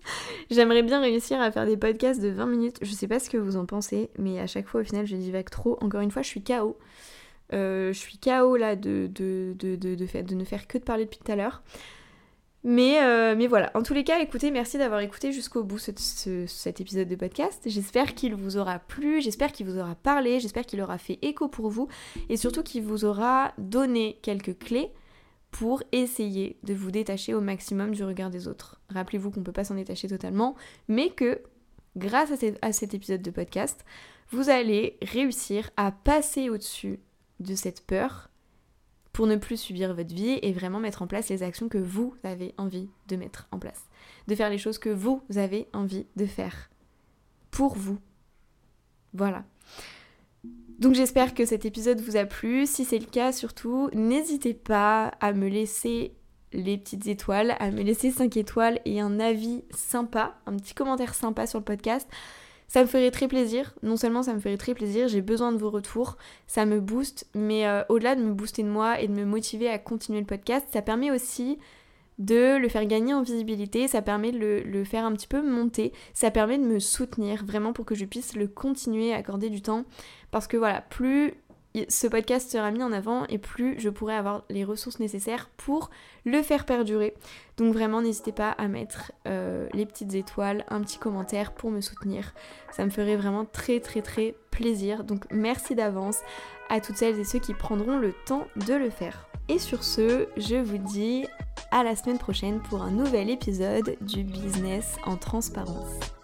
J'aimerais 0.50 0.82
bien 0.82 1.00
réussir 1.00 1.40
à 1.40 1.50
faire 1.50 1.66
des 1.66 1.76
podcasts 1.76 2.20
de 2.20 2.28
20 2.28 2.46
minutes. 2.46 2.76
Je 2.82 2.92
sais 2.92 3.08
pas 3.08 3.18
ce 3.18 3.30
que 3.30 3.38
vous 3.38 3.56
en 3.56 3.64
pensez, 3.64 4.10
mais 4.18 4.38
à 4.38 4.46
chaque 4.46 4.66
fois, 4.66 4.82
au 4.82 4.84
final, 4.84 5.06
je 5.06 5.16
divague 5.16 5.48
trop. 5.48 5.78
Encore 5.80 6.02
une 6.02 6.10
fois, 6.10 6.22
je 6.22 6.28
suis 6.28 6.42
KO. 6.42 6.76
Euh, 7.52 7.92
je 7.92 7.98
suis 7.98 8.18
KO 8.18 8.56
là 8.56 8.76
de, 8.76 9.08
de, 9.12 9.54
de, 9.58 9.76
de, 9.76 9.94
de, 9.94 10.34
ne 10.34 10.44
faire 10.44 10.68
que 10.68 10.78
de 10.78 10.84
parler 10.84 11.04
depuis 11.04 11.18
tout 11.24 11.32
à 11.32 11.36
l'heure. 11.36 11.62
Mais, 12.62 13.02
euh, 13.02 13.34
mais 13.36 13.46
voilà, 13.46 13.70
en 13.74 13.82
tous 13.82 13.94
les 13.94 14.04
cas, 14.04 14.20
écoutez, 14.20 14.50
merci 14.50 14.76
d'avoir 14.76 15.00
écouté 15.00 15.32
jusqu'au 15.32 15.64
bout 15.64 15.78
cet 15.78 16.80
épisode 16.80 17.08
de 17.08 17.16
podcast. 17.16 17.62
J'espère 17.64 18.14
qu'il 18.14 18.34
vous 18.34 18.58
aura 18.58 18.78
plu, 18.78 19.22
j'espère 19.22 19.52
qu'il 19.52 19.66
vous 19.66 19.78
aura 19.78 19.94
parlé, 19.94 20.40
j'espère 20.40 20.66
qu'il 20.66 20.82
aura 20.82 20.98
fait 20.98 21.18
écho 21.22 21.48
pour 21.48 21.70
vous 21.70 21.88
et 22.28 22.36
surtout 22.36 22.62
qu'il 22.62 22.82
vous 22.82 23.06
aura 23.06 23.54
donné 23.56 24.18
quelques 24.20 24.58
clés 24.58 24.92
pour 25.50 25.82
essayer 25.92 26.58
de 26.62 26.74
vous 26.74 26.90
détacher 26.90 27.34
au 27.34 27.40
maximum 27.40 27.92
du 27.92 28.04
regard 28.04 28.30
des 28.30 28.46
autres. 28.46 28.80
Rappelez-vous 28.90 29.30
qu'on 29.30 29.40
ne 29.40 29.44
peut 29.44 29.52
pas 29.52 29.64
s'en 29.64 29.74
détacher 29.74 30.08
totalement, 30.08 30.54
mais 30.86 31.08
que 31.10 31.40
grâce 31.96 32.30
à, 32.62 32.72
cet 32.72 32.94
épisode 32.94 33.22
de 33.22 33.30
podcast, 33.30 33.84
vous 34.30 34.50
allez 34.50 34.96
réussir 35.02 35.70
à 35.76 35.92
passer 35.92 36.50
au-dessus 36.50 37.00
de 37.40 37.54
cette 37.54 37.84
peur 37.86 38.29
pour 39.12 39.26
ne 39.26 39.36
plus 39.36 39.58
subir 39.58 39.94
votre 39.94 40.14
vie 40.14 40.38
et 40.42 40.52
vraiment 40.52 40.80
mettre 40.80 41.02
en 41.02 41.06
place 41.06 41.28
les 41.28 41.42
actions 41.42 41.68
que 41.68 41.78
vous 41.78 42.14
avez 42.22 42.54
envie 42.58 42.88
de 43.08 43.16
mettre 43.16 43.48
en 43.50 43.58
place. 43.58 43.88
De 44.28 44.34
faire 44.34 44.50
les 44.50 44.58
choses 44.58 44.78
que 44.78 44.90
vous 44.90 45.22
avez 45.36 45.68
envie 45.72 46.06
de 46.16 46.26
faire. 46.26 46.70
Pour 47.50 47.74
vous. 47.74 47.98
Voilà. 49.12 49.44
Donc 50.78 50.94
j'espère 50.94 51.34
que 51.34 51.44
cet 51.44 51.64
épisode 51.64 52.00
vous 52.00 52.16
a 52.16 52.24
plu. 52.24 52.66
Si 52.66 52.84
c'est 52.84 52.98
le 52.98 53.06
cas, 53.06 53.32
surtout, 53.32 53.90
n'hésitez 53.92 54.54
pas 54.54 55.08
à 55.20 55.32
me 55.32 55.48
laisser 55.48 56.14
les 56.52 56.78
petites 56.78 57.06
étoiles, 57.06 57.56
à 57.60 57.70
me 57.70 57.82
laisser 57.82 58.10
5 58.10 58.36
étoiles 58.36 58.80
et 58.84 59.00
un 59.00 59.20
avis 59.20 59.62
sympa, 59.70 60.38
un 60.46 60.56
petit 60.56 60.74
commentaire 60.74 61.14
sympa 61.14 61.46
sur 61.46 61.58
le 61.58 61.64
podcast. 61.64 62.08
Ça 62.70 62.82
me 62.82 62.86
ferait 62.86 63.10
très 63.10 63.26
plaisir. 63.26 63.74
Non 63.82 63.96
seulement 63.96 64.22
ça 64.22 64.32
me 64.32 64.38
ferait 64.38 64.56
très 64.56 64.74
plaisir, 64.74 65.08
j'ai 65.08 65.22
besoin 65.22 65.50
de 65.50 65.58
vos 65.58 65.70
retours, 65.70 66.16
ça 66.46 66.66
me 66.66 66.78
booste, 66.78 67.26
mais 67.34 67.66
euh, 67.66 67.82
au-delà 67.88 68.14
de 68.14 68.22
me 68.22 68.32
booster 68.32 68.62
de 68.62 68.68
moi 68.68 69.00
et 69.00 69.08
de 69.08 69.12
me 69.12 69.24
motiver 69.24 69.68
à 69.68 69.76
continuer 69.80 70.20
le 70.20 70.26
podcast, 70.26 70.68
ça 70.72 70.80
permet 70.80 71.10
aussi 71.10 71.58
de 72.20 72.56
le 72.58 72.68
faire 72.68 72.86
gagner 72.86 73.12
en 73.12 73.22
visibilité, 73.22 73.88
ça 73.88 74.02
permet 74.02 74.30
de 74.30 74.62
le, 74.64 74.84
faire 74.84 75.04
un 75.04 75.12
petit 75.14 75.26
peu 75.26 75.42
monter, 75.42 75.92
ça 76.14 76.30
permet 76.30 76.58
de 76.58 76.64
me 76.64 76.78
soutenir 76.78 77.44
vraiment 77.44 77.72
pour 77.72 77.84
que 77.84 77.96
je 77.96 78.04
puisse 78.04 78.36
le 78.36 78.46
continuer, 78.46 79.12
accorder 79.14 79.50
du 79.50 79.62
temps. 79.62 79.84
Parce 80.30 80.46
que 80.46 80.56
voilà, 80.56 80.80
plus 80.80 81.34
ce 81.88 82.06
podcast 82.06 82.50
sera 82.50 82.70
mis 82.70 82.82
en 82.82 82.92
avant 82.92 83.26
et 83.26 83.38
plus 83.38 83.78
je 83.78 83.88
pourrai 83.88 84.14
avoir 84.14 84.44
les 84.50 84.64
ressources 84.64 84.98
nécessaires 84.98 85.48
pour 85.56 85.90
le 86.24 86.42
faire 86.42 86.66
perdurer. 86.66 87.14
Donc 87.56 87.72
vraiment 87.72 88.02
n'hésitez 88.02 88.32
pas 88.32 88.50
à 88.50 88.68
mettre 88.68 89.12
euh, 89.26 89.68
les 89.72 89.86
petites 89.86 90.14
étoiles, 90.14 90.64
un 90.68 90.80
petit 90.80 90.98
commentaire 90.98 91.52
pour 91.52 91.70
me 91.70 91.80
soutenir. 91.80 92.34
Ça 92.72 92.84
me 92.84 92.90
ferait 92.90 93.16
vraiment 93.16 93.44
très 93.44 93.80
très 93.80 94.02
très 94.02 94.34
plaisir. 94.50 95.04
Donc 95.04 95.24
merci 95.30 95.74
d'avance 95.74 96.18
à 96.68 96.80
toutes 96.80 96.96
celles 96.96 97.18
et 97.18 97.24
ceux 97.24 97.38
qui 97.38 97.54
prendront 97.54 97.98
le 97.98 98.14
temps 98.26 98.46
de 98.66 98.74
le 98.74 98.90
faire. 98.90 99.28
Et 99.48 99.58
sur 99.58 99.82
ce, 99.84 100.28
je 100.36 100.56
vous 100.56 100.78
dis 100.78 101.26
à 101.70 101.82
la 101.82 101.96
semaine 101.96 102.18
prochaine 102.18 102.60
pour 102.60 102.82
un 102.82 102.90
nouvel 102.90 103.30
épisode 103.30 103.96
du 104.00 104.22
business 104.22 104.96
en 105.04 105.16
transparence. 105.16 106.19